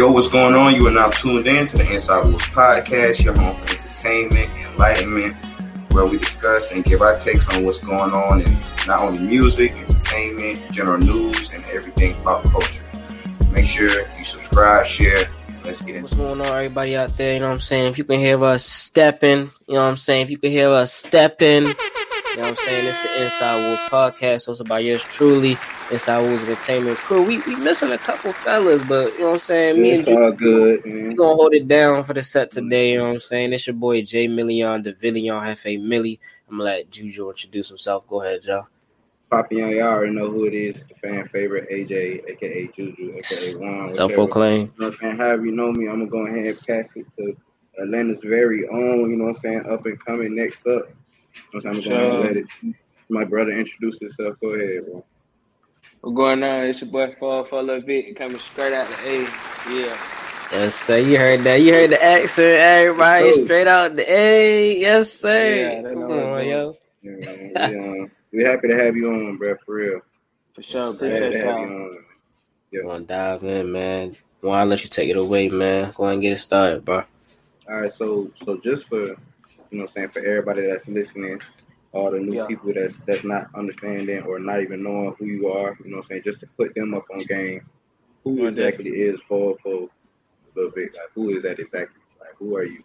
Yo, 0.00 0.10
what's 0.10 0.28
going 0.28 0.54
on? 0.54 0.74
You 0.74 0.86
are 0.86 0.90
now 0.90 1.10
tuned 1.10 1.46
in 1.46 1.66
to 1.66 1.76
the 1.76 1.92
Inside 1.92 2.24
Wolves 2.24 2.46
podcast, 2.46 3.22
your 3.22 3.36
home 3.36 3.54
for 3.54 3.70
entertainment, 3.70 4.50
enlightenment, 4.56 5.36
where 5.92 6.06
we 6.06 6.16
discuss 6.16 6.72
and 6.72 6.82
give 6.82 7.02
our 7.02 7.18
takes 7.18 7.46
on 7.50 7.66
what's 7.66 7.80
going 7.80 8.10
on 8.10 8.40
in 8.40 8.58
not 8.86 9.02
only 9.02 9.18
music, 9.18 9.72
entertainment, 9.72 10.58
general 10.72 10.96
news, 10.96 11.50
and 11.50 11.62
everything 11.66 12.16
pop 12.22 12.42
culture. 12.44 12.82
Make 13.50 13.66
sure 13.66 13.90
you 14.16 14.24
subscribe, 14.24 14.86
share. 14.86 15.28
Let's 15.64 15.82
get 15.82 15.96
into 15.96 16.04
What's 16.04 16.14
going 16.14 16.40
on, 16.40 16.46
everybody 16.46 16.96
out 16.96 17.18
there? 17.18 17.34
You 17.34 17.40
know 17.40 17.48
what 17.48 17.52
I'm 17.56 17.60
saying? 17.60 17.88
If 17.88 17.98
you 17.98 18.04
can 18.04 18.20
hear 18.20 18.42
us 18.42 18.64
stepping, 18.64 19.50
you 19.68 19.74
know 19.74 19.82
what 19.82 19.90
I'm 19.90 19.98
saying? 19.98 20.22
If 20.22 20.30
you 20.30 20.38
can 20.38 20.50
hear 20.50 20.70
us 20.70 20.94
stepping, 20.94 21.74
you 22.30 22.36
know 22.36 22.42
what 22.42 22.50
I'm 22.50 22.56
saying? 22.56 22.86
It's 22.86 23.02
the 23.02 23.24
Inside 23.24 23.66
Wolves 23.66 23.80
podcast, 23.90 24.48
hosted 24.48 24.68
by 24.68 24.78
yours 24.80 25.02
truly, 25.02 25.56
Inside 25.90 26.20
Wolves 26.20 26.42
Entertainment 26.44 26.96
Crew. 26.98 27.22
We 27.22 27.38
we 27.40 27.56
missing 27.56 27.90
a 27.92 27.98
couple 27.98 28.32
fellas, 28.32 28.82
but 28.84 29.12
you 29.14 29.20
know 29.20 29.26
what 29.26 29.32
I'm 29.34 29.38
saying? 29.40 29.80
Me 29.82 29.90
and 29.90 30.00
It's 30.00 30.08
Ju- 30.08 30.18
all 30.18 30.32
good, 30.32 30.84
we 30.84 30.92
man. 30.92 31.14
gonna 31.16 31.34
hold 31.34 31.54
it 31.54 31.66
down 31.68 32.04
for 32.04 32.14
the 32.14 32.22
set 32.22 32.50
today. 32.50 32.92
You 32.92 32.98
know 32.98 33.04
what 33.08 33.14
I'm 33.14 33.20
saying? 33.20 33.52
It's 33.52 33.66
your 33.66 33.74
boy 33.74 34.02
Jay 34.02 34.28
Million, 34.28 34.82
the 34.82 34.92
Villion 34.92 35.44
Jefe 35.44 35.80
Millie. 35.80 36.20
I'm 36.48 36.58
gonna 36.58 36.64
let 36.70 36.90
Juju 36.90 37.28
introduce 37.28 37.68
himself. 37.68 38.06
Go 38.08 38.22
ahead, 38.22 38.42
Joe. 38.42 38.66
Papian, 39.30 39.70
y'all 39.70 39.82
already 39.88 40.12
know 40.12 40.28
who 40.28 40.46
it 40.46 40.54
is. 40.54 40.84
The 40.86 40.94
fan 40.96 41.28
favorite, 41.28 41.68
AJ, 41.70 42.28
aka 42.30 42.66
Juju, 42.74 43.14
aka 43.16 43.54
Juan. 43.54 43.94
Self 43.94 44.10
whichever. 44.10 44.26
proclaimed. 44.26 44.72
You 44.76 44.80
know 44.80 44.86
what 44.86 44.94
I'm 44.94 45.00
saying? 45.00 45.16
However 45.18 45.46
you 45.46 45.52
know 45.52 45.70
me, 45.72 45.88
I'm 45.88 45.98
gonna 46.06 46.10
go 46.10 46.26
ahead 46.26 46.46
and 46.46 46.66
pass 46.66 46.96
it 46.96 47.06
to 47.14 47.36
Atlanta's 47.80 48.22
very 48.24 48.66
own, 48.68 49.08
you 49.10 49.16
know 49.16 49.24
what 49.26 49.36
I'm 49.36 49.40
saying, 49.40 49.66
up 49.66 49.86
and 49.86 50.04
coming 50.04 50.34
next 50.34 50.66
up. 50.66 50.88
You 51.52 51.60
I'm 51.64 51.74
saying? 51.74 51.98
Gonna 51.98 52.10
go 52.10 52.20
let 52.20 52.36
it 52.36 52.46
my 53.10 53.24
brother 53.24 53.50
introduce 53.50 53.98
himself. 53.98 54.36
Go 54.40 54.50
ahead, 54.50 54.86
bro. 54.86 55.04
What's 56.00 56.16
going 56.16 56.42
on? 56.42 56.66
It's 56.66 56.80
your 56.80 56.90
boy 56.90 57.14
404 57.18 57.62
Lil 57.62 57.80
Vic, 57.82 58.16
coming 58.16 58.38
straight 58.38 58.72
out 58.72 58.86
the 58.88 59.08
A. 59.08 59.22
Yeah. 59.74 59.98
Yes, 60.52 60.74
sir. 60.74 60.98
You 60.98 61.18
heard 61.18 61.40
that. 61.40 61.60
You 61.60 61.72
heard 61.74 61.90
the 61.90 62.02
accent, 62.02 62.46
everybody. 62.46 63.26
Yes. 63.26 63.44
Straight 63.44 63.66
out 63.66 63.96
the 63.96 64.12
A. 64.12 64.78
Yes, 64.78 65.12
sir. 65.12 65.54
Yeah, 65.54 65.82
Come 65.82 66.00
know 66.00 66.06
what 66.06 66.18
I'm 66.18 66.32
on, 66.32 66.46
yo. 66.48 66.76
Yeah. 67.02 67.68
We, 67.68 67.78
um, 67.78 68.10
we 68.32 68.44
happy 68.44 68.68
to 68.68 68.76
have 68.76 68.96
you 68.96 69.10
on, 69.10 69.36
bro, 69.36 69.56
for 69.64 69.74
real. 69.74 70.00
For 70.54 70.62
sure. 70.62 70.80
Yes, 70.80 70.96
Appreciate 70.96 71.30
to 71.30 71.38
have 71.38 71.58
you 71.58 71.66
y'all. 71.66 71.84
on. 71.84 71.98
Yeah. 72.72 72.82
Gonna 72.82 73.04
dive 73.04 73.44
in, 73.44 73.72
man. 73.72 74.16
Why 74.40 74.64
let 74.64 74.82
you 74.82 74.88
take 74.88 75.10
it 75.10 75.16
away, 75.16 75.48
man? 75.48 75.92
Go 75.94 76.04
ahead 76.04 76.14
and 76.14 76.22
get 76.22 76.32
it 76.32 76.38
started, 76.38 76.84
bro. 76.84 77.04
All 77.68 77.76
right, 77.76 77.92
so 77.92 78.30
so 78.44 78.56
just 78.58 78.86
for 78.88 79.14
you 79.70 79.78
know 79.78 79.84
what 79.84 79.90
I'm 79.90 79.94
saying, 79.94 80.08
for 80.10 80.18
everybody 80.20 80.66
that's 80.66 80.88
listening, 80.88 81.40
all 81.92 82.10
the 82.10 82.20
new 82.20 82.36
Yeah. 82.36 82.46
people 82.46 82.72
that's 82.74 82.98
that's 83.06 83.24
not 83.24 83.48
understanding 83.54 84.22
or 84.22 84.38
not 84.38 84.60
even 84.60 84.82
knowing 84.82 85.14
who 85.18 85.26
you 85.26 85.48
are, 85.48 85.76
you 85.82 85.90
know 85.90 85.98
what 85.98 86.04
I'm 86.04 86.08
saying, 86.08 86.22
just 86.24 86.40
to 86.40 86.46
put 86.56 86.74
them 86.74 86.94
up 86.94 87.04
on 87.12 87.20
game, 87.20 87.62
who 88.24 88.46
exactly 88.46 88.90
is 88.90 89.20
Fall 89.22 89.58
for 89.62 89.84
a 89.84 89.88
little 90.54 90.70
bit? 90.72 90.94
Like 90.94 91.10
who 91.14 91.30
is 91.30 91.42
that 91.44 91.58
exactly? 91.58 92.00
Like 92.20 92.36
who 92.38 92.56
are 92.56 92.64
you? 92.64 92.82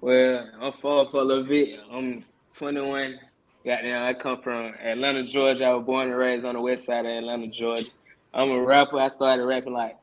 Well, 0.00 0.48
I'm 0.60 0.72
404 0.72 1.24
Lil 1.24 1.44
Vic. 1.44 1.78
I'm 1.90 2.24
21. 2.56 3.18
Goddamn, 3.64 4.02
I 4.02 4.12
come 4.12 4.42
from 4.42 4.74
Atlanta, 4.74 5.24
Georgia. 5.24 5.64
I 5.64 5.74
was 5.74 5.86
born 5.86 6.08
and 6.10 6.18
raised 6.18 6.44
on 6.44 6.54
the 6.54 6.60
west 6.60 6.84
side 6.84 7.06
of 7.06 7.12
Atlanta, 7.12 7.46
Georgia. 7.46 7.88
I'm 8.34 8.50
a 8.50 8.60
rapper. 8.62 8.98
I 8.98 9.08
started 9.08 9.44
rapping 9.46 9.72
like 9.72 9.96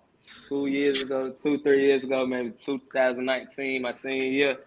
two 0.48 0.66
years 0.66 1.02
ago, 1.02 1.36
two, 1.44 1.60
three 1.60 1.84
years 1.86 2.04
ago, 2.04 2.26
maybe 2.26 2.50
2019, 2.52 3.82
my 3.82 3.92
senior 3.92 4.26
year. 4.26 4.58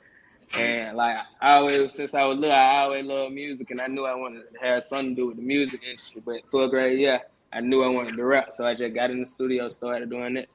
And 0.56 0.97
like 0.97 1.17
I 1.41 1.55
always, 1.55 1.92
since 1.95 2.14
I 2.14 2.25
was 2.27 2.39
little, 2.39 2.55
I 2.55 2.83
always 2.83 3.05
loved 3.05 3.34
music, 3.34 3.70
and 3.70 3.81
I 3.81 3.87
knew 3.87 4.05
I 4.05 4.14
wanted 4.14 4.42
to 4.53 4.59
have 4.61 4.84
something 4.84 5.14
to 5.17 5.23
do 5.23 5.27
with 5.28 5.37
the 5.37 5.42
music 5.42 5.83
industry. 5.84 6.23
But 6.25 6.47
12th 6.47 6.70
grade, 6.70 7.00
yeah, 7.00 7.19
I 7.53 7.61
knew 7.61 7.83
I 7.83 7.89
wanted 7.89 8.17
to 8.17 8.25
rap, 8.25 8.53
so 8.53 8.67
I 8.67 8.75
just 8.75 8.95
got 8.95 9.11
in 9.11 9.20
the 9.20 9.27
studio, 9.27 9.69
started 9.69 10.11
doing 10.11 10.37
it. 10.37 10.48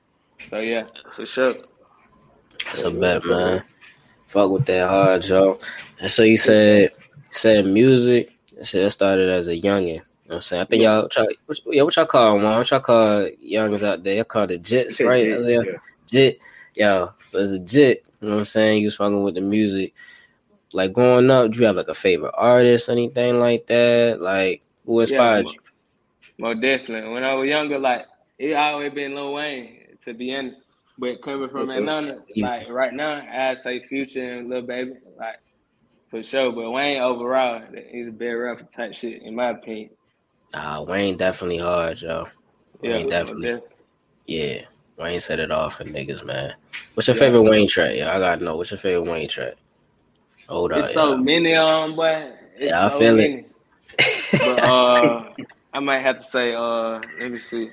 So 0.48 0.60
yeah, 0.60 0.86
for 1.16 1.26
sure. 1.26 1.56
That's 2.66 2.84
a 2.84 2.92
bet, 2.92 3.26
man. 3.26 3.64
Fuck 4.28 4.52
with 4.52 4.66
that 4.68 4.90
hard, 4.90 5.24
Joe. 5.24 5.60
And 6.00 6.12
so 6.12 6.24
you 6.24 6.38
said 6.38 6.92
said 7.32 7.66
music. 7.66 8.32
I 8.60 8.64
said 8.64 8.86
that 8.86 8.92
started 8.92 9.30
as 9.30 9.48
a 9.48 9.56
youngin. 9.60 9.88
You 9.88 9.96
know 9.96 10.02
what 10.26 10.36
I'm 10.36 10.42
saying? 10.42 10.62
I 10.62 10.66
think 10.66 10.84
y'all 10.84 11.08
try, 11.08 11.26
what, 11.48 11.60
yeah, 11.68 11.82
what 11.82 11.96
y'all 11.96 12.06
call 12.06 12.36
them? 12.36 12.44
What 12.44 12.70
y'all 12.70 12.80
call 12.80 13.28
youngins 13.44 13.82
out 13.82 14.04
there? 14.04 14.16
Y'all 14.18 14.26
call 14.26 14.46
the 14.46 14.60
jits, 14.60 15.04
right? 15.08 15.26
Yeah, 15.26 15.38
Yeah. 15.40 15.62
yeah. 15.66 15.78
Jit. 16.06 16.40
Yo, 16.80 17.12
so 17.26 17.40
a 17.40 17.60
jit, 17.60 18.10
you 18.22 18.30
know 18.30 18.36
what 18.36 18.40
I'm 18.40 18.46
saying? 18.46 18.80
You 18.80 18.88
was 18.88 18.96
fucking 18.96 19.22
with 19.22 19.36
the 19.36 19.42
music. 19.42 19.94
Like 20.72 20.94
growing 20.94 21.30
up, 21.30 21.52
do 21.52 21.60
you 21.60 21.66
have 21.66 21.76
like 21.76 21.90
a 21.90 21.94
favorite 21.94 22.34
artist, 22.38 22.88
or 22.88 22.94
anything 22.94 23.38
like 23.42 23.68
that? 23.68 24.22
Like 24.22 24.62
who 24.86 25.02
inspired 25.02 25.44
mo- 25.44 25.52
you? 25.52 25.60
Most 26.38 26.62
definitely. 26.62 27.12
When 27.12 27.26
I 27.26 27.34
was 27.34 27.50
younger, 27.50 27.80
like 27.80 28.06
it 28.38 28.54
always 28.54 28.94
been 28.94 29.14
Lil 29.14 29.34
Wayne, 29.34 29.98
to 30.06 30.14
be 30.14 30.34
honest. 30.34 30.62
But 30.98 31.22
coming 31.22 31.50
from. 31.50 31.70
Atlanta, 31.70 32.20
like 32.38 32.70
right 32.70 32.94
now, 32.94 33.28
I'd 33.30 33.60
say 33.60 33.82
Future 33.82 34.38
and 34.38 34.50
Lil 34.50 34.62
Baby, 34.62 34.94
like 35.18 35.42
for 36.10 36.24
sure. 36.24 36.54
But 36.54 36.72
Wayne 36.72 37.02
overall, 37.02 37.62
he's 37.92 38.08
a 38.08 38.12
better 38.12 38.44
rapper 38.44 38.66
type 38.74 38.94
shit, 38.94 39.22
in 39.22 39.36
my 39.36 39.50
opinion. 39.50 39.90
Nah, 40.54 40.84
Wayne 40.84 41.18
definitely 41.18 41.58
hard, 41.58 42.02
yo. 42.02 42.28
Yeah, 42.82 42.94
Wayne 42.94 43.04
most 43.04 43.10
definitely. 43.10 43.62
Yeah. 44.28 44.62
Wayne 45.00 45.20
set 45.20 45.40
it 45.40 45.52
off 45.52 45.78
for 45.78 45.86
niggas, 45.86 46.26
man. 46.26 46.54
What's 46.94 47.08
your 47.08 47.16
Yeah. 47.16 47.22
favorite 47.22 47.44
Wayne 47.44 47.68
track? 47.68 47.96
Yeah, 47.96 48.16
I 48.16 48.20
gotta 48.20 48.44
know. 48.44 48.58
What's 48.58 48.72
your 48.72 48.78
favorite 48.78 49.10
Wayne 49.10 49.30
track? 49.30 49.56
Hold 50.48 50.74
up. 50.74 50.80
It's 50.80 50.94
so 50.94 51.12
yeah. 51.12 51.22
many 51.22 51.56
on, 51.56 51.96
boy. 51.96 52.30
It's 52.58 52.66
Yeah, 52.66 52.86
I 52.86 52.90
so 52.90 53.00
feel 53.00 53.20
it. 53.20 53.46
But 54.32 54.64
uh, 54.64 55.24
I 55.74 55.80
might 55.80 56.00
have 56.00 56.18
to 56.20 56.24
say, 56.24 56.54
uh, 56.54 57.00
let 57.20 57.32
me 57.32 57.38
see. 57.38 57.70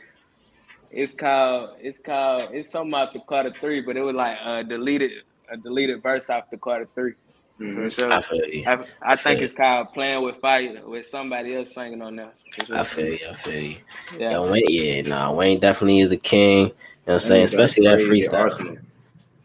It's 0.91 1.13
called, 1.13 1.71
it's 1.81 1.99
called, 1.99 2.51
it's 2.53 2.71
something 2.71 2.95
off 2.95 3.13
the 3.13 3.21
Carter 3.21 3.53
Three, 3.53 3.81
but 3.81 3.97
it 3.97 4.03
was 4.03 4.15
like 4.15 4.39
a 4.45 4.63
deleted, 4.63 5.11
a 5.51 5.57
deleted 5.57 6.03
verse 6.03 6.31
off 6.31 6.49
the 6.51 6.57
Carter 6.57 6.89
Three. 6.95 7.15
For 7.59 7.65
Mhm. 7.65 7.99
sure. 7.99 8.13
I 8.13 8.21
feel 8.21 8.47
you. 8.47 8.65
I, 8.67 8.85
I 9.03 9.17
think 9.17 9.39
feel 9.39 9.45
it's 9.45 9.55
called 9.55 9.93
"Playing 9.95 10.23
with 10.23 10.37
Fire" 10.37 10.83
with 10.87 11.07
somebody 11.07 11.55
else 11.57 11.75
singing 11.75 12.03
on 12.03 12.17
there. 12.17 12.33
Sure. 12.67 12.77
I 12.77 12.85
feel 12.85 13.07
you. 13.13 13.19
I 13.29 13.33
feel 13.33 13.63
you. 13.63 13.77
Yeah, 14.19 14.31
Yeah, 14.33 14.41
Wayne, 14.51 14.63
yeah, 14.69 15.03
nah, 15.03 15.33
Wayne 15.33 15.59
definitely 15.59 16.01
is 16.01 16.13
a 16.13 16.17
king. 16.19 16.67
You 16.67 16.67
know 16.67 16.73
what 17.05 17.15
I'm 17.15 17.21
saying? 17.21 17.41
And 17.43 17.53
Especially 17.53 17.87
that 17.87 17.99
freestyle. 18.01 18.79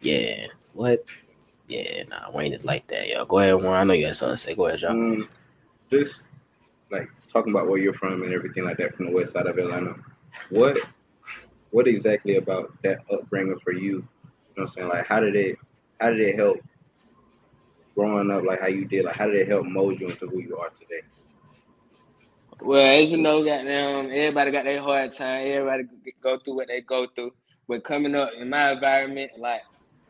Yeah. 0.00 0.46
What? 0.74 1.04
Yeah, 1.68 2.02
nah, 2.10 2.30
Wayne 2.30 2.52
is 2.52 2.64
like 2.64 2.86
that, 2.88 3.08
yo. 3.08 3.24
Go 3.24 3.38
ahead, 3.38 3.54
Warren. 3.54 3.80
I 3.80 3.84
know 3.84 3.94
you 3.94 4.06
had 4.06 4.16
something 4.16 4.34
to 4.34 4.42
say. 4.42 4.54
Go 4.54 4.66
ahead, 4.66 4.80
John. 4.80 5.00
Um, 5.00 5.28
just 5.90 6.22
like 6.90 7.08
talking 7.32 7.52
about 7.52 7.68
where 7.68 7.78
you're 7.78 7.94
from 7.94 8.22
and 8.22 8.32
everything 8.34 8.64
like 8.64 8.76
that 8.76 8.94
from 8.94 9.06
the 9.06 9.12
west 9.12 9.32
side 9.32 9.46
of 9.46 9.56
Atlanta. 9.56 9.94
What 10.50 10.78
what 11.70 11.88
exactly 11.88 12.36
about 12.36 12.74
that 12.82 13.00
upbringing 13.10 13.58
for 13.60 13.72
you? 13.72 13.80
You 13.80 13.96
know 13.98 14.04
what 14.54 14.62
I'm 14.64 14.68
saying? 14.68 14.88
Like 14.88 15.06
how 15.06 15.20
did 15.20 15.34
it 15.34 15.56
how 16.00 16.10
did 16.10 16.20
it 16.20 16.34
help 16.36 16.58
growing 17.94 18.30
up 18.30 18.44
like 18.44 18.60
how 18.60 18.68
you 18.68 18.84
did? 18.84 19.04
Like 19.04 19.16
how 19.16 19.26
did 19.26 19.36
it 19.36 19.48
help 19.48 19.66
mold 19.66 20.00
you 20.00 20.08
into 20.08 20.26
who 20.26 20.40
you 20.40 20.56
are 20.56 20.70
today? 20.70 21.02
Well, 22.60 23.02
as 23.02 23.10
you 23.10 23.16
know, 23.16 23.44
goddamn, 23.44 24.06
everybody 24.06 24.52
got 24.52 24.64
their 24.64 24.80
hard 24.80 25.12
time. 25.12 25.48
Everybody 25.48 25.84
go 26.22 26.38
through 26.38 26.54
what 26.54 26.68
they 26.68 26.80
go 26.80 27.06
through. 27.12 27.32
But 27.66 27.82
coming 27.82 28.14
up 28.14 28.30
in 28.38 28.50
my 28.50 28.72
environment, 28.72 29.32
like 29.38 29.62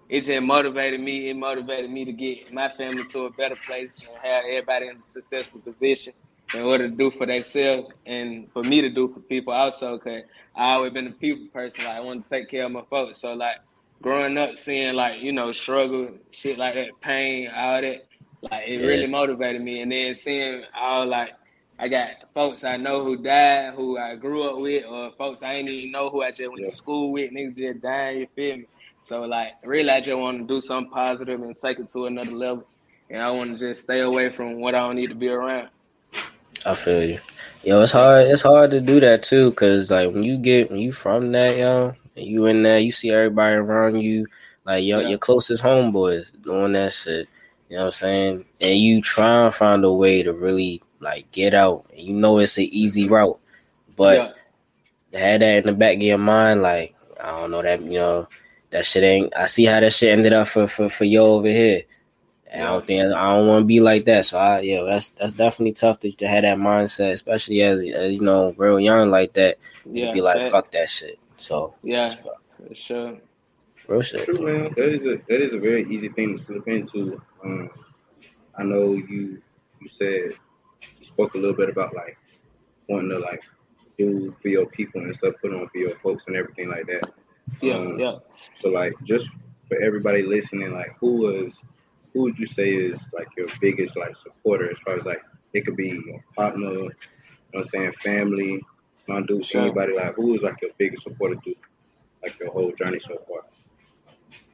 it 0.09 0.25
just 0.25 0.45
motivated 0.45 1.01
me. 1.01 1.31
It 1.31 1.35
motivated 1.37 1.91
me 1.91 2.05
to 2.05 2.13
get 2.13 2.53
my 2.53 2.69
family 2.77 3.05
to 3.05 3.27
a 3.27 3.31
better 3.31 3.55
place 3.55 4.01
and 4.01 4.19
have 4.19 4.45
everybody 4.45 4.89
in 4.89 4.97
a 4.97 5.03
successful 5.03 5.61
position 5.61 6.13
in 6.55 6.63
order 6.63 6.91
to 6.91 6.95
do 6.95 7.11
for 7.11 7.25
themselves 7.25 7.93
and 8.05 8.51
for 8.53 8.63
me 8.63 8.83
to 8.83 8.91
do 8.91 9.09
for 9.09 9.21
people 9.21 9.55
also. 9.55 9.97
Cause 9.99 10.23
I 10.55 10.75
always 10.75 10.93
been 10.93 11.07
a 11.07 11.13
people 11.13 11.47
person. 11.53 11.85
Like 11.85 11.97
I 11.97 12.01
want 12.01 12.25
to 12.25 12.29
take 12.29 12.51
care 12.51 12.65
of 12.65 12.73
my 12.73 12.83
folks. 12.91 13.21
So 13.21 13.33
like 13.33 13.57
growing 14.03 14.37
up, 14.37 14.57
seeing 14.57 14.95
like 14.95 15.23
you 15.23 15.33
know 15.33 15.53
struggle, 15.53 16.11
shit 16.31 16.59
like 16.59 16.75
that, 16.75 17.01
pain, 17.01 17.49
all 17.55 17.81
that, 17.81 18.07
like 18.51 18.69
it 18.69 18.81
Yeah. 18.81 18.87
really 18.87 19.07
motivated 19.09 19.63
me. 19.63 19.81
And 19.81 19.93
then 19.93 20.15
seeing 20.15 20.65
all 20.77 21.07
like 21.07 21.31
I 21.79 21.89
got 21.89 22.11
folks 22.35 22.65
I 22.65 22.77
know 22.77 23.05
who 23.05 23.17
died, 23.17 23.75
who 23.75 23.99
I 23.99 24.17
grew 24.17 24.43
up 24.49 24.59
with, 24.59 24.85
or 24.85 25.13
folks 25.13 25.43
I 25.43 25.55
ain't 25.55 25.69
even 25.69 25.93
know 25.93 26.11
who 26.11 26.23
I 26.23 26.31
just 26.31 26.51
went 26.51 26.61
Yeah. 26.63 26.69
to 26.69 26.77
school 26.77 27.13
with. 27.13 27.33
Niggas 27.33 27.57
just 27.57 27.81
dying, 27.81 28.19
you 28.21 28.27
feel 28.35 28.57
me? 28.59 28.67
So 29.01 29.23
like, 29.23 29.53
really, 29.65 29.91
I 29.91 30.01
just 30.01 30.17
want 30.17 30.39
to 30.39 30.45
do 30.45 30.61
something 30.61 30.93
positive 30.93 31.41
and 31.43 31.57
take 31.57 31.79
it 31.81 31.89
to 31.89 32.07
another 32.07 32.31
level. 32.33 32.65
And 33.11 33.21
I 33.21 33.31
want 33.31 33.57
to 33.59 33.69
just 33.69 33.83
stay 33.83 34.01
away 34.01 34.31
from 34.31 34.61
what 34.61 34.75
I 34.75 34.81
don't 34.81 34.97
need 34.97 35.09
to 35.09 35.15
be 35.15 35.29
around. 35.29 35.69
I 36.65 36.75
feel 36.75 37.03
you. 37.05 37.19
Yo, 37.65 37.83
it's 37.83 37.91
hard. 37.93 38.27
It's 38.27 38.43
hard 38.43 38.71
to 38.71 38.81
do 38.81 39.01
that 39.01 39.25
too, 39.25 39.51
cause 39.53 39.91
like 39.91 40.13
when 40.13 40.23
you 40.23 40.39
get 40.39 40.71
when 40.71 40.79
you 40.81 40.93
from 40.93 41.33
that, 41.33 41.57
yo, 41.57 41.95
you 42.15 42.47
in 42.47 42.63
there, 42.63 42.79
you 42.79 42.93
see 42.93 43.11
everybody 43.11 43.57
around 43.57 44.01
you, 44.01 44.27
like 44.65 44.85
your 44.85 45.03
Yeah. 45.03 45.09
your 45.09 45.19
closest 45.19 45.63
homeboys 45.63 46.31
doing 46.43 46.73
that 46.73 46.93
shit. 46.93 47.29
You 47.69 47.77
know 47.79 47.85
what 47.85 47.87
I'm 47.87 47.93
saying? 47.93 48.45
And 48.61 48.79
you 48.79 49.01
try 49.01 49.45
and 49.45 49.55
find 49.55 49.85
a 49.85 49.93
way 49.93 50.23
to 50.23 50.33
really 50.33 50.83
like 51.01 51.31
get 51.33 51.55
out. 51.55 51.87
And 51.91 52.01
you 52.01 52.15
know 52.15 52.39
it's 52.39 52.59
an 52.59 52.69
easy 52.71 53.09
route, 53.09 53.39
but 53.97 54.35
yeah, 55.13 55.19
had 55.19 55.41
that 55.43 55.57
in 55.59 55.65
the 55.67 55.73
back 55.73 55.97
of 55.97 56.03
your 56.03 56.19
mind, 56.19 56.63
like 56.63 56.95
I 57.21 57.31
don't 57.31 57.51
know 57.51 57.63
that 57.63 57.81
you 57.81 57.93
know 57.93 58.29
that 58.71 58.87
shit 58.87 59.05
ain't. 59.05 59.33
I 59.37 59.47
see 59.47 59.65
how 59.65 59.81
that 59.81 59.93
shit 59.93 60.13
ended 60.13 60.33
up 60.33 60.49
for 60.49 60.67
for 60.67 60.89
for 60.89 61.05
you 61.05 61.21
over 61.21 61.49
here. 61.49 61.83
And 62.51 62.65
I 62.65 62.71
don't 62.73 62.87
think 62.87 63.15
I 63.15 63.35
don't 63.35 63.49
want 63.49 63.63
to 63.63 63.67
be 63.67 63.81
like 63.81 64.05
that. 64.05 64.27
So 64.27 64.37
I 64.37 64.61
yeah, 64.61 64.83
that's 64.83 65.09
that's 65.11 65.33
definitely 65.33 65.73
tough 65.73 66.01
to, 66.01 66.13
to 66.13 66.29
have 66.29 66.43
that 66.43 66.59
mindset, 66.59 67.13
especially 67.13 67.63
as, 67.63 67.81
as 67.95 68.13
you 68.13 68.21
know 68.21 68.55
real 68.59 68.79
young 68.79 69.11
like 69.11 69.33
that. 69.35 69.57
yeah, 69.91 70.13
be 70.13 70.21
like 70.21 70.51
fuck 70.51 70.71
that 70.73 70.91
shit. 70.91 71.19
So 71.43 71.75
yeah, 71.83 72.09
for 72.09 72.75
sure. 72.75 73.19
Real 73.89 74.01
shit. 74.01 74.25
True, 74.27 74.47
man. 74.47 74.73
That 74.77 74.91
is 74.91 75.05
a 75.07 75.17
that 75.29 75.41
is 75.43 75.55
a 75.55 75.59
very 75.59 75.83
easy 75.93 76.09
thing 76.09 76.37
to 76.37 76.43
slip 76.43 76.69
into. 76.69 77.21
Um, 77.45 77.69
I 78.57 78.63
know 78.63 78.93
you 78.93 79.43
you 79.81 79.89
said 79.89 80.35
you 80.99 81.05
spoke 81.05 81.35
a 81.35 81.39
little 81.39 81.57
bit 81.57 81.69
about 81.69 81.97
like 81.97 82.17
wanting 82.89 83.11
to 83.11 83.19
like 83.19 83.43
do 83.99 84.37
for 84.41 84.49
your 84.49 84.67
people 84.67 85.01
and 85.01 85.17
stuff, 85.17 85.35
put 85.43 85.53
on 85.53 85.69
for 85.69 85.79
your 85.79 85.99
folks 85.99 86.29
and 86.29 86.37
everything 86.37 86.69
like 86.69 86.87
that. 86.87 87.11
Yeah, 87.61 87.75
Um, 87.79 87.99
yeah. 87.99 88.19
So 88.61 88.69
like 88.71 88.95
just 89.03 89.27
for 89.67 89.83
everybody 89.83 90.23
listening, 90.23 90.73
like 90.73 90.95
who 91.01 91.23
was 91.23 91.59
who 92.13 92.23
would 92.23 92.39
you 92.39 92.47
say 92.47 92.73
is 92.73 93.09
like 93.13 93.29
your 93.37 93.49
biggest 93.61 93.97
like 93.97 94.15
supporter 94.15 94.71
as 94.71 94.79
far 94.79 94.97
as 94.97 95.05
like 95.05 95.23
it 95.55 95.67
could 95.67 95.77
be 95.77 95.89
your 95.89 96.25
partner, 96.37 96.71
you 96.71 96.83
know 96.83 96.91
what 97.51 97.65
I'm 97.65 97.65
saying, 97.65 97.93
family, 97.95 98.63
my 99.09 99.23
dude, 99.23 99.45
Sure. 99.45 99.63
anybody 99.65 99.95
like 99.97 100.15
who 100.17 100.35
is 100.35 100.43
like 100.43 100.61
your 100.63 100.73
biggest 100.79 101.05
supporter 101.05 101.37
through 101.45 101.55
like 102.23 102.39
your 102.41 102.53
whole 102.53 102.73
journey 102.73 103.01
so 103.01 103.19
far? 103.29 103.43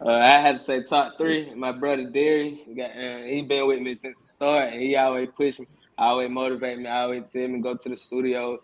Uh, 0.04 0.10
I 0.10 0.40
had 0.40 0.58
to 0.58 0.64
say 0.64 0.82
top 0.84 1.14
three. 1.18 1.54
My 1.54 1.72
brother 1.72 2.04
Darius, 2.10 2.60
got, 2.76 2.90
uh, 2.92 3.24
he 3.24 3.42
been 3.42 3.66
with 3.66 3.80
me 3.80 3.94
since 3.96 4.20
the 4.20 4.28
start, 4.28 4.72
and 4.74 4.82
he 4.82 4.96
always 4.96 5.28
push 5.36 5.58
me, 5.58 5.66
always 5.98 6.30
motivate 6.30 6.78
me, 6.78 6.88
always 6.88 7.24
tell 7.32 7.48
me 7.48 7.60
go 7.60 7.76
to 7.76 7.88
the 7.88 7.96
studio. 7.96 8.58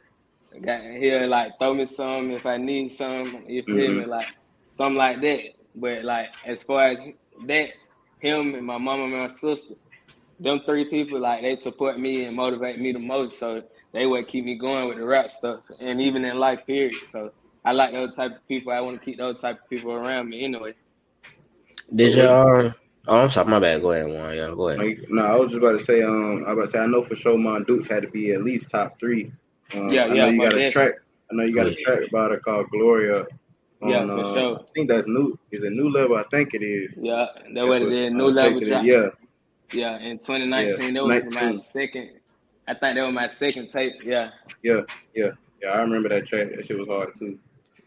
Got 0.63 0.83
he'll 1.01 1.29
like 1.29 1.53
throw 1.59 1.75
me 1.75 1.87
some 1.87 2.31
if 2.33 2.47
I 2.47 2.59
need 2.59 2.91
some. 2.93 3.45
You 3.49 3.65
feel 3.65 3.93
me, 3.93 4.05
Mhm. 4.05 4.09
like 4.09 4.29
something 4.69 4.97
like 4.99 5.21
that. 5.23 5.41
But 5.75 6.05
like 6.05 6.29
as 6.47 6.63
far 6.63 6.91
as 6.91 7.05
that, 7.47 7.71
him 8.21 8.55
and 8.55 8.67
my 8.67 8.79
mama 8.79 9.05
and 9.05 9.13
my 9.13 9.29
sister, 9.29 9.75
them 10.41 10.61
three 10.67 10.87
people 10.91 11.21
like 11.21 11.43
they 11.43 11.57
support 11.57 11.99
me 12.01 12.25
and 12.25 12.37
motivate 12.37 12.81
me 12.81 12.93
the 12.93 13.01
most. 13.01 13.39
So 13.39 13.63
they 13.95 14.07
would 14.07 14.27
keep 14.27 14.45
me 14.45 14.57
going 14.57 14.89
with 14.89 14.99
the 14.99 15.07
rap 15.07 15.31
stuff, 15.31 15.61
and 15.81 16.01
even 16.01 16.25
in 16.25 16.37
life 16.37 16.67
period. 16.67 16.97
So 17.07 17.31
I 17.65 17.73
like 17.73 17.93
those 17.93 18.15
type 18.17 18.33
of 18.33 18.47
people. 18.47 18.73
I 18.73 18.81
want 18.81 18.99
to 19.01 19.05
keep 19.05 19.19
those 19.19 19.41
type 19.41 19.61
of 19.63 19.71
people 19.71 19.93
around 19.93 20.29
me 20.29 20.45
anyway. 20.45 20.75
Did 21.95 22.15
you 22.15 22.29
um? 22.29 22.75
Oh, 23.07 23.19
I'm 23.19 23.29
sorry. 23.29 23.49
My 23.49 23.61
bad. 23.61 23.83
Go 23.83 23.93
ahead, 23.93 24.09
Warren. 24.09 24.37
Yeah, 24.37 24.53
go 24.55 24.69
ahead. 24.69 24.81
Like, 24.81 24.99
no, 25.11 25.25
I 25.25 25.37
was 25.37 25.51
just 25.53 25.63
about 25.63 25.79
to 25.79 25.85
say, 25.85 26.03
um, 26.03 26.45
I 26.47 26.53
was 26.53 26.53
about 26.53 26.63
to 26.63 26.69
say, 26.71 26.79
I 26.81 26.87
know 26.87 27.05
for 27.05 27.15
sure 27.15 27.39
Mon 27.39 27.63
Dukes 27.65 27.87
had 27.87 28.03
to 28.03 28.09
be 28.09 28.33
at 28.33 28.43
least 28.43 28.69
top 28.69 28.99
three. 28.99 29.31
Um, 29.75 29.91
Yeah, 29.91 30.07
I 30.07 30.09
know 30.09 30.29
you 30.29 30.39
got 30.39 30.55
most 30.55 30.63
a 30.63 30.71
track. 30.71 30.95
I 31.31 31.35
know 31.35 31.45
you 31.45 31.55
got 31.55 31.67
a 31.67 31.75
track 31.75 32.09
about 32.09 32.31
her 32.33 32.39
called 32.39 32.71
Gloria. 32.71 33.27
On, 33.83 33.91
Yeah, 33.91 34.07
for 34.07 34.21
uh, 34.21 34.35
sure. 34.35 34.59
I 34.59 34.65
think 34.75 34.89
that's 34.89 35.07
new. 35.07 35.39
Is 35.53 35.63
a 35.63 35.71
new 35.71 35.91
level? 35.91 36.17
I 36.17 36.25
think 36.31 36.55
it 36.55 36.63
is. 36.63 36.93
Yeah, 36.97 37.27
that 37.55 37.67
what 37.67 37.83
it 37.83 37.93
is. 37.93 38.07
I 38.07 38.17
New 38.17 38.27
level 38.29 38.61
texting 38.61 38.63
it, 38.63 38.69
drop. 38.69 38.85
Yeah, 38.85 39.09
Yeah, 39.73 39.99
in 39.99 40.19
2019, 40.19 40.95
Yeah, 40.95 41.03
that 41.03 41.25
was 41.25 41.35
my 41.35 41.57
second. 41.57 42.11
I 42.67 42.75
think 42.75 42.95
that 42.95 43.03
was 43.03 43.15
my 43.15 43.27
second 43.27 43.71
tape. 43.71 44.03
Yeah, 44.05 44.31
yeah, 44.63 44.81
yeah. 45.15 45.31
Yeah. 45.63 45.71
I 45.71 45.79
remember 45.81 46.09
that 46.11 46.27
track. 46.27 46.49
That 46.55 46.67
shit 46.67 46.79
was 46.79 46.89
hard 46.89 47.15
too. 47.19 47.25
You 47.25 47.31
know 47.31 47.39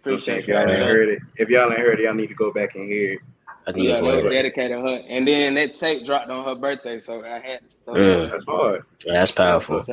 what 0.03 0.13
I'm 0.13 0.19
saying? 0.19 0.39
appreciate 0.39 0.39
If 0.39 0.47
y'all 0.47 0.69
ain't 0.71 0.83
heard 0.83 1.09
it, 1.09 1.19
if 1.37 1.49
y'all 1.49 1.71
ain't 1.71 1.79
heard 1.79 1.99
it, 1.99 2.03
y'all 2.03 2.13
need 2.13 2.27
to 2.27 2.35
go 2.35 2.51
back 2.51 2.75
and 2.75 2.87
hear 2.87 3.13
it. 3.13 3.19
I 3.67 3.71
need 3.73 3.89
Yeah, 3.89 3.95
to 3.95 4.01
go 4.01 4.07
that 4.07 4.23
was 4.23 4.33
ahead. 4.33 4.43
dedicated 4.43 4.79
her. 4.79 5.03
And 5.09 5.27
then 5.27 5.53
that 5.55 5.75
tape 5.75 6.05
dropped 6.05 6.29
on 6.29 6.45
her 6.45 6.55
birthday, 6.55 6.99
so 6.99 7.23
I 7.23 7.39
had 7.39 7.59
to. 7.85 7.91
Mm. 7.91 8.31
That's 8.31 8.45
hard. 8.45 8.83
Yeah, 9.05 9.13
that's 9.13 9.31
powerful. 9.31 9.85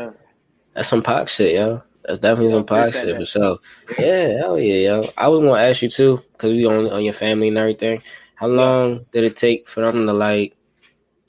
That's 0.75 0.89
some 0.89 1.03
Pac 1.03 1.29
shit, 1.29 1.55
yo. 1.55 1.83
That's 2.05 2.19
definitely 2.19 2.53
some 2.53 2.65
Pac 2.65 2.89
appreciate 2.89 3.09
shit 3.09 3.17
for 3.17 3.25
sure. 3.25 3.59
Yeah, 3.99 4.39
hell 4.39 4.59
yeah, 4.59 4.89
yo. 4.89 5.11
I 5.17 5.29
was 5.29 5.41
gonna 5.41 5.61
ask 5.61 5.83
you 5.83 5.89
too, 5.89 6.23
cause 6.39 6.51
we 6.51 6.65
on 6.67 6.91
on 6.91 7.05
your 7.05 7.13
family 7.13 7.49
and 7.49 7.59
everything. 7.59 8.03
How 8.37 8.49
long 8.49 9.07
did 9.13 9.25
it 9.25 9.37
take 9.37 9.69
for 9.69 9.81
them 9.81 10.07
to 10.07 10.13
like, 10.13 10.57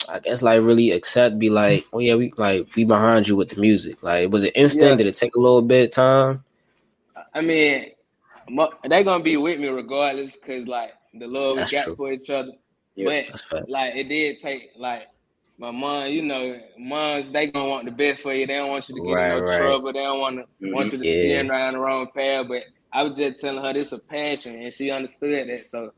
I 0.09 0.19
guess 0.19 0.41
like 0.41 0.61
really 0.61 0.91
accept, 0.91 1.39
be 1.39 1.49
like, 1.49 1.85
oh 1.93 1.99
yeah, 1.99 2.15
we 2.15 2.31
like 2.37 2.67
we 2.75 2.83
behind 2.85 3.27
you 3.27 3.35
with 3.35 3.49
the 3.49 3.59
music. 3.59 4.01
Like, 4.03 4.31
was 4.31 4.43
it 4.43 4.55
instant? 4.55 4.91
Yeah. 4.91 4.95
Did 4.97 5.07
it 5.07 5.15
take 5.15 5.35
a 5.35 5.39
little 5.39 5.61
bit 5.61 5.85
of 5.85 5.91
time? 5.91 6.43
I 7.33 7.41
mean, 7.41 7.91
mo- 8.49 8.73
they 8.87 9.03
gonna 9.03 9.23
be 9.23 9.37
with 9.37 9.59
me 9.59 9.67
regardless, 9.67 10.35
cause 10.45 10.67
like 10.67 10.91
the 11.13 11.27
love 11.27 11.55
we 11.55 11.59
That's 11.61 11.71
got 11.71 11.83
true. 11.85 11.95
for 11.95 12.11
each 12.11 12.29
other. 12.29 12.51
Yeah. 12.95 13.23
But 13.27 13.67
like 13.67 13.95
it 13.95 14.07
did 14.09 14.39
take 14.41 14.71
like 14.77 15.03
my 15.57 15.71
mom, 15.71 16.07
you 16.07 16.21
know, 16.21 16.59
moms 16.77 17.31
they 17.31 17.47
gonna 17.47 17.69
want 17.69 17.85
the 17.85 17.91
best 17.91 18.21
for 18.21 18.33
you. 18.33 18.45
They 18.45 18.55
don't 18.55 18.69
want 18.69 18.87
you 18.89 18.95
to 18.95 19.01
get 19.01 19.13
Right, 19.13 19.31
in 19.31 19.39
no 19.39 19.45
right. 19.45 19.57
trouble. 19.57 19.93
They 19.93 20.03
don't 20.03 20.19
want 20.19 20.37
to 20.37 20.65
Mhm. 20.65 20.73
want 20.73 20.91
you 20.91 20.97
to 20.99 21.05
Yeah. 21.05 21.19
stand 21.19 21.49
around 21.49 21.73
the 21.73 21.79
wrong 21.79 22.07
path. 22.15 22.47
But 22.47 22.65
I 22.91 23.03
was 23.03 23.17
just 23.17 23.39
telling 23.39 23.63
her 23.63 23.73
this 23.73 23.91
a 23.91 23.99
passion, 23.99 24.61
and 24.61 24.73
she 24.73 24.91
understood 24.91 25.49
that. 25.49 25.67
So 25.67 25.91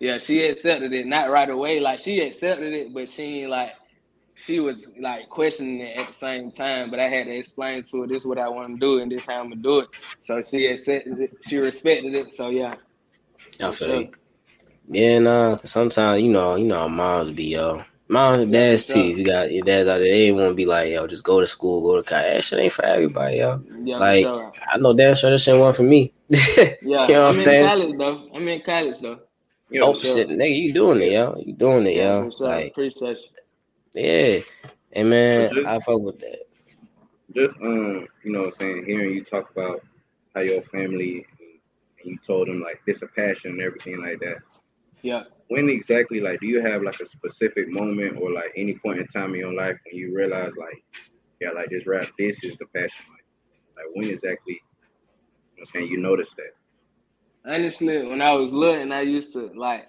yeah, 0.00 0.18
she 0.18 0.44
accepted 0.46 0.92
it. 0.92 1.06
Not 1.06 1.30
right 1.30 1.48
away, 1.48 1.80
like 1.80 1.98
she 2.00 2.20
accepted 2.20 2.72
it, 2.72 2.94
but 2.94 3.08
she 3.08 3.46
like 3.46 3.70
she 4.36 4.60
was 4.60 4.86
like 5.00 5.28
questioning 5.28 5.80
it 5.80 5.98
at 5.98 6.08
the 6.08 6.12
same 6.12 6.52
time. 6.52 6.90
But 6.90 7.00
I 7.00 7.08
had 7.08 7.26
to 7.26 7.36
explain 7.36 7.82
to 7.82 8.02
her 8.02 8.06
this 8.06 8.22
is 8.22 8.26
what 8.26 8.38
I 8.38 8.48
want 8.48 8.74
to 8.74 8.80
do, 8.80 9.00
and 9.00 9.10
this 9.10 9.26
how 9.26 9.40
I'm 9.40 9.50
gonna 9.50 9.62
do 9.62 9.80
it. 9.80 9.88
So 10.20 10.42
she 10.48 10.66
accepted 10.66 11.18
it. 11.20 11.32
She 11.48 11.58
respected 11.58 12.14
it. 12.14 12.32
So 12.34 12.50
yeah, 12.50 12.74
I 13.60 13.70
feel 13.72 13.72
sure. 13.72 14.00
you. 14.00 14.10
Yeah, 14.88 15.18
nah. 15.18 15.56
'cause 15.56 15.70
sometimes 15.72 16.22
you 16.22 16.30
know, 16.30 16.56
you 16.56 16.66
know, 16.66 16.88
moms 16.88 17.30
be 17.32 17.46
yo. 17.46 17.82
Moms 18.08 18.42
and 18.44 18.52
dads 18.52 18.86
too. 18.86 19.00
If 19.00 19.18
you 19.18 19.24
got 19.24 19.52
your 19.52 19.64
dads 19.64 19.88
out 19.88 19.98
there, 19.98 20.04
they 20.08 20.30
to 20.32 20.54
be 20.54 20.64
like, 20.64 20.90
yo, 20.92 21.06
just 21.06 21.24
go 21.24 21.40
to 21.40 21.46
school, 21.46 21.82
go 21.82 21.96
to 21.96 22.02
college. 22.02 22.34
That 22.34 22.44
shit 22.44 22.58
ain't 22.58 22.72
for 22.72 22.84
everybody, 22.84 23.36
yo. 23.38 23.62
Yeah, 23.84 23.98
Like, 24.00 24.22
sure. 24.22 24.52
I 24.72 24.78
know 24.78 24.94
damn 24.94 25.14
sure 25.14 25.30
this 25.30 25.42
shit 25.42 25.58
wasn't 25.58 25.76
for 25.76 25.82
me. 25.82 26.14
Yeah, 26.80 27.08
you 27.08 27.14
know 27.14 27.28
what 27.28 27.28
I'm 27.28 27.34
I'm 27.34 27.40
in 27.40 27.44
saying? 27.44 27.64
college 27.64 27.98
though. 27.98 28.30
I'm 28.34 28.48
in 28.48 28.62
college 28.62 29.00
though. 29.00 29.18
Yeah, 29.70 29.82
Oh 29.82 29.94
for 29.94 30.00
sure. 30.04 30.14
shit, 30.16 30.28
nigga, 30.28 30.62
you 30.62 30.72
doing 30.72 31.02
it, 31.02 31.12
yo. 31.12 31.36
You 31.44 31.52
doing 31.52 31.86
it, 31.86 31.96
Yeah, 31.96 32.22
yo. 32.22 32.30
for 32.30 32.36
sure. 32.36 32.46
Like, 32.48 32.68
Appreciate 32.68 33.18
you. 33.94 34.02
yeah. 34.02 34.40
And 34.92 35.10
man, 35.10 35.48
But 35.48 35.54
just- 35.56 35.68
I 35.68 35.78
fuck 35.80 36.00
with 36.00 36.18
that. 36.20 36.46
just 37.34 37.56
um, 37.60 38.06
you 38.24 38.32
know, 38.32 38.44
what 38.44 38.54
I'm 38.54 38.60
saying 38.60 38.86
hearing 38.86 39.10
you 39.12 39.22
talk 39.22 39.50
about 39.50 39.84
how 40.34 40.40
your 40.40 40.62
family 40.62 41.26
and 41.38 42.12
you 42.12 42.18
told 42.26 42.48
them 42.48 42.60
like 42.60 42.80
this 42.86 43.02
a 43.02 43.06
passion 43.08 43.52
and 43.52 43.60
everything 43.60 44.00
like 44.00 44.20
that. 44.20 44.38
Yeah. 45.02 45.24
When 45.48 45.68
exactly, 45.68 46.20
like, 46.20 46.40
do 46.40 46.46
you 46.46 46.60
have 46.60 46.82
like 46.82 47.00
a 47.00 47.06
specific 47.06 47.68
moment 47.68 48.18
or 48.20 48.32
like 48.32 48.52
any 48.56 48.74
point 48.78 49.00
in 49.00 49.06
time 49.06 49.34
in 49.34 49.40
your 49.40 49.52
life 49.52 49.76
when 49.84 49.96
you 50.00 50.14
realize 50.14 50.56
like, 50.56 50.82
yeah, 51.40 51.50
like 51.50 51.70
this 51.70 51.86
rap, 51.86 52.08
this 52.18 52.42
is 52.44 52.56
the 52.56 52.66
passion. 52.74 53.04
Like, 53.10 53.24
like 53.76 53.86
when 53.94 54.08
exactly, 54.10 54.54
you 54.54 54.60
know, 55.56 55.62
what 55.64 55.68
I'm 55.68 55.80
saying 55.80 55.88
you 55.92 55.98
noticed 55.98 56.36
that. 56.36 56.52
Honestly, 57.48 58.06
when 58.06 58.20
I 58.22 58.34
was 58.34 58.52
little 58.52 58.80
and 58.82 58.92
I 58.92 59.00
used 59.02 59.32
to 59.32 59.50
like 59.56 59.86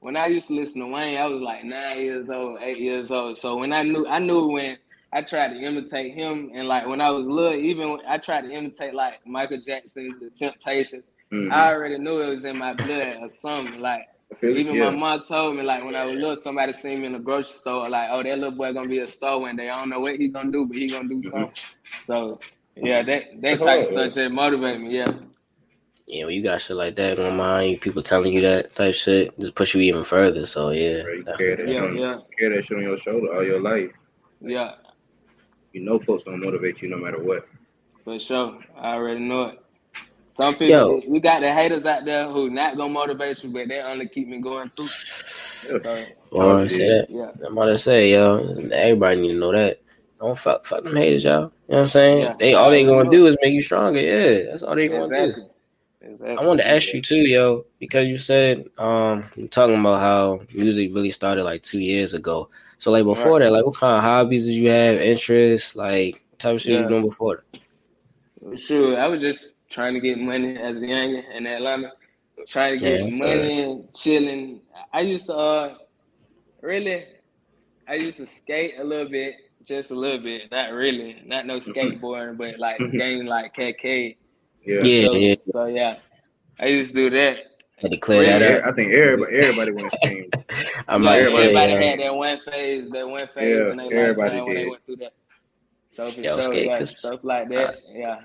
when 0.00 0.16
I 0.16 0.26
used 0.26 0.48
to 0.48 0.54
listen 0.54 0.80
to 0.80 0.86
Wayne, 0.86 1.18
I 1.18 1.26
was 1.26 1.42
like 1.42 1.64
nine 1.64 1.98
years 2.00 2.30
old, 2.30 2.60
eight 2.62 2.78
years 2.78 3.10
old. 3.10 3.38
So 3.38 3.56
when 3.56 3.72
I 3.72 3.82
knew 3.82 4.06
I 4.06 4.20
knew 4.20 4.46
when 4.48 4.78
I 5.12 5.22
tried 5.22 5.48
to 5.54 5.56
imitate 5.60 6.14
him 6.14 6.52
and 6.54 6.68
like 6.68 6.86
when 6.86 7.00
I 7.00 7.10
was 7.10 7.26
little, 7.28 7.54
even 7.54 7.90
when 7.90 8.00
I 8.08 8.18
tried 8.18 8.42
to 8.42 8.52
imitate 8.52 8.94
like 8.94 9.26
Michael 9.26 9.58
Jackson, 9.58 10.14
the 10.20 10.30
Temptations, 10.30 11.04
Mhm. 11.32 11.50
I 11.52 11.72
already 11.72 11.98
knew 11.98 12.20
it 12.20 12.28
was 12.28 12.44
in 12.44 12.58
my 12.58 12.74
blood 12.74 13.18
or 13.22 13.32
something. 13.32 13.80
Like 13.80 14.06
I 14.30 14.34
feel 14.36 14.50
it, 14.50 14.58
even 14.58 14.76
yeah. 14.76 14.90
my 14.90 14.96
mom 14.96 15.20
told 15.22 15.56
me 15.56 15.62
like 15.64 15.84
when 15.84 15.96
I 15.96 16.04
was 16.04 16.12
little, 16.12 16.36
somebody 16.36 16.72
seen 16.74 17.00
me 17.00 17.06
in 17.06 17.14
the 17.14 17.18
grocery 17.18 17.54
store, 17.54 17.88
like, 17.88 18.08
oh 18.12 18.22
that 18.22 18.38
little 18.38 18.52
boy 18.52 18.72
gonna 18.72 18.88
be 18.88 19.00
a 19.00 19.06
star 19.08 19.40
one 19.40 19.56
day. 19.56 19.68
I 19.68 19.76
don't 19.76 19.88
know 19.90 20.00
what 20.00 20.16
he 20.16 20.28
gonna 20.28 20.52
do, 20.52 20.66
but 20.66 20.76
he 20.76 20.86
gonna 20.88 21.08
do 21.08 21.16
Mhm. 21.16 21.24
something. 21.24 21.52
So 22.06 22.40
yeah, 22.76 23.02
that 23.02 23.40
that 23.40 23.58
type 23.58 23.80
of 23.80 23.86
stuff 23.86 24.14
just 24.14 24.32
motivate 24.32 24.80
me. 24.80 24.96
Yeah. 24.98 25.12
Yeah, 26.06 26.26
when 26.26 26.34
you 26.34 26.42
got 26.42 26.60
shit 26.60 26.76
like 26.76 26.96
that 26.96 27.16
going 27.16 27.40
on, 27.40 27.66
you 27.66 27.78
people 27.78 28.02
telling 28.02 28.32
you 28.34 28.42
that 28.42 28.74
type 28.74 28.94
shit, 28.94 29.38
just 29.40 29.54
push 29.54 29.74
you 29.74 29.80
even 29.80 30.04
further. 30.04 30.44
So 30.44 30.70
yeah, 30.70 31.02
Bro, 31.02 31.12
you 31.12 31.24
definitely. 31.24 31.36
carry 31.46 31.56
that, 31.56 31.68
Yeah, 31.68 31.82
on, 31.84 31.96
yeah, 31.96 32.18
carry 32.38 32.56
that 32.56 32.64
shit 32.64 32.76
on 32.76 32.82
your 32.82 32.96
shoulder 32.96 33.34
all 33.34 33.44
your 33.44 33.60
life. 33.60 33.90
yeah. 34.40 34.74
You 35.72 35.80
know, 35.80 35.98
folks 35.98 36.22
gonna 36.24 36.36
motivate 36.36 36.82
you 36.82 36.88
no 36.88 36.98
matter 36.98 37.22
what. 37.22 37.48
For 38.04 38.18
sure. 38.20 38.58
I 38.76 38.94
already 38.94 39.20
know 39.20 39.44
it. 39.46 39.58
Some 40.36 40.52
people, 40.54 40.68
Yo. 40.68 41.02
we 41.08 41.20
got 41.20 41.40
the 41.40 41.52
haters 41.52 41.84
out 41.86 42.04
there 42.04 42.28
who 42.28 42.50
not 42.50 42.76
gonna 42.76 42.92
motivate 42.92 43.42
you, 43.42 43.50
but 43.50 43.68
they 43.68 43.80
only 43.80 44.08
keep 44.08 44.28
me 44.28 44.40
going 44.40 44.68
too. 44.68 44.82
So, 44.84 45.78
Boy, 46.30 46.66
say 46.66 46.88
that. 46.88 47.06
yeah, 47.08 47.30
I'm 47.46 47.56
about 47.56 47.66
to 47.66 47.78
say, 47.78 48.12
yo, 48.12 48.68
everybody 48.72 49.20
need 49.20 49.32
to 49.32 49.38
know 49.38 49.52
that. 49.52 49.80
Don't 50.20 50.38
fuck, 50.38 50.66
fuck 50.66 50.84
them 50.84 50.94
haters, 50.96 51.24
y'all. 51.24 51.32
You 51.40 51.40
know 51.42 51.50
what 51.66 51.78
I'm 51.80 51.88
saying? 51.88 52.20
Yeah. 52.22 52.34
They 52.38 52.54
all 52.54 52.70
they 52.70 52.84
gonna 52.84 53.10
do 53.10 53.26
is 53.26 53.36
make 53.42 53.54
you 53.54 53.62
stronger. 53.62 54.00
Yeah, 54.00 54.50
that's 54.50 54.62
all 54.62 54.74
they 54.74 54.88
gonna 54.88 55.08
do. 55.08 55.48
Exactly. 56.04 56.36
I 56.36 56.46
wanted 56.46 56.62
to 56.64 56.70
ask 56.70 56.92
you 56.92 57.02
too, 57.02 57.16
yo, 57.16 57.64
because 57.78 58.08
you 58.08 58.18
said 58.18 58.66
um 58.78 59.24
you 59.36 59.48
talking 59.48 59.78
about 59.78 60.00
how 60.00 60.40
music 60.54 60.90
really 60.94 61.10
started 61.10 61.44
like 61.44 61.62
two 61.62 61.78
years 61.80 62.14
ago. 62.14 62.50
So 62.78 62.90
like 62.90 63.04
before 63.04 63.38
Right. 63.38 63.40
that, 63.40 63.52
like 63.52 63.64
what 63.64 63.76
kind 63.76 63.96
of 63.96 64.02
hobbies 64.02 64.46
did 64.46 64.54
you 64.54 64.70
have, 64.70 65.00
interests, 65.00 65.76
like 65.76 66.22
type 66.38 66.54
of 66.56 66.62
shit 66.62 66.74
you 66.74 66.86
Yeah. 66.86 66.88
doing 66.88 67.04
before 67.04 67.36
that? 67.36 68.58
Sure, 68.58 68.98
I 69.00 69.06
was 69.06 69.20
just 69.22 69.52
trying 69.70 69.94
to 69.94 70.00
get 70.00 70.18
money 70.18 70.56
as 70.58 70.82
a 70.82 70.86
young 70.86 71.14
in 71.34 71.46
Atlanta, 71.46 71.92
trying 72.48 72.74
to 72.78 72.80
get 72.80 73.02
Yeah, 73.02 73.08
money 73.08 73.62
and 73.62 73.94
chilling. 73.94 74.62
I 74.92 75.00
used 75.00 75.26
to 75.26 75.34
uh 75.34 75.74
really, 76.62 77.04
I 77.88 77.94
used 77.94 78.18
to 78.18 78.26
skate 78.26 78.74
a 78.78 78.84
little 78.84 79.08
bit, 79.08 79.34
just 79.64 79.90
a 79.90 79.94
little 79.94 80.22
bit, 80.22 80.50
not 80.50 80.72
really, 80.72 81.22
not 81.26 81.46
no 81.46 81.60
skateboarding, 81.60 82.36
but 82.38 82.58
like 82.58 82.82
Mhm. 82.82 82.90
skating 82.90 83.26
like 83.26 83.54
KK. 83.54 84.16
Yeah. 84.64 84.82
Yeah, 84.82 85.06
so, 85.08 85.14
yeah. 85.16 85.34
So 85.52 85.66
yeah, 85.66 85.96
I 86.58 86.66
used 86.66 86.94
to 86.94 87.08
do 87.08 87.10
that. 87.10 87.38
Had 87.82 87.90
to 87.90 87.96
clear 87.98 88.22
that 88.24 88.40
Really? 88.40 88.62
I 88.62 88.72
think 88.72 88.92
everybody, 88.92 89.36
everybody 89.36 89.72
want 89.72 89.90
to 89.92 89.98
scheme. 90.06 90.30
I'm 90.88 91.02
like, 91.02 91.20
everybody- 91.20 91.36
say, 91.36 91.42
everybody 91.56 91.72
yeah. 91.72 91.90
had 91.90 92.00
that 92.00 92.14
one 92.14 92.40
phase, 92.50 92.90
that 92.92 93.08
one 93.08 93.28
phase 93.34 93.58
Yeah, 93.58 93.70
in 93.72 93.76
their 93.76 94.10
everybody 94.10 94.16
lifetime 94.38 94.44
when 94.46 94.54
they 94.54 94.60
did. 94.62 94.70
went 94.70 94.86
through 94.86 94.96
that. 94.96 95.12
So 95.90 96.10
for 96.10 96.20
Yo, 96.20 96.32
sure, 96.34 96.42
skate, 96.42 96.66
yeah, 96.66 96.78
'cause- 96.78 96.98
stuff 96.98 97.20
like 97.24 97.48
that. 97.50 97.80
Yeah, 97.92 98.20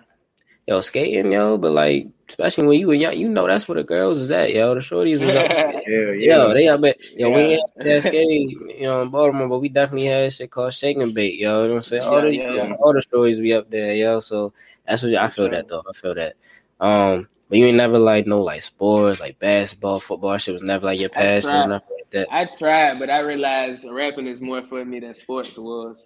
yo, 0.67 0.81
skating, 0.81 1.31
yo, 1.31 1.57
but 1.57 1.71
like, 1.71 2.07
especially 2.27 2.67
when 2.67 2.79
you 2.79 2.87
were 2.87 2.93
young, 2.93 3.15
you 3.17 3.27
know 3.27 3.47
that's 3.47 3.67
where 3.67 3.75
the 3.77 3.83
girls 3.83 4.17
is 4.19 4.31
at, 4.31 4.53
yo. 4.53 4.73
The 4.75 4.81
shorties 4.81 5.21
is 5.21 5.35
up 5.35 5.53
skating. 5.53 5.81
Yeah, 5.87 6.11
yeah. 6.11 6.37
Yo, 6.37 6.53
they 6.53 6.67
up 6.67 6.83
at 6.83 6.97
yo, 7.17 7.29
we 7.31 7.41
Yeah. 7.41 7.47
ain't 7.47 7.63
that 7.77 8.03
skate, 8.03 8.49
you 8.49 8.81
know, 8.81 9.01
in 9.01 9.09
Baltimore, 9.09 9.47
but 9.47 9.59
we 9.59 9.69
definitely 9.69 10.07
had 10.07 10.31
shit 10.31 10.51
called 10.51 10.73
Shake 10.73 10.97
and 10.97 11.13
Bake, 11.13 11.39
yo. 11.39 11.63
You 11.63 11.67
know 11.69 11.73
what 11.73 11.77
I'm 11.77 11.83
saying? 11.83 12.03
All 12.03 12.21
the 12.21 12.35
Yeah, 12.35 12.53
yeah. 12.53 12.73
all 12.79 12.93
the 12.93 13.01
stories 13.01 13.39
be 13.39 13.53
up 13.53 13.69
there, 13.69 13.95
yo. 13.95 14.19
So 14.19 14.53
that's 14.87 15.01
what 15.03 15.15
I 15.15 15.27
feel 15.29 15.49
that 15.49 15.67
though. 15.67 15.83
I 15.89 15.93
feel 15.93 16.15
that. 16.15 16.35
Um, 16.79 17.27
but 17.49 17.57
you 17.57 17.65
ain't 17.65 17.77
never 17.77 17.97
like 17.97 18.27
no 18.27 18.41
like 18.43 18.61
sports, 18.61 19.19
like 19.19 19.39
basketball, 19.39 19.99
football. 19.99 20.37
Shit 20.37 20.53
was 20.53 20.61
never 20.61 20.85
like 20.85 20.99
your 20.99 21.09
passion, 21.09 21.49
or 21.55 21.67
nothing 21.67 21.95
like 21.97 22.09
that. 22.11 22.27
I 22.31 22.45
tried, 22.45 22.99
but 22.99 23.09
I 23.09 23.21
realized 23.21 23.85
rapping 23.89 24.27
is 24.27 24.39
more 24.39 24.61
for 24.61 24.85
me 24.85 24.99
than 24.99 25.15
sports 25.15 25.57
was. 25.57 26.05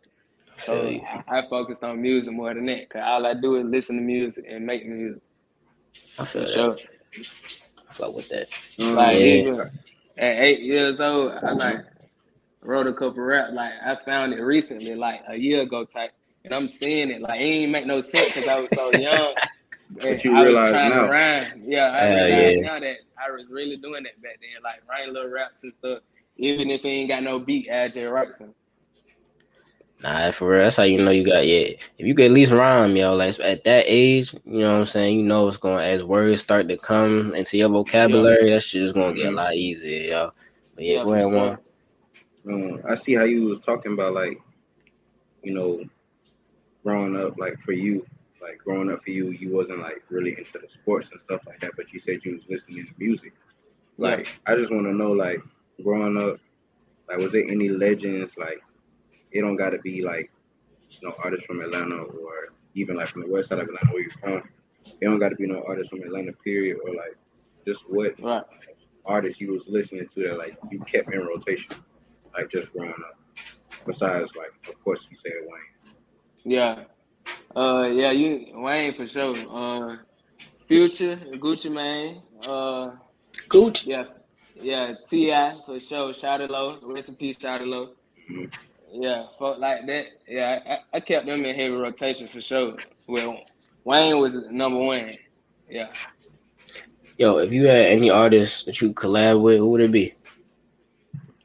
I 0.58 0.62
feel 0.62 0.76
So. 0.76 1.06
I, 1.28 1.40
I 1.40 1.50
focused 1.50 1.84
on 1.84 2.02
music 2.02 2.34
more 2.34 2.54
than 2.54 2.66
that. 2.68 2.90
Cause 2.90 3.02
all 3.06 3.26
I 3.26 3.34
do 3.34 3.56
is 3.58 3.66
listen 3.66 3.96
to 3.98 4.02
music 4.02 4.46
and 4.48 4.66
make 4.66 4.86
music. 4.88 5.22
I 6.20 6.26
feel 6.26 6.42
For 6.46 6.48
that. 6.48 6.50
sure. 6.50 6.78
I 7.90 7.94
fuck 7.94 8.16
with 8.16 8.30
that. 8.30 8.48
Um, 8.82 8.96
Like 8.96 9.16
Yeah. 9.18 9.22
even 9.26 9.60
at 10.18 10.40
eight 10.40 10.62
years 10.62 11.00
old, 11.00 11.32
I 11.34 11.52
like 11.52 11.86
wrote 12.62 12.88
a 12.88 12.94
couple 12.94 13.22
rap. 13.24 13.50
Like 13.54 13.72
I 13.86 13.98
found 14.06 14.34
it 14.34 14.42
recently, 14.42 14.96
like 14.96 15.22
a 15.28 15.36
year 15.36 15.62
ago 15.62 15.86
type, 15.86 16.12
and 16.46 16.54
I'm 16.54 16.68
seeing 16.68 17.10
it. 17.10 17.22
Like 17.22 17.40
it 17.40 17.44
ain't 17.44 17.72
make 17.72 17.86
no 17.86 18.02
sense 18.02 18.28
because 18.30 18.48
I 18.48 18.60
was 18.60 18.70
so 18.72 18.92
young. 18.98 19.36
But 20.02 20.24
you 20.24 20.36
I 20.36 20.40
was 20.42 20.48
realize 20.48 20.70
trying 20.72 20.90
now. 20.90 21.06
to 21.06 21.12
rhyme. 21.12 21.64
Yeah, 21.66 21.92
I 21.92 22.00
Hell 22.00 22.26
realize 22.26 22.56
yeah. 22.56 22.62
now 22.62 22.80
that 22.80 22.96
I 23.18 23.32
was 23.32 23.46
really 23.50 23.78
doing 23.78 24.04
that 24.04 24.20
back 24.22 24.40
then, 24.42 24.64
like 24.64 24.82
writing 24.90 25.14
little 25.14 25.30
raps 25.30 25.64
and 25.64 25.74
stuff. 25.74 26.00
Even 26.38 26.72
if 26.72 26.84
it 26.84 26.88
ain't 26.88 27.10
got 27.10 27.22
no 27.22 27.38
beat, 27.38 27.70
I 27.72 27.90
just 27.90 28.10
write 28.12 28.34
some. 28.34 28.56
Nah, 30.04 30.32
for 30.32 30.50
real, 30.50 30.64
that's 30.64 30.76
how 30.78 30.84
you 30.84 31.02
know 31.02 31.12
you 31.12 31.26
got 31.26 31.48
yeah. 31.48 31.68
If 31.98 32.06
you 32.06 32.14
could 32.14 32.26
at 32.26 32.32
least 32.32 32.52
rhyme, 32.52 32.96
yo, 32.96 33.16
like 33.16 33.40
at 33.40 33.64
that 33.64 33.86
age, 33.88 34.34
you 34.46 34.60
know 34.60 34.74
what 34.74 34.80
I'm 34.80 34.86
saying. 34.86 35.20
You 35.20 35.26
know 35.26 35.48
it's 35.48 35.58
going 35.58 35.78
to, 35.78 35.84
as 35.86 36.04
words 36.04 36.42
start 36.42 36.68
to 36.70 36.78
come 36.78 37.34
into 37.36 37.58
your 37.58 37.70
vocabulary. 37.70 38.50
That 38.52 38.64
shit 38.64 38.82
is 38.82 38.92
gonna 38.94 39.14
get 39.14 39.28
a 39.28 39.32
Mhm. 39.32 39.36
lot 39.36 39.56
easier, 39.56 40.10
yo. 40.10 40.32
But 40.76 40.84
yeah, 40.86 40.96
Yeah, 40.96 41.04
go 41.04 41.14
ahead, 41.14 41.34
one. 41.34 41.58
Um, 42.50 42.82
I 42.88 42.96
see 42.96 43.14
how 43.14 43.24
you 43.24 43.46
was 43.46 43.60
talking 43.60 43.94
about 43.94 44.14
like, 44.14 44.40
you 45.44 45.54
know, 45.54 45.84
growing 46.84 47.16
up. 47.16 47.38
Like 47.38 47.60
for 47.62 47.72
you, 47.72 48.06
like 48.42 48.58
growing 48.58 48.92
up 48.92 49.04
for 49.04 49.12
you, 49.12 49.30
you 49.30 49.54
wasn't 49.54 49.80
like 49.80 50.04
really 50.10 50.32
into 50.38 50.60
the 50.60 50.68
sports 50.68 51.12
and 51.12 51.22
stuff 51.22 51.42
like 51.48 51.60
that. 51.62 51.72
But 51.78 51.94
you 51.94 52.00
said 52.00 52.26
you 52.26 52.34
was 52.34 52.44
listening 52.50 52.86
to 52.86 52.94
music. 52.98 53.34
Like 53.98 54.28
I 54.46 54.56
just 54.56 54.72
want 54.72 54.86
to 54.86 54.94
know, 54.94 55.12
like 55.12 55.42
growing 55.84 56.18
up, 56.18 56.40
like 57.08 57.18
was 57.20 57.32
there 57.32 57.48
any 57.48 57.70
legends? 57.70 58.38
Like 58.38 58.62
it 59.34 59.42
don't 59.42 59.56
got 59.56 59.72
to 59.72 59.80
be 59.80 60.02
like, 60.04 60.32
you 60.90 61.08
know, 61.08 61.16
artists 61.24 61.46
from 61.46 61.62
Atlanta 61.62 61.98
or 61.98 62.54
even 62.76 62.96
like 62.98 63.08
from 63.08 63.22
the 63.22 63.28
west 63.28 63.50
side 63.50 63.60
of 63.60 63.68
Atlanta 63.68 63.92
where 63.92 64.02
you're 64.04 64.12
from. 64.12 64.44
It 65.02 65.06
don't 65.06 65.20
got 65.20 65.30
to 65.30 65.36
be 65.36 65.48
no 65.48 65.64
artists 65.68 65.90
from 65.90 66.02
Atlanta, 66.02 66.34
period, 66.34 66.78
or 66.86 66.94
like 66.96 67.16
just 67.66 67.84
what 67.90 68.20
Right. 68.22 68.44
artists 69.06 69.42
you 69.42 69.52
was 69.52 69.68
listening 69.68 70.08
to 70.10 70.24
that 70.24 70.38
like 70.38 70.58
you 70.72 70.80
kept 70.82 71.14
in 71.14 71.22
rotation, 71.26 71.76
like 72.38 72.50
just 72.50 72.72
growing 72.74 72.92
up. 72.92 73.18
Besides, 73.86 74.32
like 74.36 74.52
of 74.70 74.82
course 74.84 75.08
you 75.10 75.16
said 75.16 75.32
Wayne. 75.44 75.62
Yeah. 76.46 76.84
Uh 77.56 77.90
yeah, 77.92 78.12
you 78.12 78.48
Wayne 78.56 78.94
for 78.96 79.08
sure. 79.08 79.36
Uh 79.50 79.98
Future, 80.68 81.18
Gucci 81.44 81.72
Mane, 81.72 82.22
uh 82.48 82.92
Gooch. 83.50 83.86
yeah, 83.86 84.06
yeah, 84.56 84.94
T.I. 85.10 85.60
for 85.66 85.80
sure, 85.80 86.14
Shawty 86.14 86.50
Lo, 86.50 86.80
rest 86.84 87.10
in 87.10 87.16
peace, 87.16 87.38
Shawty 87.38 87.66
Lo. 87.68 87.92
Mhm. 88.32 88.52
Yeah, 88.94 89.26
folk 89.40 89.58
like 89.58 89.88
that. 89.88 90.06
Yeah, 90.28 90.60
I, 90.94 90.98
I 90.98 91.00
kept 91.00 91.26
them 91.26 91.44
in 91.44 91.56
heavy 91.56 91.74
rotation 91.74 92.28
for 92.28 92.40
sure. 92.42 92.76
Well 93.08 93.42
Wayne 93.84 94.20
was 94.20 94.36
number 94.52 94.78
one. 94.80 95.14
Yeah. 95.68 95.90
Yo, 97.18 97.38
if 97.38 97.52
you 97.52 97.66
had 97.66 97.86
any 97.88 98.10
artist 98.10 98.68
that 98.68 98.80
you 98.82 98.94
collab 98.94 99.42
with, 99.42 99.58
who 99.58 99.70
would 99.72 99.82
it 99.82 99.92
be? 99.92 100.14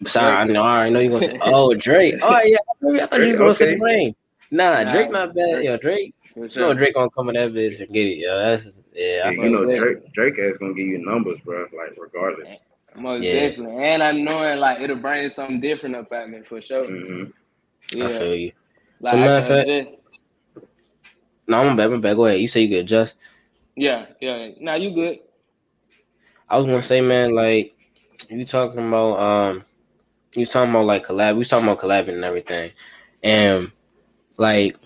Besides, 0.00 0.50
I 0.50 0.52
know, 0.52 0.62
I 0.62 0.76
already 0.76 0.90
know 0.92 1.00
you're 1.00 1.20
gonna 1.20 1.24
say, 1.24 1.38
oh 1.42 1.74
Drake. 1.74 2.14
Oh 2.22 2.38
yeah, 2.42 2.58
I 3.02 3.06
thought 3.06 3.20
you 3.20 3.32
were 3.32 3.38
gonna 3.38 3.54
say 3.54 3.74
Okay. 3.74 3.80
Wayne. 3.80 4.14
Nah, 4.50 4.82
Nah. 4.82 4.92
Drake 4.92 5.10
not 5.10 5.34
bad. 5.34 5.64
Yo, 5.64 5.76
Drake. 5.76 6.14
For 6.34 6.44
You 6.44 6.48
sure. 6.48 6.62
know 6.68 6.74
Drake 6.74 6.94
gonna 6.94 7.10
come 7.10 7.30
in 7.30 7.34
that 7.34 7.52
bitch 7.52 7.80
and 7.80 7.92
get 7.92 8.06
it. 8.06 8.18
Yo, 8.18 8.38
that's 8.38 8.82
yeah. 8.94 9.22
I 9.24 9.30
Yeah, 9.30 9.44
you 9.44 9.50
know. 9.50 9.64
Drake 9.64 10.12
Drake 10.12 10.38
is 10.38 10.58
gonna 10.58 10.74
give 10.74 10.86
you 10.86 10.98
numbers, 10.98 11.40
bro. 11.40 11.62
Like 11.76 11.96
regardless. 11.98 12.48
Most 12.98 13.24
Yeah. 13.24 13.48
definitely. 13.48 13.82
And 13.84 14.02
I 14.02 14.12
know 14.12 14.42
it 14.42 14.56
like 14.56 14.80
it'll 14.80 14.96
bring 14.96 15.28
something 15.30 15.60
different 15.60 15.96
up 15.96 16.12
at 16.12 16.28
me 16.28 16.40
for 16.42 16.60
sure. 16.60 16.84
hmm 16.84 17.24
Yeah. 17.94 18.06
I 18.06 18.08
feel 18.08 18.34
you. 18.34 18.52
like 19.00 19.12
So, 19.12 19.16
matter 19.18 19.32
of 19.38 19.46
fact- 19.46 19.68
adjust. 19.68 19.94
No, 21.46 21.60
I'm 21.62 21.76
back. 21.76 21.90
I'm 21.90 22.00
back. 22.00 22.16
Go 22.16 22.26
ahead. 22.26 22.40
You 22.40 22.48
say 22.48 22.62
you 22.62 22.68
could 22.68 22.84
adjust. 22.84 23.14
Yeah, 23.76 24.06
yeah. 24.20 24.50
Now 24.60 24.74
you 24.74 24.90
good. 24.90 25.20
I 26.48 26.56
was 26.56 26.66
gonna 26.66 26.82
say, 26.82 27.00
man, 27.00 27.34
like 27.34 27.74
you 28.28 28.44
talking 28.44 28.86
about 28.86 29.18
um 29.18 29.64
you 30.34 30.44
talking 30.44 30.70
about 30.70 30.84
like 30.86 31.06
collab, 31.06 31.36
we 31.36 31.44
talking 31.44 31.66
about 31.66 31.78
collabing 31.78 32.14
and 32.14 32.24
everything. 32.24 32.70
And 33.22 33.70
like 34.38 34.76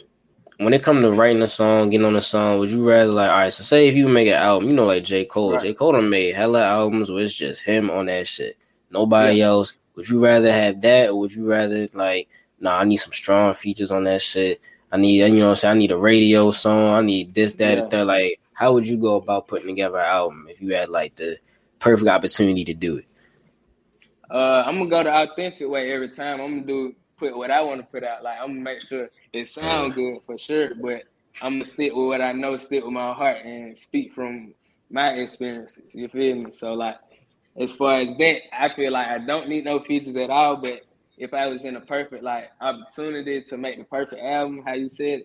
when 0.65 0.75
it 0.75 0.83
come 0.83 1.03
to 1.03 1.13
writing 1.13 1.43
a 1.43 1.47
song, 1.47 1.91
getting 1.91 2.07
on 2.07 2.17
a 2.17 2.21
song, 2.21 2.59
would 2.59 2.71
you 2.71 2.89
rather 2.89 3.11
like 3.13 3.31
all 3.31 3.37
right, 3.39 3.53
so 3.53 3.63
say 3.63 3.89
if 3.89 3.95
you 3.95 4.09
make 4.09 4.29
an 4.29 4.35
album, 4.35 4.69
you 4.69 4.75
know 4.75 4.87
like 4.87 5.05
J. 5.05 5.25
Cole. 5.25 5.53
Right. 5.53 5.63
J. 5.63 5.75
Cole 5.75 5.93
done 5.93 6.11
made 6.11 6.35
hella 6.35 6.63
albums 6.63 7.11
where 7.11 7.23
it's 7.23 7.35
just 7.35 7.63
him 7.63 7.91
on 7.91 8.07
that 8.07 8.27
shit. 8.27 8.57
Nobody 8.91 9.41
else. 9.43 9.75
Would 9.95 10.09
you 10.09 10.19
rather 10.19 10.51
have 10.51 10.81
that 10.83 11.11
or 11.11 11.21
would 11.21 11.35
you 11.35 11.47
rather 11.49 11.89
like 11.95 12.29
nah 12.61 12.79
I 12.79 12.85
need 12.85 12.97
some 12.97 13.13
strong 13.13 13.55
features 13.55 13.91
on 13.91 14.05
that 14.05 14.23
shit. 14.23 14.61
I 14.91 14.97
need 14.97 15.19
you 15.33 15.39
know 15.39 15.47
what 15.47 15.51
I'm 15.51 15.57
saying, 15.57 15.77
I 15.77 15.79
need 15.79 15.91
a 15.93 15.97
radio 15.97 16.51
song, 16.51 16.95
I 16.95 17.01
need 17.01 17.35
this, 17.35 17.55
that, 17.55 17.79
Yeah. 17.79 17.87
that. 17.87 18.07
Like 18.07 18.41
how 18.53 18.73
would 18.73 18.87
you 18.87 18.97
go 18.97 19.17
about 19.17 19.49
putting 19.49 19.69
together 19.69 19.99
an 19.99 20.07
album 20.07 20.47
if 20.49 20.61
you 20.61 20.75
had 20.75 20.89
like 20.89 21.17
the 21.17 21.39
perfect 21.79 22.09
opportunity 22.09 22.65
to 22.65 22.75
do 22.75 22.97
it. 22.99 23.07
Uh, 24.31 24.63
I'm 24.65 24.79
gonna 24.79 24.89
go 24.89 25.03
the 25.03 25.13
authentic 25.15 25.69
way 25.69 25.93
every 25.93 26.09
time. 26.09 26.41
I'm 26.41 26.61
gonna 26.61 26.67
do 26.67 26.95
put 27.23 27.37
what 27.37 27.51
I 27.53 27.61
want 27.63 27.81
to 27.81 27.87
put 27.87 28.03
out. 28.03 28.25
Like 28.25 28.39
I'm 28.41 28.49
gonna 28.49 28.61
make 28.61 28.83
sure 28.83 29.09
it 29.33 29.49
sound 29.49 29.95
good 29.95 30.19
for 30.27 30.37
sure, 30.37 30.75
but 30.75 31.05
I'm 31.41 31.55
gonna 31.55 31.65
stick 31.65 31.95
with 31.95 32.07
what 32.07 32.21
I 32.21 32.33
know, 32.33 32.57
stick 32.57 32.83
with 32.85 32.93
my 32.93 33.13
heart, 33.13 33.39
and 33.45 33.79
speak 33.79 34.13
from 34.13 34.55
my 34.91 35.11
experiences. 35.15 35.95
You 35.95 36.09
feel 36.09 36.35
me? 36.37 36.51
So 36.51 36.75
like, 36.75 36.97
as 37.61 37.75
far 37.75 38.01
as 38.01 38.09
that, 38.19 38.41
I 38.53 38.75
feel 38.75 38.93
like 38.93 39.07
I 39.07 39.19
don't 39.19 39.49
need 39.49 39.65
no 39.65 39.81
features 39.81 40.17
at 40.17 40.31
all. 40.31 40.57
But 40.57 40.81
if 41.17 41.33
I 41.33 41.47
was 41.47 41.65
in 41.65 41.77
a 41.77 41.81
perfect 41.81 42.25
like 42.25 42.51
opportunity 42.61 43.43
to 43.43 43.57
make 43.57 43.79
the 43.79 43.85
perfect 43.85 44.21
album, 44.21 44.63
how 44.67 44.75
you 44.75 44.89
said, 44.89 45.23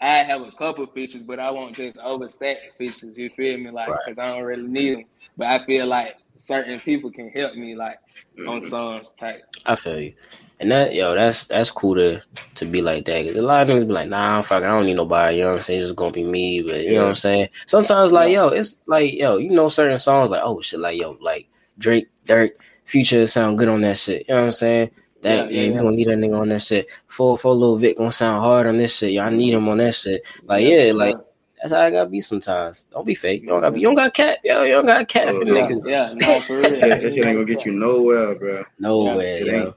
I 0.00 0.18
have 0.18 0.42
a 0.42 0.52
couple 0.52 0.86
features, 0.86 1.22
but 1.22 1.40
I 1.40 1.50
won't 1.50 1.74
just 1.74 1.96
overstack 1.96 2.56
features. 2.78 3.18
You 3.18 3.30
feel 3.30 3.58
me? 3.58 3.70
Like, 3.70 3.88
Right. 3.88 3.98
cause 4.06 4.14
I 4.18 4.28
don't 4.28 4.42
really 4.44 4.68
need 4.68 4.94
them. 4.94 5.04
But 5.36 5.48
I 5.48 5.64
feel 5.66 5.86
like 5.86 6.16
certain 6.38 6.80
people 6.80 7.10
can 7.10 7.28
help 7.30 7.54
me, 7.54 7.74
like 7.74 7.98
on 8.46 8.58
Mhm. 8.58 8.62
songs 8.62 9.12
type. 9.18 9.42
I 9.64 9.74
feel 9.76 10.00
you. 10.00 10.14
And 10.60 10.70
that 10.70 10.94
yo, 10.94 11.14
that's 11.14 11.46
that's 11.46 11.70
cool 11.70 11.94
to 11.96 12.20
to 12.54 12.64
be 12.64 12.80
like 12.80 13.04
that. 13.06 13.26
'Cause 13.26 13.36
a 13.36 13.42
lot 13.42 13.68
of 13.68 13.76
niggas 13.76 13.86
be 13.86 13.92
like, 13.92 14.08
nah, 14.08 14.40
fuck, 14.40 14.62
I 14.62 14.68
don't 14.68 14.86
need 14.86 14.96
nobody. 14.96 15.36
You 15.38 15.42
know 15.44 15.50
what 15.50 15.56
I'm 15.58 15.62
saying? 15.62 15.78
It's 15.80 15.88
just 15.88 15.96
gonna 15.96 16.12
be 16.12 16.24
me. 16.24 16.62
But 16.62 16.82
you 16.82 16.94
know 16.94 17.02
what 17.02 17.08
I'm 17.10 17.14
saying? 17.14 17.48
Sometimes 17.66 18.12
like 18.12 18.32
yo, 18.32 18.48
it's 18.48 18.76
like 18.86 19.12
yo, 19.14 19.36
you 19.36 19.50
know 19.50 19.68
certain 19.68 19.98
songs 19.98 20.30
like 20.30 20.40
oh 20.44 20.60
shit, 20.62 20.80
like 20.80 20.98
yo, 20.98 21.18
like 21.20 21.48
Drake, 21.78 22.08
Durk, 22.26 22.52
Future 22.84 23.26
sound 23.26 23.58
good 23.58 23.68
on 23.68 23.80
that 23.82 23.98
shit. 23.98 24.24
You 24.28 24.34
know 24.34 24.40
what 24.42 24.46
I'm 24.46 24.52
saying? 24.52 24.90
That 25.22 25.50
Yeah, 25.50 25.56
yeah, 25.56 25.62
yeah, 25.62 25.68
we 25.70 25.74
yeah. 25.74 25.82
gonna 25.82 25.96
need 25.96 26.08
that 26.08 26.18
nigga 26.18 26.40
on 26.40 26.48
that 26.50 26.62
shit. 26.62 26.88
Four 27.08 27.36
four 27.36 27.52
little 27.54 27.76
Vic 27.76 27.98
gonna 27.98 28.12
sound 28.12 28.42
hard 28.42 28.66
on 28.66 28.76
this 28.76 28.96
shit. 28.96 29.12
Yo, 29.12 29.22
I 29.24 29.30
need 29.30 29.52
him 29.52 29.68
on 29.68 29.78
that 29.78 29.94
shit. 29.94 30.22
Like 30.44 30.64
yeah, 30.64 30.92
for 30.92 30.98
like 30.98 31.16
sure. 31.16 31.24
That's 31.58 31.72
how 31.72 31.80
I 31.80 31.90
gotta 31.90 32.08
be 32.10 32.20
sometimes. 32.20 32.86
Don't 32.92 33.06
be 33.06 33.14
fake. 33.14 33.42
You 33.42 33.48
don't 33.48 33.60
gotta 33.60 33.72
be. 33.72 33.80
You 33.80 33.86
don't 33.88 33.94
got 33.94 34.14
cat. 34.14 34.38
Yo, 34.44 34.62
you 34.62 34.72
don't 34.72 34.86
got 34.86 35.08
cat 35.08 35.28
for 35.34 35.42
Oh, 35.42 35.46
yeah, 35.46 35.68
niggas. 35.68 35.88
yeah, 35.88 36.12
no, 36.14 36.40
for 36.40 36.58
real. 36.58 36.80
That, 36.80 37.02
that 37.02 37.14
shit 37.14 37.24
ain't 37.26 37.36
gonna 37.36 37.44
get 37.44 37.64
you 37.64 37.72
nowhere, 37.72 38.34
bro. 38.34 38.64
Nowhere, 38.78 39.38
It 39.38 39.46
yo. 39.46 39.54
ain't. 39.54 39.74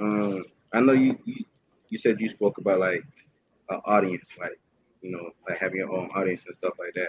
Um, 0.00 0.42
I 0.72 0.80
know 0.80 0.92
you, 0.92 1.18
you. 1.24 1.44
You 1.90 1.96
said 1.98 2.20
you 2.20 2.28
spoke 2.28 2.58
about 2.58 2.80
like 2.80 3.02
an 3.70 3.80
audience, 3.86 4.30
like 4.38 4.58
you 5.00 5.10
know, 5.10 5.30
like 5.48 5.58
having 5.58 5.78
your 5.78 5.92
own 5.92 6.10
audience 6.14 6.44
and 6.46 6.54
stuff 6.54 6.74
like 6.78 6.92
that. 6.94 7.08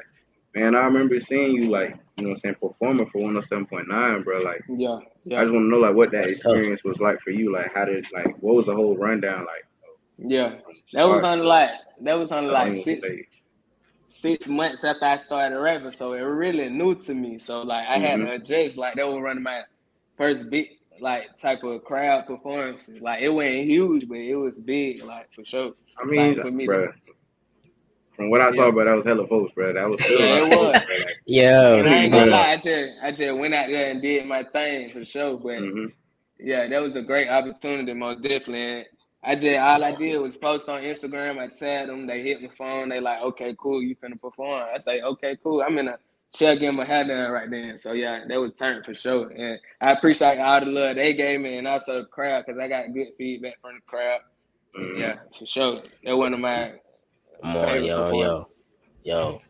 Man, 0.55 0.75
I 0.75 0.85
remember 0.85 1.19
seeing 1.19 1.51
you 1.51 1.69
like 1.69 1.95
you 2.17 2.23
know, 2.23 2.29
what 2.29 2.35
I'm 2.35 2.39
saying 2.39 2.55
performing 2.61 3.05
for 3.07 3.19
107.9, 3.21 4.23
bro. 4.23 4.39
Like, 4.39 4.63
Yeah, 4.69 4.99
yeah. 5.25 5.39
I 5.39 5.43
just 5.43 5.53
want 5.53 5.65
to 5.65 5.69
know 5.69 5.77
like 5.79 5.95
what 5.95 6.11
that 6.11 6.21
That's 6.23 6.39
tough. 6.39 6.53
experience 6.53 6.83
was 6.83 6.99
like 6.99 7.19
for 7.19 7.31
you. 7.31 7.51
Like, 7.53 7.73
how 7.75 7.85
did 7.85 8.05
like 8.13 8.35
what 8.39 8.55
was 8.55 8.65
the 8.67 8.75
whole 8.75 8.97
rundown 8.97 9.39
like? 9.41 9.65
yeah. 10.17 10.55
That 10.93 11.03
was 11.07 11.23
on 11.23 11.39
to 11.39 11.43
like 11.43 11.69
that 12.01 12.13
was 12.13 12.31
on 12.31 12.47
the 12.47 12.53
like 12.53 12.73
six 12.75 13.05
stage? 13.05 13.38
Six 14.09 14.47
months 14.47 14.83
after 14.83 15.05
I 15.05 15.15
started 15.17 15.59
rapping, 15.59 15.91
so 15.91 16.13
it 16.13 16.21
really 16.21 16.69
new 16.69 16.95
to 16.95 17.13
me. 17.13 17.39
So 17.39 17.61
like 17.61 17.87
I 17.87 17.97
had 17.99 18.17
to 18.17 18.31
adjust. 18.33 18.77
Like 18.77 18.95
that 18.95 19.07
was 19.07 19.21
running 19.21 19.43
my 19.43 19.63
first 20.17 20.49
big 20.49 20.69
like 20.99 21.39
type 21.39 21.63
of 21.63 21.83
crowd 21.83 22.27
performances. 22.27 23.01
Like 23.01 23.21
it 23.21 23.29
wasn't 23.29 23.65
huge, 23.65 24.07
but 24.07 24.17
it 24.17 24.35
was 24.35 24.53
big, 24.55 25.03
like 25.03 25.31
for 25.33 25.45
sure. 25.45 25.73
I 26.01 26.05
mean, 26.05 26.33
Like, 26.35 26.41
for 26.41 26.51
me, 26.51 26.65
bro. 26.65 26.91
From 28.15 28.29
what 28.29 28.41
I 28.41 28.51
saw, 28.51 28.65
Yeah. 28.65 28.71
bro, 28.71 28.85
that 28.85 28.95
was 28.95 29.05
hella 29.05 29.27
folks, 29.27 29.53
bro. 29.53 29.73
That 29.73 29.87
was 29.87 30.03
still 30.03 30.19
Yeah, 30.19 30.37
it 30.39 30.43
of 30.43 30.49
folks, 30.49 30.79
was. 30.79 30.85
bro. 30.85 30.97
Yeah, 31.25 31.75
And 31.75 31.87
I 31.89 32.03
ain't 32.03 32.11
gonna 32.13 32.31
lie, 32.31 32.51
I 32.51 32.55
just 32.57 32.91
I 33.01 33.11
just 33.11 33.37
went 33.37 33.53
out 33.53 33.69
there 33.69 33.91
and 33.91 34.01
did 34.01 34.25
my 34.27 34.43
thing 34.43 34.91
for 34.91 35.05
sure. 35.05 35.37
But 35.37 35.59
mhm. 35.59 35.93
yeah, 36.39 36.67
that 36.67 36.81
was 36.81 36.95
a 36.95 37.01
great 37.01 37.29
opportunity, 37.29 37.93
most 37.93 38.21
definitely. 38.21 38.61
And 38.79 38.85
I 39.23 39.35
just 39.35 39.59
all 39.59 39.83
I 39.83 39.93
did 39.93 40.17
was 40.17 40.35
post 40.37 40.69
on 40.69 40.81
Instagram. 40.81 41.39
I 41.39 41.47
tagged 41.47 41.89
them. 41.89 42.07
They 42.07 42.21
hit 42.21 42.41
my 42.41 42.49
phone. 42.57 42.89
They 42.89 42.99
like, 42.99 43.21
okay, 43.21 43.55
cool. 43.59 43.81
You 43.81 43.95
finna 43.95 44.19
perform? 44.19 44.67
I 44.73 44.77
say, 44.77 45.01
okay, 45.01 45.37
cool. 45.43 45.61
I'm 45.61 45.77
in 45.77 45.89
a 45.89 45.99
check 46.33 46.59
getting 46.59 46.77
my 46.77 46.85
hair 46.85 47.05
done 47.05 47.31
right 47.31 47.49
then. 47.49 47.75
So 47.75 47.91
yeah, 47.93 48.23
that 48.27 48.39
was 48.39 48.53
turned 48.53 48.85
for 48.85 48.93
sure. 48.93 49.29
And 49.29 49.59
I 49.81 49.91
appreciate 49.91 50.39
all 50.39 50.59
the 50.61 50.67
love 50.67 50.95
they 50.95 51.13
gave 51.13 51.41
me, 51.41 51.57
and 51.57 51.67
also 51.67 52.01
the 52.01 52.05
crowd 52.05 52.45
because 52.45 52.59
I 52.59 52.67
got 52.67 52.93
good 52.93 53.09
feedback 53.17 53.59
from 53.61 53.75
the 53.75 53.81
crowd. 53.81 54.21
Mm-hmm. 54.77 54.99
Yeah, 54.99 55.15
for 55.37 55.45
sure. 55.45 55.77
That 56.03 56.17
one 56.17 56.33
of 56.33 56.39
my. 56.39 56.73
Come 57.41 57.55
on, 57.55 57.83
yo, 57.83 58.11
yo, 58.11 58.45
yo. 59.03 59.41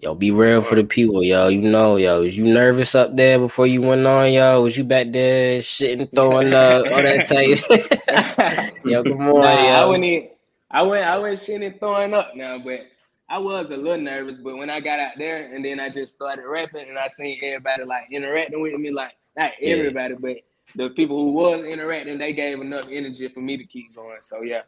Yo, 0.00 0.14
be 0.14 0.30
real 0.30 0.62
for 0.62 0.76
the 0.76 0.84
people, 0.84 1.24
yo. 1.24 1.48
You 1.48 1.60
know, 1.60 1.96
yo, 1.96 2.22
was 2.22 2.38
you 2.38 2.44
nervous 2.44 2.94
up 2.94 3.16
there 3.16 3.36
before 3.36 3.66
you 3.66 3.82
went 3.82 4.06
on, 4.06 4.32
yo? 4.32 4.62
Was 4.62 4.76
you 4.76 4.84
back 4.84 5.10
there 5.10 5.58
shitting, 5.58 6.08
throwing 6.14 6.52
up, 6.52 6.86
all 6.86 7.02
that 7.02 7.26
type? 7.28 8.74
yo, 8.84 9.02
come 9.02 9.20
on, 9.22 9.40
nah, 9.40 9.64
yo. 9.64 9.70
I 9.70 9.86
went 9.86 10.04
in, 10.04 10.28
I 10.70 10.82
went, 10.82 11.04
I 11.04 11.18
went 11.18 11.40
shitting, 11.40 11.80
throwing 11.80 12.14
up 12.14 12.36
now, 12.36 12.60
but 12.60 12.82
I 13.28 13.38
was 13.38 13.72
a 13.72 13.76
little 13.76 14.00
nervous. 14.00 14.38
But 14.38 14.56
when 14.56 14.70
I 14.70 14.78
got 14.78 15.00
out 15.00 15.14
there 15.18 15.52
and 15.52 15.64
then 15.64 15.80
I 15.80 15.88
just 15.88 16.12
started 16.12 16.46
rapping 16.46 16.88
and 16.88 16.96
I 16.96 17.08
seen 17.08 17.40
everybody 17.42 17.82
like 17.82 18.04
interacting 18.12 18.62
with 18.62 18.74
me, 18.74 18.92
like 18.92 19.16
not 19.36 19.50
everybody, 19.60 20.14
yeah. 20.14 20.20
but 20.20 20.36
the 20.76 20.90
people 20.90 21.18
who 21.18 21.32
was 21.32 21.62
interacting, 21.62 22.18
they 22.18 22.32
gave 22.32 22.60
enough 22.60 22.86
energy 22.88 23.26
for 23.26 23.40
me 23.40 23.56
to 23.56 23.64
keep 23.64 23.96
going. 23.96 24.18
So 24.20 24.42
yeah, 24.42 24.62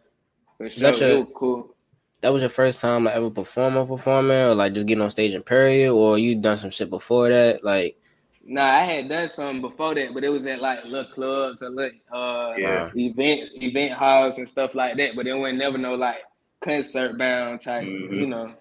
for 0.59 0.69
sure, 0.69 0.89
it 0.89 1.19
was 1.19 1.27
cool 1.37 1.77
that 2.21 2.33
was 2.33 2.43
your 2.43 2.49
first 2.49 2.81
time 2.81 3.05
like 3.05 3.15
ever 3.15 3.31
performing 3.31 3.87
performing 3.87 4.37
or 4.37 4.55
like 4.55 4.73
just 4.73 4.87
getting 4.87 5.03
on 5.03 5.11
stage 5.11 5.35
in 5.35 5.43
period 5.43 5.93
or 5.93 6.19
you 6.19 6.35
done 6.35 6.57
some 6.57 6.71
shit 6.71 6.91
before 6.91 7.29
that 7.29 7.65
like 7.65 7.97
Nah, 8.43 8.65
I 8.65 8.81
had 8.81 9.09
done 9.09 9.29
something 9.29 9.61
before 9.61 9.95
that, 9.95 10.13
but 10.13 10.25
it 10.25 10.29
was 10.29 10.45
at 10.47 10.61
like 10.61 10.85
little 10.85 11.13
clubs 11.13 11.63
or 11.63 11.71
little 11.71 11.99
uh 12.13 12.55
yeah. 12.57 12.91
event 12.97 13.51
event 13.55 13.93
halls 13.93 14.39
and 14.39 14.49
stuff 14.49 14.75
like 14.75 14.97
that. 14.97 15.15
But 15.15 15.27
it 15.27 15.35
wasn't 15.35 15.59
never 15.59 15.79
no 15.79 15.95
like 15.95 16.17
concert 16.61 17.17
bound 17.17 17.61
type, 17.61 17.85
mm-hmm. 17.85 18.15
you 18.15 18.27
know. 18.27 18.53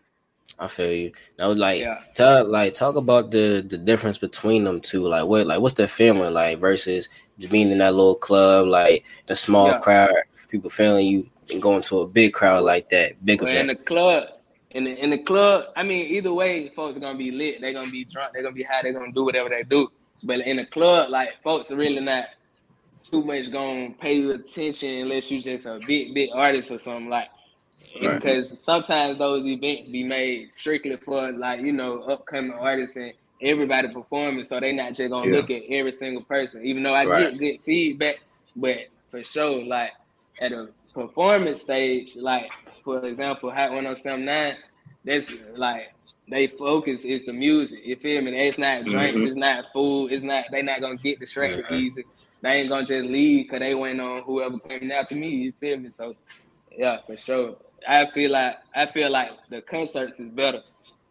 I 0.60 0.68
feel 0.68 0.92
you. 0.92 1.12
I 1.40 1.48
was 1.48 1.58
like, 1.58 1.82
yeah. 1.82 2.00
talk 2.14 2.48
like 2.48 2.74
talk 2.74 2.98
about 2.98 3.32
the 3.32 3.66
the 3.68 3.78
difference 3.78 4.18
between 4.18 4.64
them 4.64 4.82
two. 4.82 5.08
Like 5.08 5.26
what 5.26 5.48
like 5.48 5.62
what's 5.62 5.76
the 5.76 5.88
feeling 5.88 6.34
like 6.34 6.60
versus 6.60 7.08
just 7.40 7.52
being 7.52 7.72
in 7.72 7.78
that 7.80 7.96
little 7.96 8.16
club, 8.16 8.68
like 8.68 9.06
the 9.28 9.36
small 9.36 9.70
yeah. 9.70 9.80
crowd, 9.80 10.14
people 10.50 10.70
feeling 10.70 11.08
you 11.08 11.28
and 11.52 11.62
going 11.62 11.82
to 11.84 12.02
a 12.02 12.08
big 12.08 12.34
crowd 12.34 12.64
like 12.64 12.90
that, 12.90 13.24
big 13.26 13.42
well, 13.42 13.52
event. 13.52 13.70
In 13.70 13.78
the 13.78 13.84
club, 13.84 14.24
in 14.72 14.84
the 14.84 15.04
in 15.04 15.10
the 15.10 15.18
club, 15.18 15.66
I 15.76 15.84
mean, 15.84 16.08
either 16.08 16.34
way, 16.34 16.70
folks 16.70 16.98
are 16.98 17.00
gonna 17.00 17.18
be 17.18 17.32
lit. 17.32 17.62
They're 17.62 17.74
gonna 17.74 17.90
be 17.90 18.06
drunk. 18.06 18.34
They're 18.34 18.44
gonna 18.44 18.56
be 18.56 18.64
high. 18.64 18.82
They're 18.84 18.94
gonna 18.94 19.12
do 19.12 19.24
whatever 19.24 19.50
they 19.50 19.64
do. 19.64 19.90
But 20.24 20.40
in 20.42 20.58
the 20.58 20.66
club, 20.66 21.10
like 21.10 21.42
folks 21.44 21.72
are 21.72 21.78
really 21.78 22.02
not 22.02 22.26
too 23.02 23.24
much 23.24 23.52
gonna 23.52 23.92
pay 24.00 24.16
you 24.16 24.32
attention 24.32 24.90
unless 25.02 25.32
you 25.32 25.42
just 25.42 25.66
a 25.66 25.80
big 25.86 26.14
big 26.14 26.30
artist 26.34 26.72
or 26.72 26.78
something 26.78 27.10
like. 27.10 27.30
Right. 28.00 28.16
Because 28.16 28.62
sometimes 28.64 29.18
those 29.18 29.48
events 29.48 29.88
be 29.88 30.04
made 30.04 30.54
strictly 30.54 30.96
for 30.98 31.32
like 31.32 31.62
you 31.62 31.72
know 31.72 32.04
upcoming 32.04 32.52
artists 32.52 32.98
and 32.98 33.14
everybody 33.42 33.88
performing, 33.88 34.44
so 34.44 34.60
they 34.60 34.74
not 34.74 34.94
just 34.94 35.10
gonna 35.10 35.30
yeah. 35.30 35.36
look 35.38 35.50
at 35.50 35.64
every 35.70 35.92
single 35.92 36.24
person. 36.24 36.64
Even 36.66 36.84
though 36.84 36.94
I 36.94 37.06
right. 37.06 37.32
get 37.32 37.40
good 37.40 37.66
feedback, 37.66 38.20
but 38.56 38.78
for 39.10 39.24
sure, 39.24 39.64
like 39.64 39.92
at 40.40 40.52
a 40.52 40.70
performance 40.94 41.62
stage, 41.62 42.16
like 42.16 42.52
for 42.84 43.06
example, 43.06 43.52
Hot 43.52 43.72
1079, 43.72 44.56
that's 45.06 45.32
like 45.56 45.94
they 46.30 46.48
focus 46.48 47.04
is 47.06 47.26
the 47.26 47.34
music. 47.34 47.80
You 47.84 47.96
feel 47.96 48.22
me? 48.22 48.38
It's 48.38 48.58
not 48.58 48.86
drinks, 48.86 49.20
mm-hmm. 49.20 49.28
it's 49.28 49.36
not 49.36 49.72
food, 49.74 50.12
it's 50.12 50.24
not 50.24 50.46
they 50.52 50.62
not 50.62 50.82
gonna 50.82 50.96
get 50.96 51.20
distracted 51.20 51.66
mm-hmm. 51.66 51.76
easy. 51.76 52.04
They 52.42 52.50
ain't 52.50 52.70
gonna 52.70 52.86
just 52.86 53.06
leave 53.06 53.46
because 53.46 53.60
they 53.60 53.76
went 53.76 54.00
on 54.00 54.24
whoever 54.24 54.60
came 54.60 54.92
after 54.92 55.16
me. 55.16 55.30
You 55.30 55.54
feel 55.60 55.78
me? 55.78 55.90
So 55.90 56.16
yeah, 56.78 57.00
for 57.06 57.18
sure. 57.18 57.58
I 57.88 58.06
feel 58.12 58.32
like 58.32 58.58
I 58.76 58.86
feel 58.86 59.10
like 59.10 59.32
the 59.50 59.62
concerts 59.62 60.20
is 60.20 60.30
better 60.30 60.62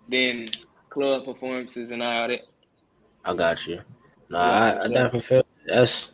than 0.08 0.49
club 0.88 1.25
performances 1.25 1.90
and 1.90 2.02
all 2.02 2.28
that. 2.28 2.42
I 3.25 3.35
got 3.35 3.66
you. 3.66 3.80
Nah, 4.30 4.38
yeah, 4.38 4.75
I, 4.75 4.85
I 4.85 4.88
definitely 4.88 5.20
feel 5.20 5.42
that's 5.66 6.12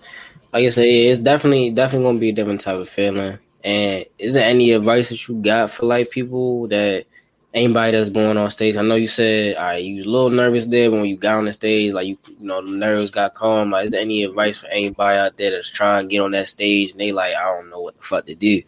like 0.53 0.64
I 0.64 0.68
say, 0.68 1.07
it's 1.07 1.18
definitely 1.18 1.70
definitely 1.70 2.07
gonna 2.09 2.18
be 2.18 2.29
a 2.31 2.33
different 2.33 2.61
type 2.61 2.77
of 2.77 2.88
feeling. 2.88 3.38
And 3.64 4.05
is 4.18 4.35
there 4.35 4.44
any 4.44 4.72
advice 4.72 5.09
that 5.09 5.27
you 5.27 5.37
got 5.37 5.70
for 5.70 5.87
like 5.87 6.11
people 6.11 6.68
that 6.68 7.07
anybody 7.55 7.96
that's 7.96 8.11
going 8.11 8.37
on 8.37 8.50
stage? 8.50 8.77
I 8.77 8.83
know 8.83 8.94
you 8.94 9.09
said 9.09 9.57
I 9.57 9.62
right, 9.62 9.85
you 9.85 9.96
was 9.96 10.07
a 10.07 10.11
little 10.11 10.31
nervous 10.31 10.66
there, 10.66 10.90
but 10.90 10.98
when 10.98 11.07
you 11.07 11.16
got 11.16 11.37
on 11.37 11.46
the 11.46 11.53
stage, 11.53 11.94
like 11.94 12.07
you, 12.07 12.18
you 12.29 12.46
know, 12.46 12.61
the 12.61 12.70
nerves 12.70 13.11
got 13.11 13.33
calm. 13.33 13.70
Like, 13.70 13.87
is 13.87 13.92
there 13.92 14.03
any 14.03 14.22
advice 14.22 14.59
for 14.59 14.66
anybody 14.66 15.18
out 15.18 15.38
there 15.38 15.50
that's 15.50 15.70
trying 15.70 16.07
to 16.07 16.12
get 16.12 16.20
on 16.20 16.33
that 16.33 16.46
stage 16.46 16.92
and 16.92 17.00
they 17.00 17.12
like, 17.12 17.35
I 17.35 17.44
don't 17.44 17.70
know 17.70 17.81
what 17.81 17.96
the 17.96 18.03
fuck 18.03 18.27
to 18.27 18.35
do? 18.35 18.62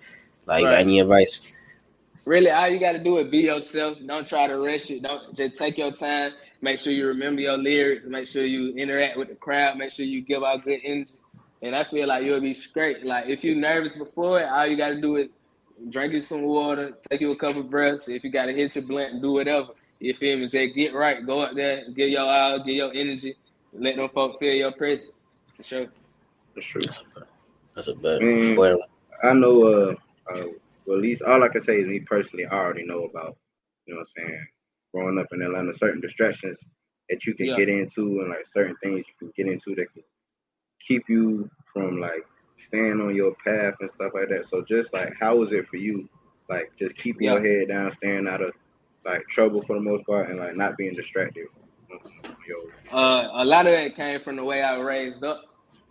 Like, 0.47 0.65
right. 0.65 0.79
any 0.79 1.01
advice? 1.01 1.53
Really, 2.25 2.51
all 2.51 2.69
you 2.69 2.81
got 2.81 2.93
to 2.93 2.99
do 2.99 3.19
is 3.19 3.31
be 3.31 3.39
yourself. 3.39 3.99
Don't 4.05 4.27
try 4.27 4.47
to 4.47 4.59
rush 4.59 4.91
it. 4.91 5.03
Don't 5.03 5.37
just 5.37 5.57
take 5.57 5.77
your 5.77 5.93
time. 5.93 6.33
Make 6.63 6.79
sure 6.79 6.93
you 6.93 7.07
remember 7.07 7.43
your 7.43 7.59
lyrics. 7.59 8.07
Make 8.07 8.27
sure 8.27 8.45
you 8.45 8.75
interact 8.77 9.19
with 9.19 9.29
the 9.29 9.35
crowd. 9.35 9.77
Make 9.77 9.93
sure 9.93 10.07
you 10.07 10.23
give 10.23 10.43
out 10.43 10.65
good 10.65 10.81
energy 10.83 11.13
and 11.63 11.75
I 11.75 11.85
feel 11.85 12.09
like 12.09 12.25
you'll 12.25 12.41
be 12.41 12.55
straight. 12.55 13.05
Like 13.05 13.27
if 13.29 13.45
you're 13.45 13.57
nervous 13.57 13.95
before 13.95 14.41
it, 14.41 14.49
all 14.49 14.67
you 14.67 14.77
got 14.77 14.91
to 14.91 15.01
do 15.01 15.17
is 15.17 15.29
drink 15.91 16.13
you 16.13 16.21
some 16.21 16.43
water, 16.43 16.97
take 17.11 17.21
you 17.21 17.33
a 17.33 17.37
couple 17.37 17.63
breaths. 17.63 18.05
If 18.09 18.25
you 18.25 18.31
got 18.31 18.47
to 18.47 18.55
hit 18.55 18.75
your 18.75 18.85
blunt, 18.85 19.23
do 19.23 19.33
whatever. 19.33 19.69
You 19.99 20.15
feel 20.15 20.39
me? 20.39 20.49
Just 20.49 20.75
get 20.75 20.95
right. 20.95 21.25
Go 21.25 21.41
up 21.41 21.55
there, 21.55 21.85
get 21.91 22.11
your 22.11 22.29
all, 22.29 22.59
get 22.59 22.75
your 22.75 22.93
energy. 22.95 23.37
Let 23.73 23.97
them 23.97 24.09
folk 24.11 24.39
feel 24.39 24.55
your 24.55 24.73
presence. 24.73 25.11
For 25.57 25.63
sure. 25.63 25.87
That's 26.55 26.67
true. 26.67 26.83
That's 27.75 27.89
a 27.89 27.95
bad. 27.95 28.57
well, 28.57 28.79
I 29.23 29.33
know. 29.33 29.67
Uh, 29.67 29.95
uh, 30.33 30.45
well, 30.87 30.97
at 30.97 31.03
least 31.03 31.23
all 31.23 31.43
I 31.43 31.49
can 31.49 31.61
say 31.61 31.81
is 31.81 31.87
me 31.87 32.01
personally. 32.01 32.47
I 32.47 32.55
already 32.55 32.85
know 32.85 33.05
about. 33.05 33.37
You 33.87 33.95
know 33.95 34.01
what 34.01 34.09
I'm 34.19 34.29
saying? 34.29 34.47
Growing 34.93 35.19
up 35.19 35.27
in 35.33 35.43
Atlanta, 35.43 35.75
certain 35.75 36.01
distractions 36.01 36.59
that 37.09 37.25
you 37.27 37.35
can 37.35 37.47
yeah. 37.47 37.57
get 37.57 37.69
into, 37.69 38.21
and 38.21 38.31
like 38.31 38.47
certain 38.47 38.77
things 38.83 39.05
you 39.07 39.15
can 39.19 39.33
get 39.37 39.53
into 39.53 39.75
that 39.77 39.93
can 39.93 40.03
keep 40.81 41.09
you 41.09 41.51
from 41.73 42.01
like 42.01 42.27
staying 42.57 43.01
on 43.01 43.15
your 43.15 43.35
path 43.45 43.75
and 43.81 43.91
stuff 43.91 44.13
like 44.15 44.29
that. 44.29 44.47
So 44.47 44.63
just 44.63 44.93
like 44.93 45.15
how 45.21 45.37
was 45.37 45.53
it 45.53 45.69
for 45.69 45.77
you? 45.77 46.09
Like 46.49 46.73
just 46.79 46.97
keeping 46.97 47.25
yeah. 47.25 47.35
your 47.35 47.61
head 47.61 47.69
down, 47.69 47.91
staying 47.93 48.29
out 48.29 48.43
of 48.43 48.53
like 49.05 49.27
trouble 49.29 49.63
for 49.63 49.75
the 49.75 49.81
most 49.81 50.07
part 50.07 50.31
and 50.31 50.39
like 50.39 50.57
not 50.57 50.77
being 50.77 50.95
distracted. 50.95 51.47
Uh, 52.93 53.29
a 53.33 53.45
lot 53.45 53.67
of 53.67 53.73
it 53.73 53.97
came 53.97 54.21
from 54.21 54.37
the 54.37 54.45
way 54.45 54.63
I 54.63 54.77
was 54.77 54.87
raised 54.87 55.25
up. 55.25 55.45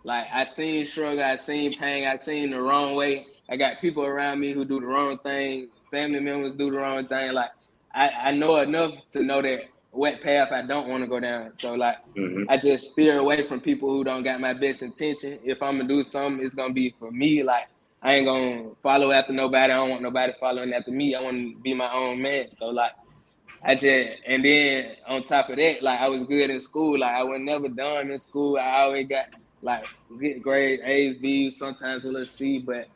Like 0.04 0.26
I 0.32 0.44
seen 0.44 0.84
struggle, 0.84 1.24
I 1.24 1.36
seen 1.36 1.72
pain, 1.72 2.06
I 2.06 2.16
seen 2.16 2.50
the 2.50 2.60
wrong 2.60 2.94
way. 2.94 3.26
I 3.48 3.56
got 3.56 3.80
people 3.80 4.04
around 4.04 4.40
me 4.40 4.52
who 4.52 4.64
do 4.64 4.80
the 4.80 4.86
wrong 4.86 5.18
thing, 5.18 5.68
family 5.90 6.20
members 6.20 6.54
do 6.54 6.70
the 6.70 6.78
wrong 6.78 7.06
thing. 7.08 7.32
Like 7.32 7.50
I, 7.94 8.08
I 8.08 8.32
know 8.32 8.60
enough 8.60 8.94
to 9.12 9.22
know 9.22 9.42
that 9.42 9.62
wet 9.96 10.22
path 10.22 10.52
I 10.52 10.62
don't 10.62 10.88
want 10.88 11.02
to 11.02 11.06
go 11.06 11.20
down. 11.20 11.52
So 11.54 11.74
like 11.74 11.96
mm-hmm. 12.14 12.44
I 12.48 12.56
just 12.56 12.92
steer 12.92 13.18
away 13.18 13.46
from 13.46 13.60
people 13.60 13.88
who 13.88 14.04
don't 14.04 14.22
got 14.22 14.40
my 14.40 14.52
best 14.52 14.82
intention. 14.82 15.38
If 15.44 15.62
I'm 15.62 15.78
gonna 15.78 15.88
do 15.88 16.04
something, 16.04 16.44
it's 16.44 16.54
gonna 16.54 16.72
be 16.72 16.94
for 16.98 17.10
me. 17.10 17.42
Like 17.42 17.68
I 18.02 18.14
ain't 18.14 18.26
gonna 18.26 18.70
follow 18.82 19.12
after 19.12 19.32
nobody. 19.32 19.72
I 19.72 19.76
don't 19.76 19.90
want 19.90 20.02
nobody 20.02 20.32
following 20.38 20.72
after 20.72 20.90
me. 20.90 21.14
I 21.14 21.22
want 21.22 21.36
to 21.38 21.58
be 21.60 21.74
my 21.74 21.92
own 21.92 22.20
man. 22.22 22.50
So 22.50 22.68
like 22.68 22.92
I 23.62 23.74
just 23.74 24.20
and 24.26 24.44
then 24.44 24.96
on 25.06 25.22
top 25.22 25.50
of 25.50 25.56
that, 25.56 25.82
like 25.82 26.00
I 26.00 26.08
was 26.08 26.22
good 26.22 26.50
in 26.50 26.60
school. 26.60 26.98
Like 26.98 27.14
I 27.14 27.22
was 27.22 27.40
never 27.40 27.68
done 27.68 28.10
in 28.10 28.18
school. 28.18 28.58
I 28.58 28.82
always 28.82 29.08
got 29.08 29.34
like 29.62 29.86
good 30.18 30.42
grades, 30.42 30.82
A's, 30.84 31.14
B's, 31.14 31.58
sometimes 31.58 32.04
a 32.04 32.08
little 32.08 32.24
C, 32.24 32.58
but 32.58 32.88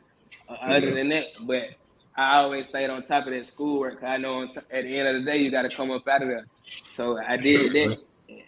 uh, 0.47 0.53
mm-hmm. 0.53 0.71
other 0.71 0.95
than 0.95 1.09
that, 1.09 1.25
but 1.41 1.69
I 2.15 2.37
always 2.37 2.67
stayed 2.67 2.89
on 2.89 3.03
top 3.03 3.27
of 3.27 3.33
that 3.33 3.45
schoolwork. 3.45 4.03
I 4.03 4.17
know 4.17 4.45
t- 4.47 4.57
at 4.71 4.83
the 4.83 4.99
end 4.99 5.07
of 5.07 5.15
the 5.15 5.31
day, 5.31 5.37
you 5.37 5.51
got 5.51 5.63
to 5.63 5.69
come 5.69 5.91
up 5.91 6.07
out 6.07 6.21
of 6.21 6.27
there. 6.27 6.45
So 6.83 7.17
I 7.17 7.37
did 7.37 7.71
that 7.73 7.97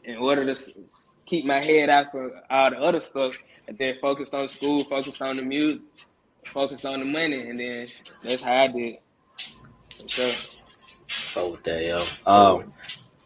in 0.03 0.17
order 0.17 0.43
to 0.43 0.57
keep 1.25 1.45
my 1.45 1.63
head 1.63 1.89
out 1.89 2.11
for 2.11 2.31
all 2.49 2.69
the 2.69 2.77
other 2.77 3.01
stuff. 3.01 3.37
And 3.67 3.77
then 3.77 3.95
focused 4.01 4.33
on 4.33 4.47
school, 4.49 4.83
focused 4.83 5.21
on 5.21 5.37
the 5.37 5.41
music, 5.41 5.87
focused 6.45 6.85
on 6.85 6.99
the 6.99 7.05
money, 7.05 7.47
and 7.49 7.59
then 7.59 7.87
that's 8.21 8.41
how 8.41 8.53
I 8.53 8.67
did. 8.67 8.97
For 10.01 10.09
sure. 10.09 10.31
Fuck 11.07 11.51
with 11.51 11.63
that, 11.63 11.83
yo. 11.83 12.05
Um, 12.25 12.73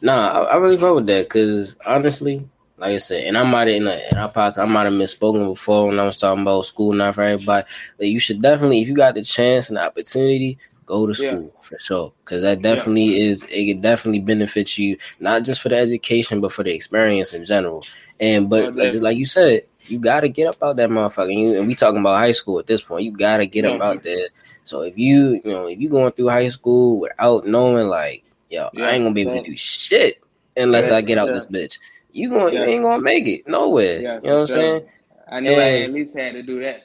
nah, 0.01 0.27
I, 0.29 0.43
I 0.43 0.55
really 0.57 0.75
vote 0.75 0.95
with 0.95 1.07
that 1.07 1.25
because 1.25 1.75
honestly, 1.85 2.47
like 2.77 2.93
I 2.93 2.97
said, 2.97 3.23
and 3.23 3.37
I 3.37 3.43
might 3.43 3.67
have 3.67 3.77
in, 3.77 3.87
in 3.87 4.17
our 4.17 4.31
podcast, 4.31 4.59
I 4.59 4.65
might 4.65 4.85
have 4.85 4.93
misspoken 4.93 5.45
before 5.47 5.87
when 5.87 5.99
I 5.99 6.05
was 6.05 6.17
talking 6.17 6.43
about 6.43 6.65
school, 6.65 6.93
not 6.93 7.15
for 7.15 7.23
everybody. 7.23 7.67
But 7.97 8.07
you 8.07 8.19
should 8.19 8.41
definitely, 8.41 8.81
if 8.81 8.87
you 8.87 8.95
got 8.95 9.15
the 9.15 9.23
chance 9.23 9.69
and 9.69 9.77
the 9.77 9.81
opportunity, 9.81 10.59
go 10.85 11.07
to 11.07 11.13
school 11.13 11.51
yeah. 11.53 11.61
for 11.61 11.79
sure. 11.79 12.13
Because 12.23 12.43
that 12.43 12.61
definitely 12.61 13.05
yeah. 13.05 13.31
is, 13.31 13.43
it 13.49 13.65
can 13.65 13.81
definitely 13.81 14.19
benefit 14.19 14.77
you, 14.77 14.95
not 15.19 15.43
just 15.43 15.61
for 15.61 15.69
the 15.69 15.75
education, 15.75 16.39
but 16.39 16.51
for 16.51 16.63
the 16.63 16.73
experience 16.73 17.33
in 17.33 17.45
general. 17.45 17.83
And, 18.19 18.47
but 18.49 18.75
like, 18.75 18.91
just 18.91 19.03
like 19.03 19.17
you 19.17 19.25
said, 19.25 19.63
you 19.85 19.97
got 19.99 20.21
to 20.21 20.29
get 20.29 20.47
up 20.47 20.61
out 20.61 20.75
that 20.75 20.89
motherfucker. 20.89 21.31
And, 21.31 21.39
you, 21.39 21.57
and 21.57 21.67
we 21.67 21.73
talking 21.73 21.99
about 21.99 22.17
high 22.17 22.31
school 22.31 22.59
at 22.59 22.67
this 22.67 22.83
point. 22.83 23.05
You 23.05 23.11
got 23.11 23.37
to 23.37 23.47
get 23.47 23.65
up 23.65 23.81
out 23.81 24.03
there. 24.03 24.27
So 24.65 24.81
if 24.81 24.97
you, 24.97 25.41
you 25.43 25.51
know, 25.51 25.67
if 25.67 25.79
you 25.79 25.89
going 25.89 26.11
through 26.11 26.29
high 26.29 26.49
school 26.49 26.99
without 26.99 27.47
knowing, 27.47 27.87
like, 27.87 28.23
yo, 28.49 28.69
I 28.77 28.91
ain't 28.91 29.03
gonna 29.03 29.13
be 29.13 29.21
able 29.21 29.41
to 29.41 29.49
do 29.49 29.55
shit 29.55 30.21
unless 30.55 30.91
I 30.91 31.01
get 31.01 31.17
out 31.17 31.27
this 31.27 31.45
bitch 31.45 31.77
you 32.11 32.29
going 32.29 32.53
yeah. 32.53 32.61
you 32.61 32.65
ain't 32.71 32.83
gonna 32.83 33.01
make 33.01 33.27
it 33.27 33.47
nowhere. 33.47 33.99
Yeah, 34.01 34.15
you 34.15 34.21
know 34.29 34.35
what 34.35 34.41
I'm 34.41 34.47
saying? 34.47 34.87
I 35.29 35.39
knew 35.39 35.51
and, 35.51 35.61
I 35.61 35.81
at 35.83 35.93
least 35.93 36.17
had 36.17 36.33
to 36.33 36.43
do 36.43 36.61
that. 36.61 36.83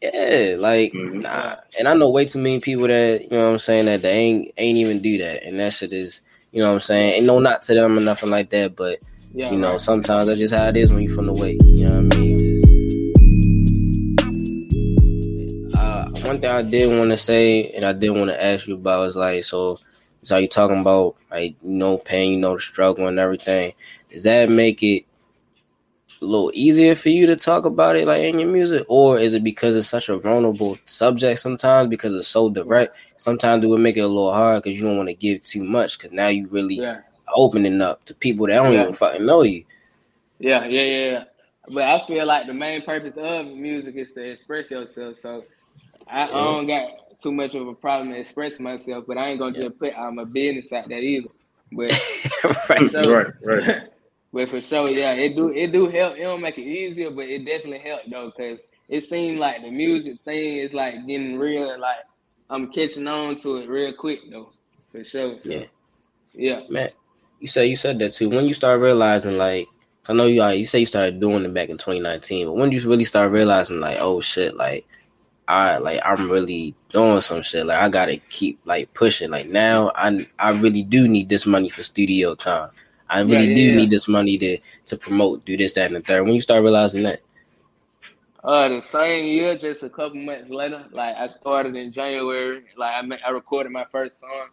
Yeah, 0.00 0.56
like 0.58 0.92
Mhm. 0.92 1.22
nah. 1.22 1.56
And 1.78 1.86
I 1.88 1.94
know 1.94 2.10
way 2.10 2.24
too 2.26 2.38
many 2.40 2.60
people 2.60 2.86
that 2.88 3.22
you 3.22 3.30
know 3.30 3.46
what 3.46 3.52
I'm 3.52 3.58
saying 3.58 3.84
that 3.86 4.02
they 4.02 4.12
ain't 4.12 4.52
ain't 4.58 4.78
even 4.78 5.00
do 5.00 5.18
that, 5.18 5.44
and 5.44 5.58
that 5.60 5.72
shit 5.72 5.92
is 5.92 6.20
you 6.52 6.60
know 6.60 6.68
what 6.68 6.74
I'm 6.74 6.80
saying. 6.80 7.14
Ain't 7.14 7.26
no 7.26 7.38
not 7.38 7.62
to 7.62 7.74
them 7.74 7.96
or 7.96 8.00
nothing 8.00 8.30
like 8.30 8.50
that, 8.50 8.76
but 8.76 8.98
Yeah, 9.34 9.50
you 9.52 9.58
know 9.58 9.70
right. 9.72 9.80
sometimes 9.80 10.26
that's 10.28 10.40
just 10.40 10.54
how 10.54 10.66
it 10.66 10.76
is 10.76 10.92
when 10.92 11.02
you 11.02 11.08
from 11.08 11.26
the 11.26 11.32
way. 11.32 11.56
You 11.62 11.86
know 11.86 12.02
what 12.02 12.14
I 12.14 12.18
mean? 12.18 12.38
Just- 12.38 12.62
uh, 15.76 16.04
one 16.26 16.40
thing 16.40 16.50
I 16.50 16.62
did 16.62 16.96
want 16.96 17.10
to 17.10 17.16
say, 17.16 17.66
and 17.70 17.84
I 17.84 17.92
did 17.92 18.10
want 18.10 18.30
to 18.30 18.42
ask 18.44 18.66
you 18.66 18.74
about 18.74 19.06
is 19.06 19.16
like 19.16 19.44
so. 19.44 19.78
So 20.24 20.36
you 20.36 20.46
talking 20.46 20.80
about 20.80 21.16
like 21.32 21.56
you 21.62 21.70
know 21.70 21.98
pain, 21.98 22.32
you 22.34 22.38
know 22.38 22.54
the 22.54 22.60
struggle 22.60 23.08
and 23.08 23.18
everything. 23.18 23.72
Does 24.12 24.24
that 24.24 24.50
make 24.50 24.82
it 24.82 25.06
a 26.20 26.24
little 26.24 26.50
easier 26.54 26.94
for 26.94 27.08
you 27.08 27.26
to 27.26 27.34
talk 27.34 27.64
about 27.64 27.96
it 27.96 28.06
like 28.06 28.22
in 28.22 28.38
your 28.38 28.48
music, 28.48 28.84
or 28.88 29.18
is 29.18 29.34
it 29.34 29.42
because 29.42 29.74
it's 29.74 29.88
such 29.88 30.08
a 30.08 30.18
vulnerable 30.18 30.78
subject 30.84 31.40
sometimes 31.40 31.88
because 31.88 32.14
it's 32.14 32.28
so 32.28 32.50
direct? 32.50 32.96
Sometimes 33.16 33.64
it 33.64 33.68
would 33.68 33.80
make 33.80 33.96
it 33.96 34.00
a 34.00 34.06
little 34.06 34.32
hard 34.32 34.62
because 34.62 34.78
you 34.78 34.86
don't 34.86 34.96
want 34.96 35.08
to 35.08 35.14
give 35.14 35.42
too 35.42 35.64
much 35.64 35.98
because 35.98 36.12
now 36.12 36.28
you 36.28 36.46
really 36.48 36.76
yeah. 36.76 37.00
opening 37.34 37.80
up 37.80 38.04
to 38.04 38.14
people 38.14 38.46
that 38.46 38.54
don't 38.54 38.72
Yeah. 38.72 38.82
even 38.82 38.94
fucking 38.94 39.24
know 39.24 39.42
you. 39.42 39.64
Yeah, 40.38 40.66
yeah, 40.66 40.82
yeah, 40.82 41.10
yeah. 41.10 41.24
But 41.72 41.84
I 41.84 42.06
feel 42.06 42.26
like 42.26 42.46
the 42.46 42.54
main 42.54 42.82
purpose 42.82 43.16
of 43.16 43.46
music 43.46 43.94
is 43.96 44.12
to 44.12 44.30
express 44.30 44.70
yourself. 44.70 45.16
So 45.16 45.44
I, 46.08 46.24
I 46.24 46.26
don't 46.26 46.66
got 46.66 47.18
too 47.20 47.32
much 47.32 47.54
of 47.54 47.68
a 47.68 47.74
problem 47.74 48.12
expressing 48.12 48.64
myself, 48.64 49.04
but 49.06 49.16
I 49.16 49.28
ain't 49.28 49.38
gonna 49.38 49.52
just 49.52 49.78
put 49.78 49.94
all 49.94 50.10
my 50.10 50.24
business 50.24 50.72
out 50.72 50.88
there 50.88 50.98
either. 50.98 51.28
But 51.70 51.90
right. 52.68 52.90
So- 52.90 53.12
right, 53.12 53.26
right. 53.42 53.82
but 54.32 54.48
for 54.48 54.60
sure, 54.60 54.88
yeah, 54.90 55.12
it 55.12 55.36
do 55.36 55.50
it 55.50 55.72
do 55.72 55.88
help. 55.88 56.16
It 56.16 56.22
don't 56.22 56.40
make 56.40 56.58
it 56.58 56.62
easier, 56.62 57.10
but 57.10 57.26
it 57.26 57.44
definitely 57.44 57.78
helped 57.80 58.10
though, 58.10 58.30
cause 58.30 58.58
it 58.88 59.02
seemed 59.02 59.38
like 59.38 59.62
the 59.62 59.70
music 59.70 60.18
thing 60.24 60.58
is 60.58 60.74
like 60.74 61.06
getting 61.06 61.38
real. 61.38 61.78
Like 61.78 61.98
I'm 62.50 62.70
catching 62.72 63.08
on 63.08 63.36
to 63.36 63.56
it 63.58 63.68
real 63.68 63.92
quick 63.94 64.20
though, 64.30 64.52
for 64.90 65.04
sure. 65.04 65.38
So, 65.38 65.50
Yeah. 65.50 65.64
yeah, 66.34 66.60
Man, 66.68 66.90
you 67.40 67.46
said 67.46 67.62
you 67.62 67.76
said 67.76 67.98
that 68.00 68.12
too. 68.12 68.28
When 68.28 68.44
you 68.46 68.54
start 68.54 68.80
realizing, 68.80 69.38
like, 69.38 69.68
I 70.08 70.12
know 70.12 70.26
you 70.26 70.42
uh, 70.42 70.50
you 70.50 70.66
say 70.66 70.80
you 70.80 70.86
started 70.86 71.20
doing 71.20 71.44
it 71.44 71.54
back 71.54 71.68
in 71.70 71.78
2019, 71.78 72.46
but 72.46 72.52
when 72.54 72.70
did 72.70 72.82
you 72.82 72.90
really 72.90 73.04
start 73.04 73.32
realizing, 73.32 73.80
like, 73.80 73.98
oh 74.00 74.20
shit, 74.20 74.56
like, 74.56 74.86
I 75.48 75.78
like 75.78 76.00
I'm 76.04 76.30
really 76.30 76.74
doing 76.90 77.20
some 77.20 77.42
shit. 77.42 77.66
Like, 77.66 77.78
I 77.78 77.88
gotta 77.88 78.16
keep 78.28 78.60
like 78.64 78.92
pushing. 78.94 79.30
Like 79.30 79.48
now, 79.48 79.92
I 79.94 80.26
I 80.38 80.50
really 80.50 80.82
do 80.82 81.08
need 81.08 81.28
this 81.28 81.46
money 81.46 81.68
for 81.68 81.82
studio 81.82 82.34
time. 82.34 82.70
I 83.12 83.20
really 83.20 83.48
yeah, 83.48 83.54
do 83.54 83.62
yeah. 83.62 83.74
need 83.74 83.90
this 83.90 84.08
money 84.08 84.38
to 84.38 84.58
to 84.86 84.96
promote, 84.96 85.44
do 85.44 85.56
this, 85.56 85.72
that, 85.74 85.86
and 85.86 85.96
the 85.96 86.00
third. 86.00 86.22
When 86.24 86.34
you 86.34 86.40
start 86.40 86.62
realizing 86.62 87.02
that, 87.04 87.20
Uh, 88.42 88.68
the 88.68 88.80
same 88.80 89.26
year, 89.26 89.56
just 89.56 89.82
a 89.84 89.88
couple 89.88 90.18
months 90.18 90.50
later, 90.50 90.84
like 90.90 91.14
I 91.16 91.28
started 91.28 91.76
in 91.76 91.92
January. 91.92 92.62
Like 92.76 92.94
I, 92.96 93.02
ma- 93.02 93.24
I 93.24 93.30
recorded 93.30 93.70
my 93.70 93.84
first 93.92 94.18
song 94.18 94.48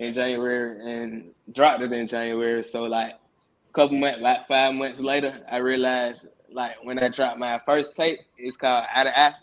in 0.00 0.12
January 0.12 0.80
and 0.90 1.30
dropped 1.52 1.82
it 1.82 1.92
in 1.92 2.06
January. 2.06 2.64
So 2.64 2.84
like 2.84 3.12
a 3.12 3.72
couple 3.72 3.96
months, 3.96 4.20
like 4.20 4.48
five 4.48 4.74
months 4.74 4.98
later, 4.98 5.32
I 5.50 5.58
realized 5.58 6.26
like 6.50 6.82
when 6.82 6.98
I 6.98 7.08
dropped 7.08 7.38
my 7.38 7.60
first 7.64 7.94
tape, 7.94 8.18
it's 8.38 8.56
called 8.56 8.84
Out 8.92 9.06
of 9.06 9.12
Eye. 9.16 9.34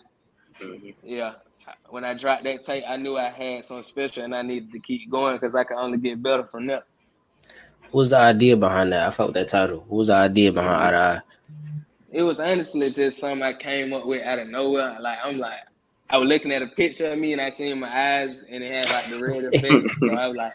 Yeah. 1.04 1.34
When 1.90 2.04
I 2.04 2.14
dropped 2.14 2.44
that 2.44 2.66
tape, 2.66 2.84
I 2.88 2.98
knew 2.98 3.18
I 3.18 3.30
had 3.30 3.66
something 3.66 3.84
special 3.84 4.24
and 4.24 4.36
I 4.36 4.42
needed 4.42 4.72
to 4.74 4.80
keep 4.80 5.10
going 5.10 5.36
because 5.38 5.56
I 5.56 5.64
could 5.64 5.78
only 5.78 5.98
get 5.98 6.22
better 6.22 6.44
from 6.44 6.68
there. 6.68 6.84
What 7.92 8.00
was 8.00 8.10
the 8.10 8.18
idea 8.18 8.58
behind 8.58 8.92
that? 8.94 9.08
I 9.08 9.12
felt 9.12 9.34
that 9.34 9.48
title. 9.48 9.86
What 9.88 9.98
was 10.00 10.08
the 10.08 10.16
idea 10.16 10.52
behind 10.52 10.76
Eye 10.84 10.92
to 10.92 10.98
Eye? 10.98 11.22
It 12.12 12.22
was 12.24 12.40
honestly 12.40 12.90
just 12.92 13.20
something 13.20 13.42
I 13.44 13.54
came 13.54 13.94
up 13.94 14.06
with 14.06 14.24
out 14.24 14.40
of 14.40 14.48
nowhere. 14.50 14.98
Like 15.00 15.18
I'm 15.24 15.38
like, 15.38 15.60
I 16.10 16.18
was 16.18 16.28
looking 16.30 16.52
at 16.52 16.62
a 16.62 16.68
picture 16.68 17.12
of 17.12 17.18
me 17.20 17.34
and 17.34 17.42
I 17.42 17.50
seen 17.50 17.80
my 17.80 17.90
eyes 18.22 18.44
and 18.50 18.64
it 18.64 18.72
had 18.72 18.86
like 18.94 19.06
the 19.08 19.20
red 19.26 19.44
effect. 19.54 19.96
so 20.00 20.16
I 20.16 20.28
was 20.28 20.38
like, 20.38 20.54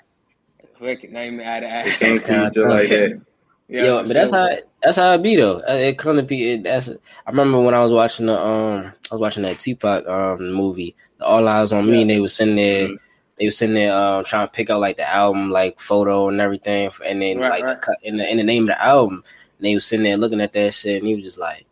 fuck 0.79 1.05
it, 1.05 1.12
name 1.12 1.40
it 1.40 1.45
out 1.45 1.62
of 1.64 1.87
It 1.87 1.99
came 1.99 2.12
eye. 2.14 2.19
to 2.19 2.33
you 2.35 2.51
just 2.51 2.59
like 2.75 2.88
that. 2.88 3.21
Yeah, 3.69 3.85
Yo, 3.85 3.99
for 4.03 4.07
but 4.09 4.14
that's 4.14 4.31
sure. 4.31 4.38
how 4.40 4.57
that's 4.83 4.97
how 4.97 5.12
it 5.14 5.23
be 5.23 5.37
though. 5.37 5.59
Uh, 5.61 5.75
It 5.75 5.97
kind 5.99 6.19
of 6.19 6.27
be. 6.27 6.53
It, 6.53 6.64
that's. 6.64 6.88
I 6.88 7.31
remember 7.31 7.61
when 7.61 7.75
I 7.75 7.81
was 7.83 7.93
watching 7.93 8.27
the 8.27 8.37
um, 8.37 8.87
I 9.11 9.14
was 9.14 9.21
watching 9.21 9.45
that 9.45 9.61
Tupac 9.61 10.09
um 10.09 10.53
movie, 10.55 10.97
the 11.19 11.25
All 11.27 11.43
Eyez 11.43 11.77
on 11.77 11.87
Me, 11.87 11.93
Yeah. 11.97 12.01
and 12.01 12.11
they 12.11 12.21
was 12.21 12.35
sitting 12.35 12.57
there, 12.57 12.88
Mhm. 12.88 12.97
They 13.40 13.46
was 13.46 13.57
sitting 13.57 13.74
there 13.74 13.96
um 13.96 14.22
trying 14.24 14.46
to 14.46 14.53
pick 14.53 14.70
out 14.70 14.81
like 14.81 14.96
the 14.98 15.09
album 15.09 15.50
like 15.50 15.81
photo 15.81 16.29
and 16.29 16.40
everything, 16.40 16.90
and 17.05 17.20
then 17.22 17.38
Right, 17.38 17.50
like 17.50 17.64
right. 17.64 17.81
The, 17.83 17.96
in 18.03 18.16
the 18.18 18.31
in 18.31 18.37
the 18.37 18.44
name 18.44 18.64
of 18.64 18.68
the 18.68 18.85
album, 18.85 19.24
and 19.59 19.66
they 19.66 19.74
was 19.74 19.87
sitting 19.87 20.05
there 20.05 20.18
looking 20.18 20.40
at 20.42 20.53
that 20.53 20.74
shit, 20.74 20.98
and 20.98 21.09
he 21.09 21.16
was 21.16 21.24
just 21.24 21.38
like, 21.38 21.66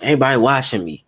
everybody 0.00 0.38
watching 0.38 0.84
me. 0.84 1.04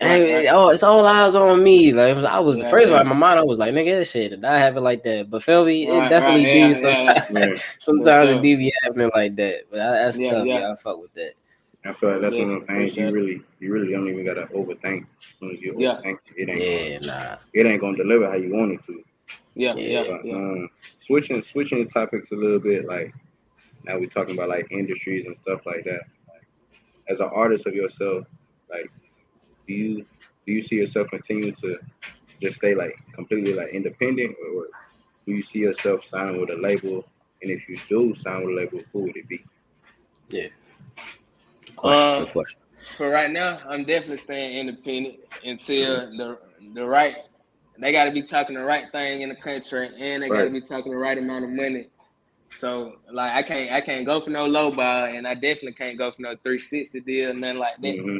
Right, 0.00 0.30
right. 0.30 0.46
oh, 0.50 0.68
it's 0.68 0.82
all 0.82 1.06
eyes 1.06 1.34
on 1.34 1.62
me. 1.64 1.92
Like 1.92 2.16
I 2.18 2.38
was 2.38 2.60
Yeah, 2.60 2.70
first 2.70 2.88
of 2.88 2.92
all 2.92 2.98
yeah. 2.98 3.02
in 3.02 3.08
my 3.08 3.14
mind, 3.14 3.40
I 3.40 3.42
was 3.42 3.58
like, 3.58 3.72
nigga, 3.72 3.98
this 3.98 4.10
shit 4.10 4.30
did 4.30 4.40
not 4.42 4.56
happen 4.56 4.84
like 4.84 5.02
that. 5.04 5.30
But 5.30 5.42
feel 5.42 5.64
me, 5.64 5.88
it 5.88 5.90
Right, 5.90 6.10
definitely 6.10 6.44
right, 6.44 6.52
do. 6.52 6.74
yeah, 6.74 6.92
sometimes 6.92 7.30
yeah. 7.30 7.46
Yeah. 7.46 7.58
sometimes 7.78 8.30
it 8.30 8.42
do 8.42 8.56
be 8.58 8.72
happening 8.82 9.10
like 9.14 9.36
that. 9.36 9.62
But 9.70 9.80
I, 9.80 9.90
that's 9.92 10.18
Yeah, 10.18 10.30
tough. 10.30 10.46
yeah. 10.46 10.58
Yeah, 10.60 10.72
I 10.72 10.74
fuck 10.76 11.00
with 11.00 11.14
that. 11.14 11.32
I 11.86 11.92
feel 11.92 12.10
like 12.12 12.20
that's 12.20 12.36
one 12.36 12.50
of 12.50 12.60
the 12.60 12.66
things 12.66 12.96
you 12.96 13.10
really, 13.10 13.42
you 13.60 13.72
really 13.72 13.90
don't 13.92 14.08
even 14.08 14.24
gotta 14.24 14.46
overthink. 14.48 15.02
As 15.02 15.38
soon 15.38 15.52
as 15.52 15.60
you 15.60 15.74
Yeah. 15.78 15.96
overthink, 15.96 16.18
it 16.36 16.48
ain't, 16.50 16.60
Yeah, 16.60 16.98
gonna, 16.98 17.30
nah. 17.30 17.36
it 17.54 17.66
ain't 17.66 17.80
gonna 17.80 17.96
deliver 17.96 18.28
how 18.28 18.36
you 18.36 18.52
want 18.52 18.72
it 18.72 18.84
to. 18.86 19.02
Yeah, 19.56 19.74
Yeah. 19.74 20.02
yeah, 20.02 20.18
yeah. 20.22 20.34
um, 20.34 20.68
switching, 20.98 21.42
switching 21.42 21.78
the 21.78 21.86
topics 21.86 22.30
a 22.30 22.34
little 22.34 22.58
bit, 22.60 22.86
like 22.86 23.12
now 23.84 23.98
we're 23.98 24.08
talking 24.08 24.34
about 24.36 24.50
like 24.50 24.70
industries 24.70 25.24
and 25.24 25.34
stuff 25.34 25.64
like 25.64 25.84
that. 25.84 26.02
Like, 26.28 26.46
as 27.08 27.20
an 27.20 27.30
artist 27.32 27.66
of 27.66 27.74
yourself, 27.74 28.26
like, 28.70 28.90
do 29.66 29.74
you 29.74 30.06
do 30.46 30.52
you 30.52 30.62
see 30.62 30.76
yourself 30.76 31.08
continue 31.08 31.52
to 31.52 31.78
just 32.40 32.56
stay 32.56 32.74
like 32.74 32.96
completely 33.14 33.54
like 33.54 33.70
independent, 33.70 34.36
or 34.52 34.66
do 35.26 35.32
you 35.32 35.42
see 35.42 35.60
yourself 35.60 36.04
signing 36.04 36.40
with 36.40 36.50
a 36.50 36.56
label? 36.56 37.04
And 37.42 37.50
if 37.50 37.66
you 37.68 37.76
do 37.88 38.14
sign 38.14 38.40
with 38.40 38.50
a 38.50 38.56
label, 38.56 38.80
who 38.92 39.00
would 39.04 39.16
it 39.16 39.26
be? 39.28 39.42
Yeah. 40.28 40.48
Question. 41.76 42.02
Uh, 42.02 42.18
good 42.20 42.32
question. 42.32 42.60
For 42.96 43.08
right 43.08 43.30
now, 43.30 43.60
I'm 43.66 43.84
definitely 43.84 44.18
staying 44.18 44.58
independent 44.58 45.16
until 45.44 46.10
the 46.16 46.38
the 46.74 46.84
right. 46.84 47.16
They 47.78 47.92
got 47.92 48.04
to 48.04 48.10
be 48.10 48.22
talking 48.22 48.54
the 48.54 48.64
right 48.64 48.90
thing 48.90 49.22
in 49.22 49.28
the 49.28 49.34
country, 49.36 49.90
and 49.98 50.22
they 50.22 50.28
got 50.30 50.44
to 50.44 50.50
be 50.50 50.60
talking 50.60 50.92
the 50.92 50.98
right 50.98 51.16
amount 51.18 51.44
of 51.44 51.50
money. 51.50 51.88
So, 52.50 52.94
like, 53.12 53.32
I 53.32 53.42
can't 53.42 53.72
I 53.72 53.80
can't 53.80 54.06
go 54.06 54.20
for 54.20 54.30
no 54.30 54.46
low 54.46 54.70
ball, 54.70 55.04
and 55.04 55.26
I 55.26 55.34
definitely 55.34 55.74
can't 55.74 55.98
go 55.98 56.10
for 56.10 56.22
no 56.22 56.30
360 56.42 57.00
deal, 57.00 57.34
nothing 57.34 57.58
like 57.58 57.80
that. 57.82 57.98
hmm 57.98 58.18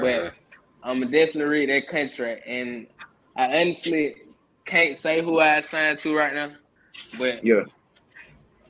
But 0.00 0.34
I'm 0.82 1.00
gonna 1.00 1.10
definitely 1.10 1.44
read 1.44 1.70
that 1.70 1.88
contract, 1.88 2.46
and 2.46 2.86
I 3.36 3.60
honestly 3.60 4.16
can't 4.66 5.00
say 5.00 5.22
who 5.22 5.40
I 5.40 5.60
signed 5.60 5.98
to 6.00 6.14
right 6.14 6.34
now. 6.34 6.52
But 7.18 7.44
Yeah, 7.44 7.64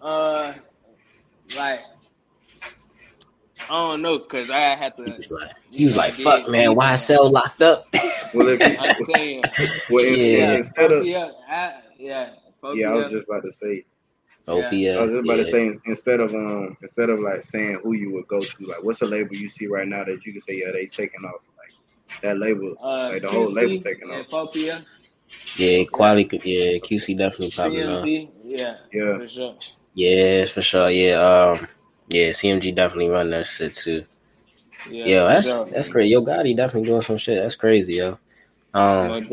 uh, 0.00 0.54
like 1.56 1.80
I 3.68 3.72
don't 3.90 4.02
know, 4.02 4.18
cause 4.18 4.50
I 4.50 4.58
had 4.76 4.96
to. 4.96 5.04
He 5.04 5.12
was 5.16 5.30
like, 5.30 5.50
he 5.70 5.84
was 5.84 5.96
like, 5.96 6.12
"Fuck, 6.14 6.46
yeah, 6.46 6.50
man, 6.50 6.70
yeah. 6.72 6.76
YSL 6.76 7.30
locked 7.30 7.62
up." 7.62 7.86
Well, 8.34 8.48
if 8.48 8.60
I'm 8.62 9.14
saying, 9.14 9.42
well, 9.90 10.04
in- 10.04 10.14
Yeah. 10.38 10.52
instead 10.54 10.92
of 10.92 11.04
yeah, 11.04 11.30
I, 11.48 11.74
yeah, 11.98 12.30
yeah, 12.74 12.90
I 12.90 12.94
was 12.94 13.10
just 13.10 13.24
about 13.28 13.42
to 13.42 13.50
say. 13.52 13.84
Opia, 14.48 14.96
I 14.98 15.02
was 15.02 15.12
just 15.12 15.24
about 15.24 15.36
yeah. 15.38 15.44
to 15.44 15.44
say 15.44 15.78
instead 15.84 16.18
of 16.20 16.34
um 16.34 16.76
instead 16.82 17.08
of 17.10 17.20
like 17.20 17.44
saying 17.44 17.80
who 17.84 17.92
you 17.94 18.10
would 18.12 18.26
go 18.26 18.40
to, 18.40 18.64
like 18.64 18.82
what's 18.82 19.00
a 19.02 19.04
label 19.04 19.36
you 19.36 19.48
see 19.48 19.66
right 19.68 19.86
now 19.86 20.02
that 20.02 20.18
you 20.24 20.32
can 20.32 20.40
say 20.40 20.54
yeah 20.64 20.72
they 20.72 20.86
taking 20.86 21.20
off 21.24 21.40
like 21.56 22.20
that 22.22 22.36
label 22.38 22.74
uh, 22.82 23.10
like 23.12 23.22
the 23.22 23.28
whole 23.30 23.52
label 23.52 23.80
taking 23.80 24.10
off. 24.10 24.26
Fopia, 24.28 24.82
yeah, 25.56 25.84
quality. 25.84 26.24
could- 26.24 26.44
Yeah, 26.44 26.78
QC 26.78 27.16
definitely 27.16 27.50
popping 27.52 27.88
off. 27.88 28.04
CMG, 28.04 28.30
yeah, 28.44 28.76
Yeah, 28.92 29.18
for 29.18 29.28
sure. 29.28 29.54
Yeah, 29.94 30.44
for 30.46 30.62
sure. 30.62 30.90
Yeah, 30.90 31.20
um, 31.60 31.68
yeah, 32.10 32.30
CMG 32.30 32.74
definitely 32.74 33.08
run 33.08 33.30
that 33.30 33.46
shit 33.46 33.74
too. 33.74 34.04
Yeah, 34.88 35.06
Yo, 35.06 35.28
that's 35.28 35.64
that's 35.70 35.88
great. 35.88 36.08
Yo, 36.10 36.22
Gotti 36.22 36.56
definitely 36.56 36.88
doing 36.88 37.02
some 37.02 37.16
shit. 37.16 37.42
That's 37.42 37.54
crazy, 37.54 37.94
yo. 37.94 38.18
Um. 38.74 39.26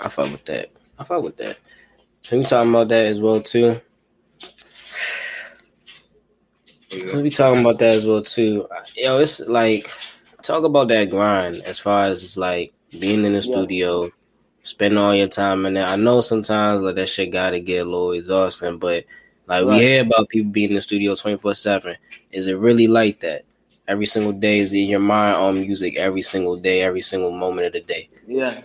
I 0.00 0.08
fuck 0.08 0.32
with 0.32 0.44
that. 0.46 0.70
I 0.98 1.04
fuck 1.04 1.22
with 1.22 1.36
that. 1.36 1.58
We 2.30 2.42
talking 2.44 2.70
about 2.70 2.88
that 2.88 3.06
as 3.06 3.20
well 3.20 3.40
too. 3.40 3.80
Since 6.90 7.14
we 7.14 7.22
be 7.22 7.30
talking 7.30 7.60
about 7.60 7.78
that 7.78 7.94
as 7.96 8.06
well 8.06 8.22
too, 8.22 8.66
yo, 8.96 9.18
it's 9.18 9.40
like 9.40 9.90
talk 10.42 10.64
about 10.64 10.88
that 10.88 11.10
grind 11.10 11.56
as 11.64 11.78
far 11.78 12.04
as 12.04 12.22
it's 12.22 12.36
like 12.36 12.72
being 13.00 13.24
in 13.24 13.32
the 13.32 13.38
Yeah. 13.38 13.42
studio, 13.42 14.10
spending 14.62 14.98
all 14.98 15.14
your 15.14 15.28
time 15.28 15.64
in 15.66 15.74
there. 15.74 15.86
I 15.86 15.96
know 15.96 16.20
sometimes 16.20 16.82
like 16.82 16.96
that 16.96 17.08
shit 17.08 17.30
gotta 17.30 17.60
get 17.60 17.86
a 17.86 17.90
little 17.90 18.12
exhausting, 18.12 18.78
but 18.78 19.04
like 19.52 19.66
we 19.66 19.78
hear 19.80 20.02
about 20.02 20.28
people 20.28 20.50
being 20.52 20.70
in 20.70 20.76
the 20.76 20.82
studio 20.82 21.14
twenty 21.14 21.38
four 21.38 21.54
seven. 21.54 21.96
Is 22.30 22.46
it 22.46 22.54
really 22.58 22.88
like 22.88 23.20
that? 23.20 23.44
Every 23.88 24.06
single 24.06 24.32
day 24.32 24.58
is 24.58 24.74
your 24.74 25.00
mind 25.00 25.36
on 25.36 25.60
music 25.60 25.96
every 25.96 26.22
single 26.22 26.56
day, 26.56 26.82
every 26.82 27.00
single 27.02 27.32
moment 27.32 27.66
of 27.68 27.72
the 27.72 27.80
day. 27.80 28.10
Yeah. 28.26 28.62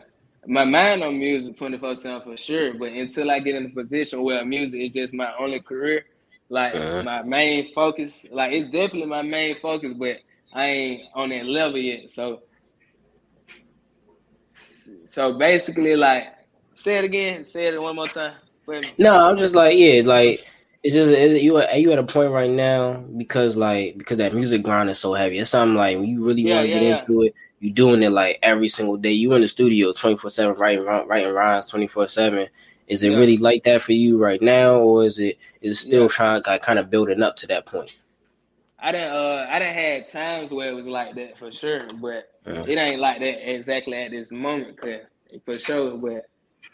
My 0.48 0.66
mind 0.66 1.04
on 1.04 1.18
music 1.20 1.56
24 1.58 1.96
7 1.96 2.22
for 2.22 2.38
sure, 2.38 2.74
but 2.74 2.92
until 2.92 3.32
I 3.32 3.40
get 3.40 3.56
in 3.56 3.66
a 3.66 3.70
position 3.70 4.24
where 4.24 4.44
music 4.46 4.80
is 4.82 4.94
just 4.94 5.14
my 5.14 5.32
only 5.40 5.60
career, 5.62 6.06
like 6.50 6.74
Uh-huh. 6.74 7.04
my 7.04 7.22
main 7.24 7.66
focus, 7.66 8.26
like 8.32 8.54
it's 8.54 8.72
definitely 8.72 9.08
my 9.08 9.22
main 9.24 9.60
focus, 9.60 9.94
but 9.98 10.18
I 10.54 10.66
ain't 10.66 11.02
on 11.16 11.30
that 11.30 11.46
level 11.46 11.78
yet. 11.80 12.10
So 12.10 12.42
So 15.06 15.34
basically, 15.38 15.96
like, 15.96 16.24
say 16.76 16.98
it 16.98 17.06
again. 17.06 17.46
Say 17.46 17.68
it 17.68 17.82
one 17.82 17.96
more 17.96 18.08
time. 18.08 18.36
No, 18.98 19.18
I'm 19.30 19.38
just 19.38 19.56
like, 19.56 19.78
yeah, 19.78 20.02
like 20.06 20.46
it's 20.88 20.96
just 20.96 21.14
it, 21.14 21.42
you 21.42 21.58
are 21.58 21.78
you 21.78 21.92
at 21.92 22.00
a 22.00 22.04
point 22.04 22.32
right 22.32 22.50
now 22.50 22.94
because 23.18 23.58
like 23.58 23.98
because 23.98 24.18
that 24.18 24.34
music 24.34 24.64
grind 24.64 24.90
is 24.90 25.00
so 25.00 25.14
heavy. 25.14 25.38
It's 25.40 25.50
something 25.50 25.76
like 25.78 25.98
when 25.98 26.08
you 26.08 26.24
really 26.26 26.46
Yeah, 26.46 26.56
want 26.56 26.64
to 26.66 26.70
yeah, 26.70 26.80
get 26.80 26.82
yeah. 26.82 27.02
into 27.02 27.24
it, 27.24 27.36
you 27.60 27.72
doing 27.72 28.04
it 28.04 28.12
like 28.12 28.40
every 28.44 28.70
single 28.70 28.98
day. 28.98 29.12
You 29.12 29.34
in 29.34 29.42
the 29.42 29.48
studio 29.48 29.94
twenty 29.94 30.18
four 30.18 30.30
seven 30.32 30.56
writing 30.58 30.86
writing 30.86 31.34
rhymes 31.34 31.66
twenty 31.68 31.88
four 31.88 32.08
seven. 32.08 32.48
Is 32.88 33.04
it 33.04 33.12
really 33.12 33.38
like 33.38 33.64
that 33.66 33.82
for 33.82 33.94
you 33.94 34.18
right 34.18 34.42
now, 34.42 34.76
or 34.76 35.06
is 35.06 35.20
it 35.20 35.38
is 35.62 35.74
it 35.74 35.76
still 35.76 36.10
trying 36.10 36.44
like 36.48 36.62
kind 36.62 36.80
of 36.80 36.90
building 36.90 37.22
up 37.22 37.36
to 37.38 37.48
that 37.48 37.66
point? 37.66 37.96
I 38.80 38.92
didn't. 38.92 39.12
Uh, 39.12 39.48
I 39.50 39.60
didn't 39.60 39.76
had 39.76 40.12
times 40.12 40.52
where 40.52 40.70
it 40.70 40.76
was 40.76 40.88
like 40.88 41.16
that 41.16 41.38
for 41.38 41.52
sure, 41.52 41.94
but 41.94 42.26
Yeah. 42.46 42.66
it 42.66 42.78
ain't 42.78 43.02
like 43.02 43.20
that 43.20 43.52
exactly 43.54 43.96
at 43.98 44.12
this 44.12 44.32
moment, 44.32 44.78
cause 44.80 45.02
for 45.46 45.60
sure. 45.60 45.98
But 45.98 46.30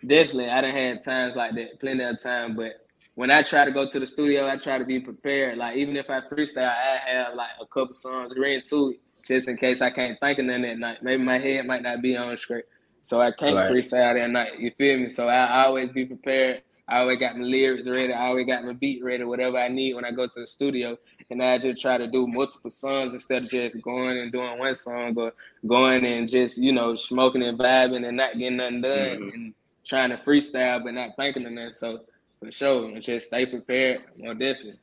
definitely, 0.05 0.49
I 0.49 0.61
didn't 0.61 0.75
had 0.77 1.03
times 1.03 1.35
like 1.35 1.55
that, 1.55 1.79
plenty 1.79 2.03
of 2.03 2.21
time. 2.21 2.55
But 2.55 2.82
when 3.15 3.29
I 3.31 3.43
try 3.43 3.65
to 3.65 3.71
go 3.71 3.87
to 3.87 3.99
the 3.99 4.07
studio, 4.07 4.47
I 4.47 4.57
try 4.57 4.77
to 4.77 4.85
be 4.85 4.99
prepared. 4.99 5.57
Like 5.57 5.77
even 5.77 5.95
if 5.97 6.09
I 6.09 6.21
freestyle, 6.21 6.69
I 6.69 6.99
have 7.11 7.35
like 7.35 7.51
a 7.61 7.65
couple 7.67 7.93
songs 7.93 8.33
ready 8.37 8.61
to 8.69 8.91
it, 8.91 8.99
just 9.25 9.47
in 9.47 9.57
case 9.57 9.81
I 9.81 9.91
can't 9.91 10.19
think 10.19 10.39
of 10.39 10.45
nothing 10.45 10.63
that 10.63 10.79
night. 10.79 11.03
Maybe 11.03 11.23
my 11.23 11.37
head 11.39 11.65
might 11.65 11.83
not 11.83 12.01
be 12.01 12.17
on 12.17 12.35
straight, 12.37 12.65
so 13.03 13.21
I 13.21 13.31
can't 13.31 13.55
Right. 13.55 13.69
freestyle 13.69 14.15
that 14.15 14.29
night. 14.31 14.59
You 14.59 14.71
feel 14.77 14.97
me? 14.99 15.09
So 15.09 15.29
I, 15.29 15.45
I 15.45 15.65
always 15.65 15.91
be 15.91 16.05
prepared. 16.05 16.63
I 16.87 16.99
always 16.99 17.19
got 17.19 17.37
my 17.37 17.45
lyrics 17.45 17.87
ready. 17.87 18.11
I 18.13 18.27
always 18.27 18.45
got 18.45 18.65
my 18.65 18.73
beat 18.73 19.03
ready, 19.03 19.23
whatever 19.23 19.57
I 19.57 19.69
need 19.69 19.93
when 19.93 20.03
I 20.05 20.11
go 20.11 20.27
to 20.27 20.39
the 20.41 20.45
studio. 20.47 20.97
And 21.29 21.41
I 21.41 21.57
just 21.57 21.81
try 21.81 21.97
to 21.97 22.07
do 22.07 22.27
multiple 22.27 22.71
songs 22.71 23.13
instead 23.13 23.43
of 23.43 23.49
just 23.49 23.81
going 23.81 24.17
and 24.19 24.31
doing 24.31 24.59
one 24.59 24.75
song 24.75 25.13
or 25.17 25.33
going 25.65 26.05
and 26.05 26.27
just, 26.29 26.57
you 26.61 26.73
know, 26.73 26.93
smoking 26.95 27.41
and 27.43 27.57
vibing 27.57 28.05
and 28.05 28.17
not 28.17 28.37
getting 28.37 28.57
nothing 28.57 28.81
done 28.81 29.17
Mhm. 29.17 29.33
and 29.33 29.53
trying 29.85 30.09
to 30.09 30.17
freestyle 30.17 30.83
but 30.83 30.93
not 30.93 31.15
thinking 31.15 31.45
of 31.45 31.53
nothing. 31.53 31.71
So 31.71 32.01
for 32.43 32.51
sure, 32.51 32.85
and 32.89 33.01
just 33.01 33.27
stay 33.27 33.45
prepared, 33.45 34.01
more 34.17 34.33
definitely. 34.33 34.79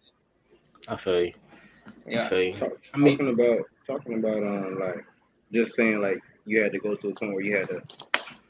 I 0.88 0.96
feel 0.96 1.22
you. 1.24 1.32
I 2.06 2.10
Yeah. 2.10 2.28
feel 2.28 2.42
you. 2.42 2.54
Talk, 2.54 2.72
I 2.94 2.98
mean- 2.98 3.18
talking 3.18 3.34
about 3.34 3.58
talking 3.86 4.18
about 4.18 4.42
um 4.44 4.78
like 4.78 5.04
just 5.52 5.74
saying 5.74 6.00
like 6.00 6.20
you 6.46 6.62
had 6.62 6.72
to 6.72 6.78
go 6.78 6.94
to 6.94 7.08
a 7.08 7.14
point 7.14 7.32
where 7.34 7.42
you 7.42 7.56
had 7.56 7.68
to 7.68 7.82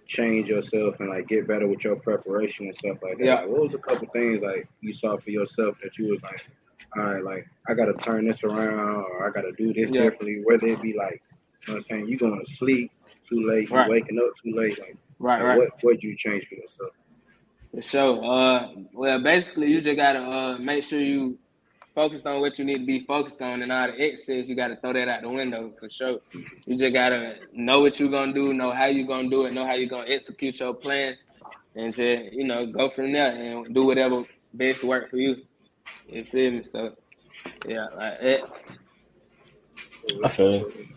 change 0.06 0.48
yourself 0.48 0.98
and 1.00 1.08
like 1.08 1.26
get 1.28 1.46
better 1.48 1.66
with 1.66 1.82
your 1.84 1.96
preparation 1.96 2.66
and 2.66 2.74
stuff 2.74 2.98
like 3.02 3.18
that. 3.18 3.24
Yeah. 3.24 3.34
Like, 3.40 3.48
what 3.48 3.62
was 3.62 3.74
a 3.74 3.78
couple 3.78 4.06
things 4.08 4.42
like 4.42 4.68
you 4.80 4.92
saw 4.92 5.16
for 5.16 5.30
yourself 5.30 5.76
that 5.82 5.96
you 5.98 6.08
was 6.08 6.22
like, 6.22 6.44
all 6.96 7.04
right, 7.04 7.24
like 7.24 7.46
I 7.68 7.74
gotta 7.74 7.94
turn 7.94 8.26
this 8.26 8.44
around 8.44 9.04
or 9.04 9.26
I 9.28 9.30
gotta 9.32 9.52
do 9.52 9.72
this 9.72 9.90
Yeah. 9.90 10.02
differently, 10.04 10.42
whether 10.44 10.66
it 10.68 10.80
be 10.82 10.92
like 10.92 11.22
you 11.66 11.74
know 11.74 11.74
what 11.74 11.76
I'm 11.76 11.82
saying, 11.82 12.08
you 12.08 12.16
going 12.16 12.42
to 12.42 12.50
sleep 12.50 12.90
too 13.28 13.46
late, 13.46 13.68
you 13.68 13.76
Right. 13.76 13.90
waking 13.90 14.18
up 14.18 14.32
too 14.42 14.52
late, 14.54 14.78
like, 14.78 14.96
Right, 15.18 15.36
like, 15.36 15.44
right. 15.44 15.58
what 15.58 15.68
what 15.82 16.02
you 16.02 16.16
change 16.16 16.46
for 16.48 16.54
yourself? 16.54 16.92
For 17.74 17.82
sure. 17.82 18.24
Uh, 18.24 18.68
well, 18.92 19.22
basically, 19.22 19.68
you 19.68 19.80
just 19.80 19.96
gotta 19.96 20.20
uh 20.20 20.58
make 20.58 20.82
sure 20.82 21.00
you 21.00 21.38
focused 21.94 22.26
on 22.26 22.40
what 22.40 22.58
you 22.58 22.64
need 22.64 22.78
to 22.78 22.86
be 22.86 23.00
focused 23.00 23.40
on, 23.42 23.62
and 23.62 23.70
all 23.70 23.86
the 23.86 24.00
excess 24.00 24.48
you 24.48 24.56
gotta 24.56 24.76
throw 24.76 24.92
that 24.92 25.08
out 25.08 25.22
the 25.22 25.28
window 25.28 25.72
for 25.78 25.88
sure. 25.88 26.18
You 26.66 26.76
just 26.76 26.92
gotta 26.92 27.36
know 27.52 27.80
what 27.80 28.00
you're 28.00 28.10
gonna 28.10 28.32
do, 28.32 28.52
know 28.52 28.72
how 28.72 28.86
you're 28.86 29.06
gonna 29.06 29.30
do 29.30 29.46
it, 29.46 29.52
know 29.52 29.66
how 29.66 29.74
you're 29.74 29.88
gonna 29.88 30.10
execute 30.10 30.58
your 30.58 30.74
plans, 30.74 31.24
and 31.76 31.94
just 31.94 32.32
you 32.32 32.44
know 32.44 32.66
go 32.66 32.90
from 32.90 33.12
there 33.12 33.32
and 33.32 33.72
do 33.72 33.84
whatever 33.84 34.24
best 34.52 34.82
work 34.82 35.10
for 35.10 35.16
you. 35.16 35.36
You 36.08 36.24
feel 36.24 36.50
me? 36.50 36.62
So 36.64 36.96
yeah, 37.66 37.86
like 37.96 38.18
it. 38.20 38.44
I 40.24 40.28
feel 40.28 40.52
you. 40.52 40.88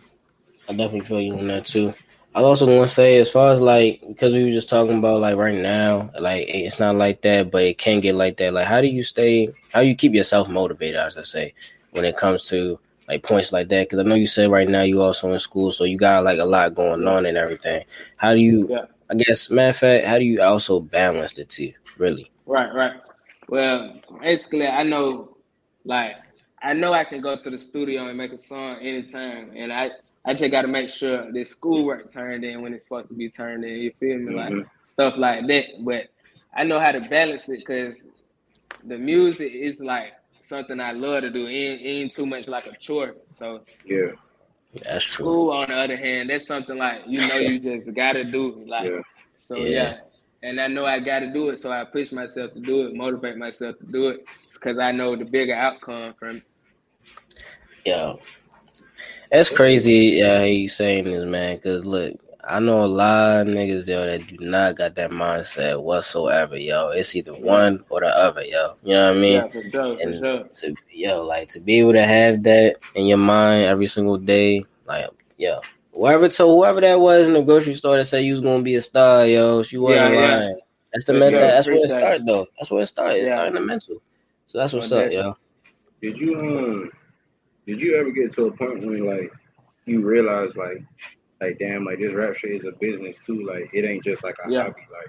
I 0.68 0.72
definitely 0.74 1.02
feel 1.02 1.22
you 1.22 1.38
on 1.38 1.48
that 1.48 1.66
too. 1.66 1.94
I 2.36 2.42
also 2.42 2.66
want 2.66 2.88
to 2.88 2.94
say, 2.94 3.18
as 3.18 3.30
far 3.30 3.52
as 3.52 3.62
like, 3.62 4.02
because 4.08 4.34
we 4.34 4.44
were 4.44 4.52
just 4.52 4.70
talking 4.70 4.98
about 4.98 5.22
like 5.22 5.36
right 5.36 5.58
now, 5.58 6.10
like 6.20 6.46
it's 6.48 6.80
not 6.80 6.96
like 6.96 7.22
that, 7.22 7.52
but 7.52 7.64
it 7.64 7.78
can 7.78 8.00
get 8.00 8.16
like 8.16 8.38
that. 8.38 8.54
Like, 8.54 8.66
how 8.66 8.82
do 8.82 8.88
you 8.88 9.04
stay? 9.04 9.50
How 9.72 9.82
do 9.82 9.88
you 9.88 9.96
keep 9.96 10.14
yourself 10.14 10.50
motivated? 10.50 10.96
As 10.96 11.16
I 11.16 11.22
say, 11.22 11.54
when 11.92 12.06
it 12.06 12.18
comes 12.18 12.48
to 12.50 12.80
like 13.08 13.24
points 13.24 13.52
like 13.52 13.70
that, 13.70 13.88
because 13.88 14.00
I 14.00 14.04
know 14.04 14.16
you 14.16 14.28
said 14.28 14.50
right 14.50 14.68
now 14.68 14.82
you 14.82 15.02
also 15.02 15.32
in 15.32 15.40
school, 15.40 15.72
so 15.72 15.84
you 15.84 15.98
got 15.98 16.24
like 16.24 16.40
a 16.40 16.46
lot 16.46 16.74
going 16.74 17.08
on 17.08 17.26
and 17.26 17.38
everything. 17.38 17.84
How 18.18 18.34
do 18.34 18.40
you? 18.40 18.68
Yeah. 18.70 18.86
I 19.10 19.16
guess, 19.16 19.50
matter 19.52 19.70
of 19.70 19.78
fact, 19.78 20.06
how 20.06 20.18
do 20.18 20.24
you 20.26 20.42
also 20.42 20.80
balance 20.80 21.34
the 21.34 21.46
two? 21.46 21.72
Really? 21.98 22.32
Right, 22.48 22.74
right. 22.74 22.94
Well, 23.48 24.00
basically, 24.22 24.66
I 24.66 24.82
know, 24.82 25.38
like, 25.86 26.16
I 26.64 26.74
know 26.74 26.94
I 26.94 27.04
can 27.04 27.22
go 27.22 27.38
to 27.38 27.50
the 27.50 27.60
studio 27.60 28.08
and 28.08 28.18
make 28.18 28.32
a 28.32 28.38
song 28.38 28.78
anytime, 28.78 29.52
and 29.56 29.72
I, 29.72 29.92
I 30.26 30.34
just 30.34 30.52
got 30.52 30.62
to 30.62 30.68
make 30.68 30.90
sure 30.90 31.32
the 31.32 31.44
schoolwork 31.44 32.12
turned 32.12 32.44
in 32.46 32.62
when 32.62 32.74
it's 32.74 32.86
supposed 32.86 33.10
to 33.10 33.14
be 33.14 33.30
turned 33.30 33.66
in. 33.66 33.76
You 33.76 33.92
feel 34.00 34.18
me, 34.20 34.34
like 34.34 34.54
Mhm. 34.54 34.70
stuff 34.86 35.18
like 35.18 35.48
that. 35.48 35.66
But 35.80 36.08
I 36.54 36.64
know 36.64 36.80
how 36.80 36.92
to 36.94 37.02
balance 37.02 37.50
it 37.50 37.60
because 37.60 37.98
the 38.86 38.98
music 38.98 39.52
is 39.54 39.80
like 39.82 40.14
something 40.42 40.80
I 40.80 40.92
love 40.94 41.22
to 41.24 41.30
do. 41.30 41.48
It 41.48 41.52
ain't, 41.54 41.82
it 41.82 41.90
ain't 41.90 42.14
too 42.16 42.26
much 42.26 42.48
like 42.48 42.66
a 42.68 42.76
chore. 42.78 43.16
So 43.28 43.66
Yeah, 43.86 44.12
That's 44.84 45.04
true. 45.06 45.26
school, 45.26 45.52
on 45.52 45.70
the 45.70 45.76
other 45.76 45.98
hand, 45.98 46.30
that's 46.30 46.48
something 46.48 46.78
like 46.78 47.02
you 47.08 47.28
know 47.28 47.38
you 47.40 47.60
just 47.60 47.94
got 47.94 48.14
to 48.14 48.24
do. 48.24 48.64
Like 48.66 48.92
yeah. 48.92 49.02
so 49.36 49.58
Yeah. 49.58 49.66
yeah. 49.66 50.00
And 50.42 50.60
I 50.60 50.68
know 50.68 50.86
I 50.86 51.00
got 51.00 51.20
to 51.22 51.32
do 51.32 51.50
it, 51.50 51.60
so 51.60 51.72
I 51.72 51.86
push 51.86 52.12
myself 52.12 52.54
to 52.54 52.60
do 52.60 52.86
it, 52.86 52.96
motivate 52.96 53.38
myself 53.38 53.78
to 53.80 53.86
do 53.86 54.10
it, 54.10 54.26
because 54.54 54.78
I 54.78 54.92
know 54.92 55.16
the 55.16 55.24
bigger 55.24 55.56
outcome 55.56 56.14
from 56.20 56.38
it. 56.38 56.44
Yeah, 57.86 58.14
that's 59.34 59.50
crazy. 59.50 60.18
Yeah, 60.20 60.38
how 60.40 60.44
you 60.46 60.70
saying 60.70 61.06
this, 61.06 61.26
man? 61.26 61.56
Because 61.58 61.86
look, 61.86 62.14
I 62.46 62.60
know 62.60 62.84
a 62.84 62.88
lot 62.88 63.40
of 63.42 63.48
niggas, 63.48 63.88
yo, 63.88 64.06
that 64.06 64.28
do 64.28 64.38
not 64.40 64.76
got 64.76 64.96
that 64.96 65.12
mindset 65.12 65.82
whatsoever, 65.82 66.58
yo. 66.58 66.90
It's 66.90 67.16
either 67.16 67.34
one 67.34 67.84
or 67.90 68.02
the 68.02 68.08
other, 68.08 68.44
yo. 68.44 68.76
You 68.84 68.94
know 68.94 69.10
what 69.10 69.18
I 69.18 69.20
mean? 69.20 69.34
yeah, 69.34 69.48
for 69.48 69.62
sure, 69.70 69.98
for 69.98 70.02
and- 70.04 70.24
sure. 70.24 70.44
To 70.44 70.76
yo, 70.92 71.24
like 71.24 71.50
to 71.50 71.60
be 71.60 71.80
able 71.80 71.94
to 71.94 72.06
have 72.06 72.44
that 72.44 72.78
in 72.96 73.08
your 73.08 73.18
mind 73.18 73.64
every 73.66 73.88
single 73.88 74.18
day, 74.18 74.64
like 74.88 75.08
yo, 75.38 75.60
whoever 75.94 76.28
told 76.30 76.58
whoever 76.60 76.82
that 76.82 77.00
was 77.00 77.28
in 77.28 77.34
the 77.34 77.42
grocery 77.42 77.74
store 77.74 77.98
that 77.98 78.06
said 78.06 78.24
you 78.24 78.34
was 78.34 78.42
gonna 78.42 78.64
be 78.64 78.76
a 78.76 78.82
star, 78.82 79.26
yo, 79.26 79.64
she 79.64 79.78
wasn't 79.78 80.14
Yeah, 80.14 80.20
yeah. 80.22 80.36
lying. 80.38 80.60
That's 80.94 81.06
the 81.06 81.14
For 81.14 81.20
mental. 81.20 81.40
sure, 81.40 81.48
That's 81.48 81.68
where 81.68 81.76
it 81.78 81.90
started, 81.90 82.26
though. 82.28 82.46
That's 82.60 82.70
where 82.70 82.84
it 82.84 82.88
started. 82.88 83.26
It 83.26 83.32
started 83.32 83.48
in 83.48 83.54
the 83.56 83.62
mental. 83.62 83.96
So 84.46 84.60
that's 84.60 84.74
what's 84.74 84.92
up, 84.92 85.12
yo. 85.12 85.36
Did 86.02 86.20
you 86.20 86.38
um 86.38 86.92
did 87.68 87.82
you 87.82 87.96
ever 87.96 88.12
get 88.12 88.34
to 88.34 88.46
a 88.48 88.52
point 88.52 88.86
when 88.86 89.06
like 89.06 89.32
you 89.86 90.02
realize 90.02 90.56
like 90.56 90.84
like 91.42 91.58
damn 91.60 91.86
like 91.86 92.00
this 92.00 92.14
rap 92.14 92.36
shit 92.36 92.52
is 92.52 92.66
a 92.66 92.72
business 92.74 93.18
too 93.26 93.46
like 93.46 93.70
it 93.74 93.86
ain't 93.86 94.04
just 94.04 94.24
like 94.24 94.36
a 94.46 94.50
Yeah. 94.50 94.64
hobby 94.64 94.82
like 94.92 95.08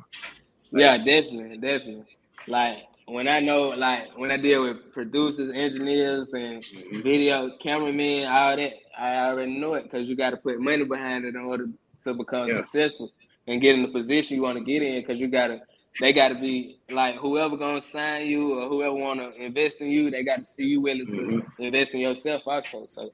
Yeah, 0.73 0.97
definitely, 0.99 1.57
definitely. 1.59 2.05
Like 2.49 2.79
when 3.07 3.29
I 3.29 3.41
know, 3.41 3.69
like 3.69 4.17
when 4.17 4.31
I 4.31 4.37
deal 4.37 4.63
with 4.63 4.93
producers, 4.93 5.51
engineers, 5.51 6.33
and 6.35 6.63
Mhm. 6.63 7.03
video 7.03 7.57
cameramen, 7.61 8.27
all 8.27 8.57
that, 8.57 8.73
I 8.99 9.17
already 9.27 9.59
know 9.59 9.75
it 9.75 9.85
because 9.85 10.09
you 10.09 10.17
got 10.17 10.31
to 10.31 10.37
put 10.37 10.61
money 10.61 10.85
behind 10.85 11.25
it 11.25 11.35
in 11.35 11.41
order 11.43 11.69
to 12.05 12.15
become 12.15 12.49
Yeah. 12.49 12.57
successful 12.59 13.13
and 13.47 13.61
get 13.61 13.77
in 13.77 13.83
the 13.83 13.89
position 13.89 14.37
you 14.37 14.43
want 14.43 14.59
to 14.59 14.65
get 14.65 14.83
in. 14.83 15.01
Because 15.01 15.21
you 15.21 15.29
got 15.29 15.49
to, 15.49 15.61
they 16.01 16.13
got 16.13 16.29
to 16.29 16.35
be 16.35 16.79
like 16.91 17.17
whoever 17.17 17.57
gonna 17.57 17.81
sign 17.81 18.27
you 18.27 18.59
or 18.59 18.69
whoever 18.69 18.95
want 18.95 19.21
to 19.21 19.33
invest 19.43 19.81
in 19.81 19.91
you, 19.91 20.11
they 20.11 20.25
got 20.25 20.39
to 20.39 20.45
see 20.45 20.65
you 20.67 20.81
willing 20.81 21.07
to 21.09 21.23
Mhm. 21.23 21.47
invest 21.59 21.95
in 21.95 22.01
yourself 22.01 22.43
also. 22.47 22.87
So, 22.87 23.11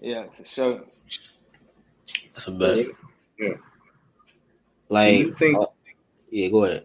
yeah, 0.00 0.26
for 0.36 0.44
sure. 0.44 0.80
That's 2.32 2.44
the 2.46 2.52
best. 2.52 2.84
Do 3.38 3.56
Like, 4.88 5.18
you 5.18 5.32
think 5.34 5.58
oh, 5.58 5.72
yeah, 6.30 6.48
go 6.48 6.64
ahead. 6.64 6.84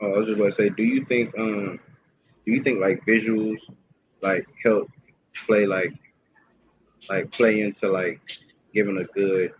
oh, 0.00 0.12
I 0.14 0.16
was 0.18 0.26
just 0.26 0.38
gonna 0.38 0.52
say 0.52 0.68
do 0.68 0.82
you 0.82 1.04
think 1.04 1.36
um 1.38 1.78
do 2.44 2.52
you 2.52 2.62
think 2.62 2.80
like 2.80 3.04
visuals 3.06 3.58
like 4.22 4.46
help 4.64 4.88
play 5.46 5.66
like 5.66 5.92
like 7.08 7.30
play 7.32 7.60
into 7.62 7.88
like 7.88 8.20
giving 8.74 8.98
a 8.98 9.04
good 9.04 9.52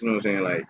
you 0.00 0.08
know 0.08 0.14
what 0.16 0.26
I'm 0.26 0.32
saying 0.32 0.40
like 0.42 0.64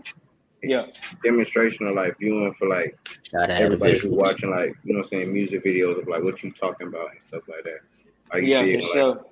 Yeah, 0.69 0.87
demonstration 1.25 1.87
or 1.87 1.93
like 1.93 2.19
viewing 2.19 2.55
for 2.55 2.69
like 2.69 2.97
Gotta 3.33 3.55
have 3.55 3.65
the 3.65 3.65
everybody 3.65 3.99
who's 3.99 4.11
watching 4.13 4.51
like 4.51 4.75
you 4.85 4.95
know 4.95 4.99
what 5.01 5.07
I'm 5.07 5.11
saying 5.11 5.33
music 5.33 5.65
videos 5.65 6.01
of 6.01 6.09
like 6.09 6.23
what 6.23 6.43
you 6.43 6.53
talking 6.53 6.89
about 6.89 7.11
and 7.13 7.23
stuff 7.23 7.43
like 7.49 7.65
that. 7.65 7.81
How 8.31 8.39
you 8.39 8.49
Yeah, 8.49 8.61
feel, 8.65 8.81
for 8.81 8.83
like, 8.83 8.93
sure. 8.93 9.27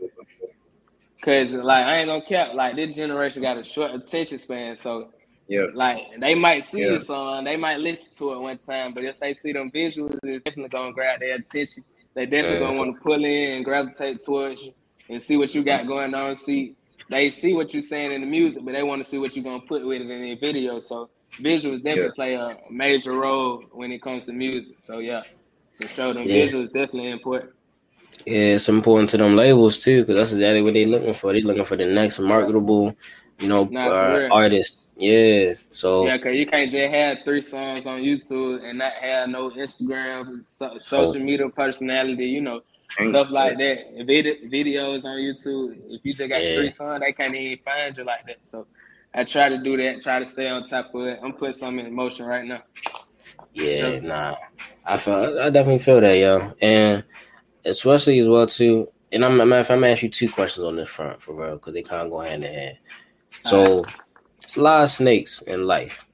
Cause 1.25 1.53
like 1.53 1.87
I 1.87 1.99
ain't 1.99 2.09
gonna 2.09 2.25
cap, 2.29 2.55
like 2.55 2.77
this 2.77 2.97
generation 2.97 3.43
got 3.43 3.59
a 3.59 3.65
short 3.65 3.93
attention 3.95 4.39
span, 4.39 4.77
so 4.77 5.11
Yeah, 5.49 5.67
like 5.75 5.99
they 6.21 6.35
might 6.35 6.65
see 6.65 6.83
Yeah. 6.83 6.97
a 6.97 7.01
song, 7.01 7.45
they 7.45 7.57
might 7.57 7.81
listen 7.81 8.11
to 8.19 8.33
it 8.35 8.41
one 8.41 8.59
time, 8.59 8.95
but 8.95 9.05
if 9.05 9.21
they 9.21 9.35
see 9.35 9.53
them 9.53 9.71
visuals, 9.71 10.19
it's 10.25 10.43
definitely 10.45 10.71
gonna 10.71 10.93
grab 10.93 11.21
their 11.21 11.37
attention. 11.37 11.85
They 12.15 12.27
definitely 12.27 12.59
gonna 12.59 12.79
want 12.79 12.97
to 12.97 13.03
pull 13.03 13.25
in 13.25 13.53
and 13.57 13.65
gravitate 13.65 14.21
towards 14.25 14.63
you 14.63 14.75
and 15.11 15.23
see 15.23 15.37
what 15.37 15.55
you 15.55 15.65
got 15.65 15.87
going 15.89 16.15
on. 16.15 16.37
See, 16.37 16.77
they 17.11 17.31
see 17.31 17.55
what 17.55 17.73
you're 17.75 17.83
saying 17.83 18.13
in 18.13 18.23
the 18.23 18.27
music, 18.29 18.65
but 18.65 18.73
they 18.73 18.83
want 18.83 19.03
to 19.03 19.09
see 19.09 19.19
what 19.19 19.37
you're 19.37 19.45
gonna 19.45 19.63
put 19.69 19.87
with 19.87 20.03
it 20.03 20.11
in 20.11 20.23
the 20.23 20.37
video. 20.37 20.79
So 20.81 21.11
visuals 21.41 21.83
definitely 21.83 22.03
Yeah. 22.03 22.11
play 22.15 22.35
a 22.35 22.57
major 22.71 23.13
role 23.13 23.65
when 23.73 23.93
it 23.93 24.03
comes 24.03 24.25
to 24.27 24.33
music. 24.33 24.75
So 24.79 24.99
yeah, 24.99 25.23
for 25.81 25.89
sure, 25.89 26.15
them 26.15 26.25
Yeah. 26.25 26.47
visuals 26.47 26.67
definitely 26.67 27.11
important. 27.11 27.53
Yeah, 28.27 28.55
it's 28.57 28.69
important 28.69 29.11
to 29.11 29.17
them 29.17 29.37
labels 29.37 29.79
too, 29.79 30.03
because 30.03 30.17
that's 30.17 30.33
exactly 30.33 30.63
what 30.63 30.75
they're 30.75 30.87
looking 30.87 31.15
for. 31.15 31.33
They're 31.33 31.43
looking 31.43 31.65
for 31.65 31.77
the 31.77 31.87
next 31.87 32.19
marketable 32.21 32.95
you 33.39 33.49
know, 33.49 33.63
uh, 33.75 34.19
real. 34.21 34.33
artists. 34.33 34.85
Yeah. 34.97 35.55
So 35.71 36.07
Yeah, 36.07 36.19
cause 36.19 36.37
you 36.37 36.47
can't 36.47 36.71
just 36.71 36.93
have 36.95 37.19
three 37.25 37.41
songs 37.41 37.87
on 37.87 38.01
YouTube 38.01 38.63
and 38.63 38.79
not 38.79 38.93
have 39.01 39.29
no 39.29 39.51
Instagram, 39.51 40.45
so, 40.45 40.79
social 40.79 41.21
media 41.21 41.49
personality, 41.49 42.27
you 42.27 42.41
know, 42.41 42.61
stuff 43.01 43.29
like 43.31 43.59
that. 43.59 43.79
Vid- 44.07 44.51
videos 44.51 45.05
on 45.05 45.17
YouTube. 45.19 45.77
If 45.89 46.05
you 46.05 46.15
just 46.15 46.29
got 46.29 46.41
Yeah. 46.43 46.55
three 46.57 46.69
songs, 46.69 47.01
they 47.01 47.13
can't 47.13 47.35
even 47.35 47.65
find 47.65 47.97
you 47.97 48.05
like 48.05 48.27
that. 48.27 48.37
So 48.45 48.67
I 49.15 49.25
try 49.25 49.49
to 49.49 49.59
do 49.59 49.77
that. 49.77 50.03
Try 50.03 50.19
to 50.19 50.27
stay 50.27 50.49
on 50.49 50.65
top 50.65 50.95
of 50.95 51.07
it. 51.07 51.21
I'm 51.23 51.33
putting 51.33 51.53
something 51.55 51.87
in 51.87 51.95
motion 51.95 52.27
right 52.27 52.45
now. 52.45 52.63
yeah, 53.53 54.01
nah. 54.01 54.37
I 54.87 54.97
feel 54.97 55.39
I 55.39 55.51
definitely 55.51 55.81
feel 55.81 56.01
that, 56.01 56.17
yo. 56.17 56.53
And 56.61 57.05
especially 57.65 58.19
as 58.19 58.29
well 58.29 58.47
too. 58.47 58.89
And 59.13 59.25
I'm 59.25 59.39
fact, 59.39 59.71
I'm 59.71 59.81
gonna 59.81 59.93
ask 59.93 60.03
you 60.03 60.09
two 60.09 60.31
questions 60.31 60.65
on 60.65 60.77
this 60.77 60.89
front 60.89 61.21
for 61.21 61.35
real, 61.35 61.57
because 61.57 61.75
they 61.75 61.83
kind 61.83 62.03
of 62.03 62.11
go 62.11 62.21
hand 62.21 62.45
in 62.45 62.53
hand. 62.53 62.79
So 63.45 63.85
it's 64.43 64.57
a 64.57 64.63
lot 64.63 64.83
of 64.83 64.91
snakes 64.91 65.43
in 65.43 65.67
life, 65.67 66.07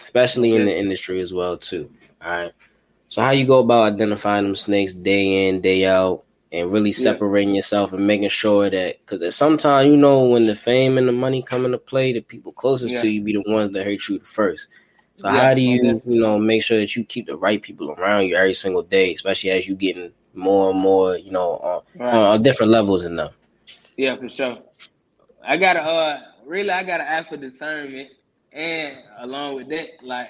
especially 0.00 0.54
in 0.54 0.66
the 0.66 0.78
industry 0.78 1.20
as 1.20 1.32
well 1.32 1.56
too. 1.56 1.90
All 2.22 2.30
right. 2.30 2.52
So 3.08 3.22
how 3.22 3.30
you 3.30 3.46
go 3.46 3.60
about 3.60 3.94
identifying 3.94 4.44
them 4.44 4.54
snakes 4.54 4.92
day 4.92 5.48
in, 5.48 5.62
day 5.62 5.86
out, 5.86 6.24
and 6.52 6.70
really 6.72 6.92
Yeah. 6.96 7.18
separating 7.18 7.54
yourself 7.54 7.92
and 7.92 8.06
making 8.06 8.28
sure 8.28 8.70
that 8.70 8.98
because 9.06 9.34
sometimes 9.34 9.88
you 9.90 9.96
know 9.96 10.24
when 10.24 10.44
the 10.46 10.54
fame 10.54 10.98
and 10.98 11.08
the 11.08 11.12
money 11.12 11.42
come 11.42 11.64
into 11.64 11.78
play, 11.78 12.12
the 12.12 12.20
people 12.20 12.52
closest 12.52 12.96
to 12.98 13.08
you 13.08 13.22
be 13.22 13.32
the 13.32 13.42
ones 13.50 13.72
that 13.72 13.84
hurt 13.84 14.08
you 14.08 14.18
the 14.18 14.24
first. 14.24 14.68
So 15.16 15.28
Yeah, 15.28 15.46
how 15.46 15.54
do 15.54 15.60
you, 15.62 16.00
you 16.06 16.20
know, 16.20 16.38
make 16.38 16.62
sure 16.62 16.78
that 16.78 16.94
you 16.94 17.04
keep 17.04 17.26
the 17.26 17.36
right 17.36 17.60
people 17.60 17.90
around 17.92 18.26
you 18.26 18.36
every 18.36 18.54
single 18.54 18.82
day, 18.82 19.12
especially 19.12 19.50
as 19.50 19.66
you 19.66 19.74
getting 19.74 20.12
more 20.34 20.70
and 20.70 20.78
more, 20.78 21.16
you 21.16 21.30
know, 21.30 21.52
on, 21.58 21.82
Right. 21.98 22.14
on 22.14 22.42
different 22.42 22.70
levels 22.70 23.02
in 23.02 23.16
them. 23.16 23.30
Yeah, 23.96 24.16
for 24.16 24.28
sure. 24.28 24.58
I 25.44 25.56
gotta 25.56 25.80
uh 25.80 26.20
really 26.44 26.70
I 26.70 26.82
gotta 26.82 27.08
ask 27.08 27.28
for 27.28 27.36
discernment 27.36 28.10
and 28.52 28.96
along 29.18 29.54
with 29.54 29.68
that, 29.70 29.88
like 30.02 30.28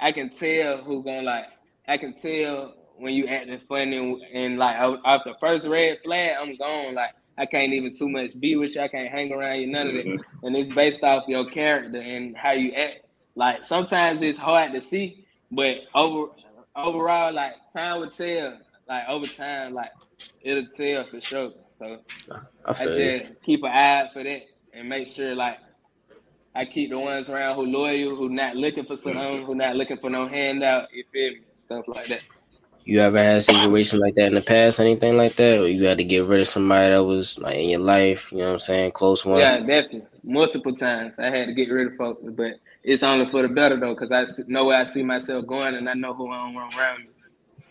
I 0.00 0.12
can 0.12 0.28
tell 0.30 0.78
who 0.78 1.02
gonna 1.02 1.22
like 1.22 1.46
I 1.86 1.96
can 1.98 2.14
tell 2.14 2.74
when 3.00 3.14
you 3.14 3.26
acting 3.26 3.60
funny 3.68 3.96
and, 3.96 4.22
and 4.32 4.58
like 4.58 4.76
off 4.78 5.00
off 5.04 5.22
the 5.24 5.34
first 5.40 5.66
red 5.66 5.98
flag, 6.00 6.36
I'm 6.40 6.56
gone. 6.56 6.94
Like 6.94 7.10
I 7.38 7.46
can't 7.46 7.72
even 7.72 7.96
too 7.96 8.08
much 8.08 8.38
be 8.38 8.56
with 8.56 8.74
you, 8.74 8.82
I 8.82 8.88
can't 8.88 9.10
hang 9.10 9.32
around 9.32 9.60
you, 9.60 9.66
none 9.68 9.88
of 9.88 9.94
that. 9.94 10.06
Mhm. 10.06 10.20
And 10.42 10.56
it's 10.56 10.70
based 10.70 11.02
off 11.02 11.24
your 11.28 11.46
character 11.46 11.98
and 12.00 12.36
how 12.36 12.52
you 12.52 12.72
act. 12.72 13.06
Like 13.34 13.64
sometimes 13.64 14.20
it's 14.20 14.38
hard 14.38 14.72
to 14.72 14.80
see, 14.80 15.24
but 15.50 15.86
over 15.94 16.32
overall, 16.76 17.32
like 17.32 17.54
time 17.72 18.00
will 18.00 18.10
tell. 18.10 18.58
Like 18.88 19.08
over 19.08 19.26
time, 19.26 19.72
like 19.74 19.90
it'll 20.42 20.66
tell 20.76 21.04
for 21.04 21.20
sure. 21.20 21.52
So 21.78 21.98
I 22.66 22.70
I 22.70 22.74
feel 22.74 22.98
you. 22.98 23.20
just 23.20 23.42
keep 23.42 23.62
an 23.64 23.70
eye 23.70 24.00
out 24.02 24.12
for 24.12 24.22
that 24.22 24.42
and 24.74 24.88
make 24.88 25.06
sure 25.06 25.34
like 25.34 25.58
I 26.54 26.64
keep 26.64 26.90
the 26.90 26.98
ones 26.98 27.28
around 27.28 27.56
who 27.56 27.62
loyal, 27.66 28.16
who 28.16 28.28
not 28.28 28.56
looking 28.56 28.84
for 28.84 28.96
something, 28.96 29.44
who 29.46 29.54
not 29.54 29.76
looking 29.76 29.96
for 29.96 30.10
no 30.10 30.26
handout. 30.28 30.92
You 30.92 31.04
feel 31.12 31.32
me? 31.32 31.40
Stuff 31.54 31.84
like 31.88 32.06
that. 32.06 32.24
You 32.84 33.00
ever 33.00 33.18
had 33.18 33.36
a 33.36 33.42
situation 33.42 34.00
like 34.00 34.14
that 34.14 34.26
in 34.26 34.34
the 34.34 34.40
past, 34.40 34.80
anything 34.80 35.16
like 35.16 35.36
that, 35.36 35.60
or 35.60 35.68
you 35.68 35.84
had 35.84 35.98
to 35.98 36.04
get 36.04 36.24
rid 36.24 36.40
of 36.40 36.48
somebody 36.48 36.90
that 36.90 37.04
was 37.04 37.38
like 37.38 37.56
in 37.56 37.68
your 37.68 37.80
life? 37.80 38.32
You 38.32 38.38
know 38.38 38.46
what 38.46 38.52
I'm 38.54 38.58
saying, 38.58 38.92
close 38.92 39.24
one. 39.24 39.38
Yeah, 39.38 39.58
definitely. 39.58 40.06
Multiple 40.24 40.74
times 40.74 41.18
I 41.18 41.26
had 41.26 41.46
to 41.46 41.54
get 41.54 41.70
rid 41.70 41.88
of 41.88 41.96
folks, 41.96 42.22
but 42.24 42.54
it's 42.82 43.02
only 43.02 43.30
for 43.30 43.42
the 43.42 43.48
better 43.48 43.78
though, 43.78 43.94
because 43.94 44.12
I 44.12 44.26
know 44.48 44.66
where 44.66 44.80
I 44.80 44.84
see 44.84 45.02
myself 45.02 45.46
going 45.46 45.74
and 45.74 45.88
I 45.88 45.94
know 45.94 46.14
who 46.14 46.30
I 46.30 46.36
don't 46.36 46.54
want 46.54 46.76
around 46.76 47.00
me. 47.00 47.06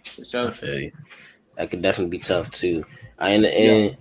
For 0.04 0.22
I 0.22 0.26
sure. 0.26 0.52
feel 0.52 0.80
you. 0.80 0.92
That 1.56 1.72
could 1.72 1.82
definitely 1.82 2.18
be 2.18 2.24
tough 2.24 2.52
too. 2.52 2.86
I 3.18 3.32
and, 3.32 3.46
and 3.46 3.98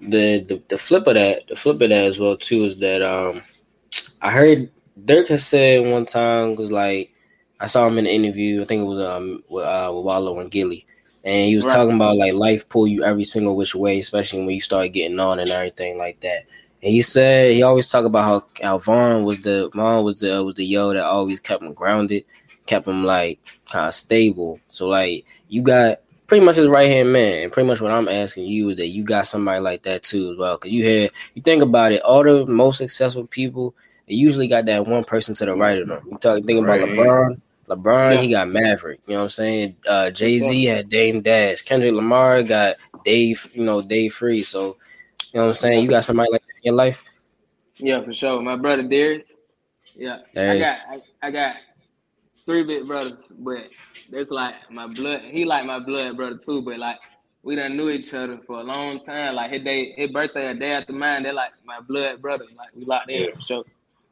the, 0.00 0.40
the 0.40 0.62
the 0.68 0.78
flip 0.78 1.06
of 1.06 1.14
that, 1.14 1.48
the 1.48 1.56
flip 1.56 1.80
of 1.80 1.88
that 1.88 2.04
as 2.04 2.18
well 2.18 2.36
too 2.36 2.64
is 2.64 2.76
that 2.78 3.02
um 3.02 3.42
I 4.22 4.30
heard 4.30 4.70
Durk 5.04 5.28
has 5.28 5.46
said 5.46 5.90
one 5.90 6.04
time 6.04 6.54
was 6.56 6.70
like 6.70 7.09
I 7.60 7.66
saw 7.66 7.86
him 7.86 7.98
in 7.98 8.06
an 8.06 8.12
interview. 8.12 8.62
I 8.62 8.64
think 8.64 8.82
it 8.82 8.86
was 8.86 9.00
um 9.00 9.42
with 9.48 9.64
uh 9.66 9.92
with 9.94 10.04
Wallo 10.04 10.38
and 10.40 10.50
Gillie, 10.50 10.86
and 11.24 11.46
he 11.46 11.56
was 11.56 11.66
Right. 11.66 11.72
talking 11.74 11.94
about 11.96 12.16
like 12.16 12.34
life 12.34 12.68
pull 12.68 12.86
you 12.86 13.04
every 13.04 13.24
single 13.24 13.56
which 13.56 13.74
way, 13.74 13.98
especially 14.00 14.40
when 14.40 14.50
you 14.54 14.60
start 14.60 14.92
getting 14.92 15.20
on 15.20 15.38
and 15.40 15.50
everything 15.50 15.98
like 15.98 16.20
that. 16.20 16.44
And 16.82 16.92
he 16.92 17.02
said 17.02 17.52
he 17.54 17.62
always 17.62 17.90
talk 17.90 18.04
about 18.04 18.24
how 18.24 18.44
how 18.62 18.78
Von 18.78 19.24
was 19.24 19.40
the 19.40 19.70
Von 19.74 20.04
was 20.04 20.20
the 20.20 20.42
was 20.44 20.54
the 20.56 20.64
yo 20.64 20.92
that 20.94 21.04
always 21.04 21.40
kept 21.40 21.62
him 21.62 21.74
grounded, 21.74 22.24
kept 22.66 22.86
him 22.86 23.04
like 23.04 23.40
kind 23.70 23.86
of 23.86 23.94
stable. 23.94 24.60
So 24.68 24.88
like 24.88 25.24
you 25.48 25.62
got 25.62 25.98
pretty 26.26 26.44
much 26.44 26.56
his 26.56 26.68
right 26.68 26.88
hand 26.88 27.12
man, 27.12 27.42
and 27.42 27.52
pretty 27.52 27.66
much 27.68 27.80
what 27.80 27.92
I'm 27.92 28.08
asking 28.08 28.46
you 28.46 28.70
is 28.70 28.76
that 28.78 28.88
you 28.88 29.04
got 29.04 29.26
somebody 29.26 29.60
like 29.60 29.82
that 29.82 30.02
too 30.04 30.30
as 30.32 30.38
well. 30.38 30.56
Cause 30.58 30.70
you 30.70 30.84
had 30.84 31.10
you 31.34 31.42
think 31.42 31.62
about 31.62 31.92
it, 31.92 32.02
all 32.02 32.22
the 32.24 32.46
most 32.46 32.78
successful 32.78 33.26
people 33.26 33.74
they 34.08 34.14
usually 34.14 34.48
got 34.48 34.66
that 34.66 34.86
one 34.86 35.04
person 35.04 35.34
to 35.34 35.44
the 35.46 35.54
right 35.54 35.78
of 35.78 35.88
them. 35.88 36.02
You 36.10 36.16
talk 36.18 36.44
think 36.44 36.62
about 36.62 36.78
Right. 36.78 36.80
LeBron. 36.80 37.40
LeBron, 37.70 38.14
Yeah. 38.16 38.20
he 38.20 38.30
got 38.30 38.48
Maverick. 38.48 39.00
You 39.06 39.14
know 39.14 39.20
what 39.20 39.24
I'm 39.24 39.28
saying? 39.30 39.76
Uh, 39.88 40.10
Jay 40.10 40.38
Z 40.38 40.64
had 40.64 40.88
Dame 40.88 41.22
Dash. 41.22 41.62
Kendrick 41.62 41.94
Lamar 41.94 42.42
got 42.42 42.76
Dave. 43.04 43.48
You 43.54 43.64
know 43.64 43.80
Dave 43.80 44.12
Free. 44.14 44.42
So 44.42 44.76
you 45.32 45.38
know 45.38 45.42
what 45.42 45.48
I'm 45.48 45.54
saying? 45.54 45.82
You 45.82 45.88
got 45.88 46.04
somebody 46.04 46.30
like 46.32 46.42
that 46.42 46.54
in 46.62 46.62
your 46.64 46.74
life. 46.74 47.02
Yeah, 47.76 48.02
for 48.02 48.12
sure. 48.12 48.42
My 48.42 48.56
brother 48.56 48.82
Darius. 48.82 49.34
Yeah, 49.96 50.18
I 50.36 50.58
got 50.58 50.78
I, 50.88 51.02
I 51.22 51.30
got 51.30 51.56
three 52.46 52.62
big 52.64 52.86
brothers, 52.86 53.14
but 53.38 53.68
that's 54.10 54.30
like 54.30 54.54
my 54.70 54.86
blood. 54.86 55.22
He 55.22 55.44
like 55.44 55.64
my 55.64 55.78
blood 55.78 56.16
brother 56.16 56.36
too, 56.38 56.62
but 56.62 56.78
like 56.78 56.98
we 57.42 57.56
done 57.56 57.76
knew 57.76 57.88
each 57.90 58.12
other 58.14 58.38
for 58.46 58.60
a 58.60 58.62
long 58.62 59.04
time. 59.04 59.34
Like 59.34 59.50
his 59.52 59.62
day, 59.62 59.92
his 59.96 60.10
birthday 60.10 60.48
a 60.50 60.54
day 60.54 60.72
after 60.72 60.92
mine. 60.92 61.22
They're 61.22 61.32
like 61.32 61.52
my 61.64 61.80
blood 61.80 62.20
brother. 62.20 62.44
Like 62.56 62.68
we 62.74 62.84
locked 62.84 63.10
in 63.10 63.22
Yeah. 63.24 63.34
for 63.34 63.42
sure. 63.42 63.64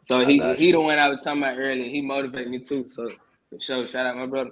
So 0.03 0.25
he 0.25 0.41
he 0.57 0.67
you. 0.67 0.73
the 0.73 0.81
one 0.81 0.99
I 0.99 1.09
was 1.09 1.23
talking 1.23 1.43
about 1.43 1.59
earlier. 1.59 1.85
He 1.91 2.01
motivated 2.01 2.51
me 2.51 2.59
too. 2.59 2.87
So 2.87 3.11
for 3.51 3.61
sure, 3.61 3.87
shout 3.89 4.07
out 4.07 4.17
my 4.17 4.27
brother. 4.27 4.51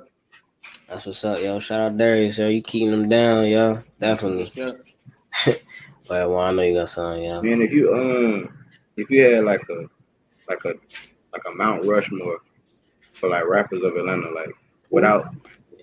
That's 0.88 1.06
what's 1.06 1.24
up, 1.24 1.40
yo. 1.40 1.58
Shout 1.60 1.80
out 1.80 1.96
Darius, 1.96 2.38
yo. 2.38 2.48
You 2.48 2.62
keeping 2.62 2.90
them 2.90 3.08
down, 3.08 3.46
yo. 3.46 3.82
Definitely. 4.00 4.50
sure. 4.50 4.76
But 6.08 6.30
well, 6.30 6.38
I 6.38 6.52
know 6.52 6.62
you 6.62 6.74
got 6.74 6.88
something, 6.88 7.24
yo. 7.24 7.42
Man, 7.42 7.60
if 7.60 7.72
you 7.72 7.92
um, 7.92 8.56
if 8.96 9.10
you 9.10 9.24
had 9.24 9.44
like 9.44 9.62
a, 9.68 9.86
like 10.48 10.64
a, 10.64 10.68
like 11.32 11.42
a 11.48 11.50
Mount 11.52 11.84
Rushmore 11.84 12.38
for 13.12 13.28
like 13.28 13.44
rappers 13.44 13.82
of 13.82 13.96
Atlanta, 13.96 14.30
like 14.30 14.50
without, 14.90 15.34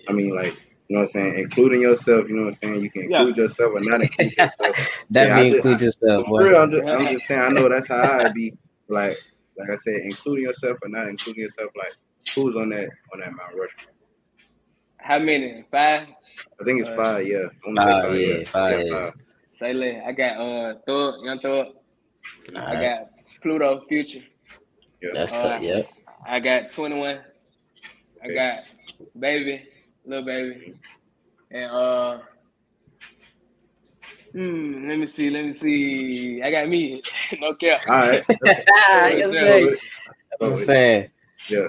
I 0.08 0.12
mean, 0.14 0.34
like 0.34 0.54
you 0.88 0.96
know 0.96 1.00
what 1.02 1.08
I'm 1.08 1.12
saying, 1.12 1.38
including 1.38 1.82
yourself. 1.82 2.26
You 2.30 2.36
know 2.36 2.44
what 2.44 2.48
I'm 2.48 2.54
saying. 2.54 2.80
You 2.80 2.90
can 2.90 3.10
Yeah. 3.10 3.18
include 3.18 3.36
yourself 3.36 3.72
or 3.74 3.80
not 3.80 4.00
include 4.00 4.32
yourself. 4.38 5.04
Definitely 5.12 5.42
I 5.48 5.50
just- 5.52 5.56
include 5.66 5.82
yourself, 5.82 6.26
For 6.26 6.40
real, 6.42 6.52
boy. 6.52 6.58
I'm 6.62 6.70
just, 6.70 6.84
I'm 6.86 7.12
just 7.12 7.26
saying. 7.26 7.40
I 7.42 7.48
know 7.50 7.68
that's 7.68 7.88
how 7.88 8.02
I'd 8.20 8.32
be. 8.32 8.54
Like, 8.88 9.18
like 9.58 9.68
I 9.70 9.76
said, 9.76 9.96
including 10.04 10.44
yourself 10.44 10.78
or 10.82 10.88
not 10.88 11.08
including 11.08 11.42
yourself. 11.42 11.70
Like, 11.76 11.92
who's 12.34 12.56
on 12.56 12.70
that 12.70 12.88
on 13.12 13.20
that 13.20 13.32
Mount 13.32 13.52
Rushmore? 13.52 13.94
How 14.98 15.18
many? 15.18 15.64
Five. 15.70 16.08
I 16.60 16.64
think 16.64 16.80
it's 16.80 16.88
Uh, 16.88 16.96
five. 16.96 17.26
Yeah, 17.26 17.38
I 17.38 17.66
wanna 17.66 17.80
Five, 18.46 18.80
yeah, 18.80 18.84
five. 18.90 19.12
Say 19.54 19.72
less. 19.72 20.02
I 20.06 20.12
got 20.12 20.36
uh 20.38 20.74
Thug, 20.86 21.14
Young 21.24 21.40
Thug. 21.40 21.66
I 22.56 22.76
got 22.76 23.00
Pluto, 23.42 23.84
Future. 23.88 24.20
Yeah, 25.02 25.10
That's 25.14 25.32
Uh, 25.32 25.42
tough. 25.42 25.62
Yep. 25.62 25.88
I 26.26 26.40
got 26.40 26.72
21. 26.72 27.20
I 28.22 28.26
Okay. 28.26 28.34
got 28.34 28.64
Baby, 29.18 29.62
Lil 30.06 30.24
Baby. 30.24 30.74
And 31.50 31.70
uh 31.70 32.18
hmm, 34.32 34.88
let 34.88 34.98
me 34.98 35.06
see, 35.06 35.30
let 35.30 35.44
me 35.44 35.52
see. 35.52 36.42
I 36.42 36.50
got 36.50 36.68
me. 36.68 37.02
no 37.40 37.54
cap. 37.54 37.80
All 37.88 37.96
right. 37.96 38.24
I 38.88 39.14
can 39.16 39.32
say. 39.32 39.70
That's 39.70 39.80
That's 40.30 40.40
what 40.40 40.48
I'm 40.48 40.54
saying. 40.54 41.10
Yeah. 41.48 41.68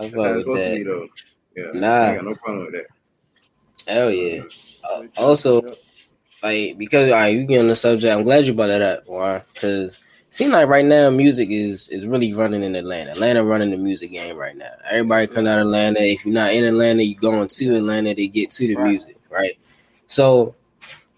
I 0.00 0.10
fuck 0.10 0.12
with 0.12 0.40
supposed 0.40 0.64
to 0.64 0.70
be, 0.70 0.82
that. 0.82 0.84
though. 0.84 1.08
Yeah. 1.56 1.80
Nah. 1.80 2.10
I 2.10 2.14
got 2.16 2.24
no 2.24 2.34
problem 2.34 2.64
with 2.66 2.74
that. 2.74 2.86
Hell 3.86 4.10
yeah. 4.10 4.42
Uh, 4.88 5.02
also, 5.16 5.62
like 6.42 6.78
because 6.78 7.10
all 7.10 7.18
right, 7.18 7.34
you 7.36 7.44
get 7.44 7.58
on 7.60 7.68
the 7.68 7.76
subject. 7.76 8.12
I'm 8.12 8.24
glad 8.24 8.44
you 8.44 8.54
brought 8.54 8.68
that 8.68 8.82
up, 8.82 9.06
Warren, 9.06 9.42
because 9.52 9.94
it 9.94 10.34
seems 10.34 10.52
like 10.52 10.68
right 10.68 10.84
now 10.84 11.10
music 11.10 11.48
is 11.50 11.88
is 11.88 12.06
really 12.06 12.32
running 12.34 12.62
in 12.62 12.76
Atlanta. 12.76 13.10
Atlanta 13.10 13.44
running 13.44 13.70
the 13.70 13.76
music 13.76 14.12
game 14.12 14.36
right 14.36 14.56
now. 14.56 14.70
Everybody 14.90 15.26
coming 15.26 15.52
out 15.52 15.58
of 15.58 15.66
Atlanta. 15.66 16.00
If 16.00 16.24
you're 16.24 16.34
not 16.34 16.52
in 16.52 16.64
Atlanta, 16.64 17.02
you're 17.02 17.20
going 17.20 17.48
to 17.48 17.76
Atlanta 17.76 18.14
to 18.14 18.26
get 18.28 18.50
to 18.52 18.66
the 18.66 18.76
Right. 18.76 18.90
music, 18.90 19.16
right? 19.28 19.58
So 20.06 20.54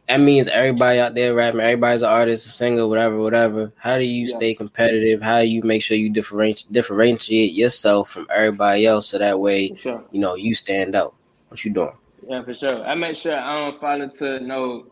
that 0.09 0.21
means 0.21 0.49
everybody 0.49 0.99
out 0.99 1.15
there 1.15 1.35
rapping, 1.35 1.61
everybody's 1.61 2.03
an 2.03 2.09
artist, 2.09 2.47
a 2.47 2.51
singer, 2.51 2.87
whatever, 2.87 3.19
whatever. 3.19 3.73
How 3.77 3.99
do 3.99 4.05
you 4.05 4.27
Yeah. 4.27 4.37
stay 4.37 4.55
competitive? 4.55 5.23
How 5.23 5.41
do 5.41 5.47
you 5.47 5.63
make 5.63 5.83
sure 5.83 5.97
you 5.97 6.11
differentiate 6.11 6.73
differentiate 6.73 7.53
yourself 7.53 8.11
from 8.11 8.27
everybody 8.31 8.87
else 8.87 9.09
so 9.09 9.19
that 9.19 9.39
way 9.39 9.75
sure. 9.77 10.05
you 10.11 10.21
know 10.21 10.35
you 10.35 10.55
stand 10.55 10.95
out? 10.95 11.15
What 11.49 11.65
you 11.65 11.71
doing? 11.71 11.93
Yeah, 12.29 12.43
for 12.43 12.55
sure. 12.55 12.85
I 12.85 12.95
make 12.95 13.17
sure 13.17 13.37
I 13.37 13.59
don't 13.59 13.81
fall 13.81 14.01
into 14.01 14.41
no 14.41 14.87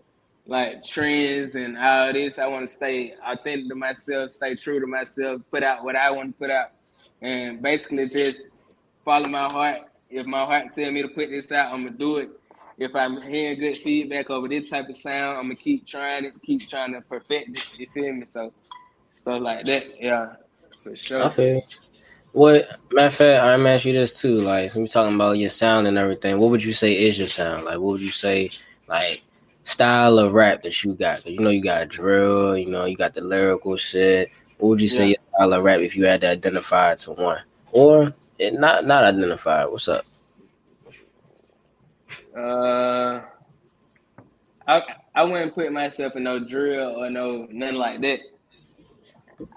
like 0.46 0.84
trends 0.84 1.54
and 1.54 1.76
all 1.78 2.12
this. 2.12 2.38
I 2.38 2.46
want 2.46 2.66
to 2.66 2.72
stay 2.72 3.14
authentic 3.24 3.68
to 3.68 3.74
myself, 3.74 4.30
stay 4.32 4.54
true 4.54 4.80
to 4.80 4.86
myself, 4.86 5.42
put 5.50 5.62
out 5.62 5.84
what 5.84 5.96
I 5.96 6.10
want 6.10 6.34
to 6.34 6.38
put 6.38 6.50
out, 6.50 6.70
and 7.22 7.62
basically 7.62 8.08
just 8.08 8.48
follow 9.04 9.28
my 9.28 9.48
heart. 9.50 9.82
If 10.08 10.26
my 10.26 10.44
heart 10.44 10.74
tell 10.74 10.90
me 10.90 11.02
to 11.02 11.08
put 11.08 11.30
this 11.30 11.52
out, 11.52 11.72
I'm 11.72 11.84
gonna 11.84 11.96
do 11.96 12.16
it. 12.18 12.30
If 12.80 12.96
I'm 12.96 13.20
hearing 13.20 13.60
good 13.60 13.76
feedback 13.76 14.30
over 14.30 14.48
this 14.48 14.70
type 14.70 14.88
of 14.88 14.96
sound, 14.96 15.36
I'm 15.36 15.44
gonna 15.44 15.56
keep 15.56 15.86
trying 15.86 16.24
it, 16.24 16.32
keep 16.42 16.66
trying 16.66 16.94
to 16.94 17.02
perfect 17.02 17.50
it. 17.58 17.78
You 17.78 17.86
feel 17.92 18.14
me? 18.14 18.24
So 18.24 18.54
stuff 19.12 19.42
like 19.42 19.66
that. 19.66 20.00
Yeah, 20.00 20.36
for 20.82 20.96
sure. 20.96 21.22
I 21.24 21.28
feel. 21.28 21.62
What 22.32 22.78
matter 22.90 23.08
of 23.08 23.14
fact, 23.14 23.42
I'm 23.44 23.66
ask 23.66 23.84
you 23.84 23.92
this 23.92 24.18
too. 24.18 24.38
Like, 24.40 24.72
when 24.72 24.84
we 24.84 24.88
talking 24.88 25.14
about 25.14 25.36
your 25.36 25.50
sound 25.50 25.88
and 25.88 25.98
everything, 25.98 26.38
what 26.38 26.50
would 26.50 26.64
you 26.64 26.72
say 26.72 26.94
is 27.06 27.18
your 27.18 27.28
sound? 27.28 27.66
Like, 27.66 27.74
what 27.74 27.92
would 27.92 28.00
you 28.00 28.10
say, 28.10 28.48
like, 28.88 29.22
style 29.64 30.18
of 30.18 30.32
rap 30.32 30.62
that 30.62 30.82
you 30.82 30.94
got? 30.94 31.22
'Cause 31.22 31.32
you 31.32 31.40
know 31.40 31.50
you 31.50 31.62
got 31.62 31.88
drill, 31.88 32.56
you 32.56 32.70
know 32.70 32.86
you 32.86 32.96
got 32.96 33.12
the 33.12 33.20
lyrical 33.20 33.76
shit. 33.76 34.30
What 34.56 34.68
would 34.68 34.80
you 34.80 34.88
say 34.88 35.02
Yeah. 35.02 35.08
your 35.08 35.18
style 35.36 35.52
of 35.52 35.64
rap 35.64 35.80
if 35.80 35.94
you 35.96 36.06
had 36.06 36.22
to 36.22 36.28
identify 36.28 36.92
it 36.92 36.98
to 37.00 37.12
one, 37.12 37.42
or 37.72 38.14
it 38.38 38.54
not 38.54 38.86
not 38.86 39.04
identify? 39.04 39.66
What's 39.66 39.88
up? 39.88 40.04
Uh, 42.40 43.20
I 44.66 44.82
I 45.14 45.22
wouldn't 45.24 45.54
put 45.54 45.72
myself 45.72 46.16
in 46.16 46.22
no 46.22 46.38
drill 46.38 47.02
or 47.02 47.10
no 47.10 47.46
nothing 47.50 47.76
like 47.76 48.00
that. 48.02 48.20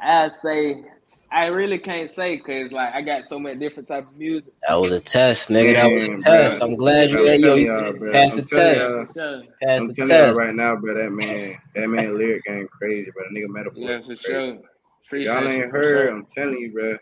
I 0.02 0.28
say 0.28 0.84
I 1.32 1.48
really 1.48 1.80
can't 1.80 2.10
say 2.10 2.38
because 2.38 2.72
like 2.72 2.94
I 2.94 3.02
got 3.02 3.26
so 3.26 3.40
many 3.40 3.60
different 3.60 3.88
type 3.88 4.08
of 4.08 4.16
music. 4.18 4.54
That 4.68 4.80
was 4.80 4.92
a 4.92 5.00
test, 5.00 5.50
nigga. 5.50 5.74
That 5.74 5.92
was 5.92 6.02
Man, 6.04 6.14
a 6.14 6.22
test. 6.22 6.62
I'm 6.62 6.76
glad 6.76 7.10
you 7.10 7.26
had 7.26 7.42
yo, 7.42 7.56
you 7.56 7.66
y'all, 7.68 8.12
passed 8.12 8.34
I'm 8.34 8.40
the 8.40 8.46
test. 8.46 8.90
y'all. 8.90 9.06
For. 9.06 9.44
Passed 9.62 9.82
I'm 9.82 9.88
the 9.88 9.94
telling 9.94 10.10
y'all 10.12 10.26
test. 10.28 10.40
right 10.40 10.56
now, 10.56 10.76
bro. 10.76 10.94
That 10.96 11.12
man, 11.12 11.56
that 11.76 11.90
man 11.90 12.18
lyric 12.18 12.44
game 12.46 12.68
crazy, 12.68 13.12
bro. 13.12 13.24
That 13.24 13.34
nigga 13.40 13.48
metaphor. 13.50 13.82
Yeah, 13.82 13.98
for 14.00 14.06
crazy. 14.06 14.22
sure. 14.24 14.58
Appreciate 15.06 15.34
Y'all 15.34 15.48
ain't 15.48 15.72
heard. 15.72 16.08
sure. 16.08 16.16
I'm 16.16 16.26
telling 16.26 16.58
you, 16.60 16.72
bro. 16.72 16.98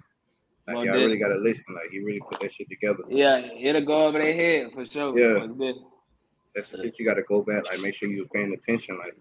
Like 0.68 0.76
Most 0.76 0.86
y'all 0.86 0.96
really 0.96 1.18
gotta 1.18 1.36
listen. 1.36 1.74
Like 1.74 1.90
he 1.92 2.00
really 2.00 2.22
put 2.30 2.40
that 2.40 2.52
shit 2.54 2.70
together. 2.70 3.04
Yeah, 3.10 3.42
it'll 3.60 3.82
go 3.82 4.06
over 4.06 4.20
their 4.20 4.34
head 4.34 4.72
for 4.74 4.86
sure. 4.86 5.18
Yeah. 5.18 5.46
Most. 5.48 5.80
That's 6.56 6.72
the 6.72 6.84
shit 6.84 7.00
you 7.00 7.06
gotta 7.06 7.24
go 7.24 7.42
back. 7.42 7.66
Like 7.68 7.82
make 7.82 7.96
sure 7.96 8.10
you 8.10 8.20
was 8.20 8.30
paying 8.34 8.54
attention. 8.54 8.98
Like 8.98 9.16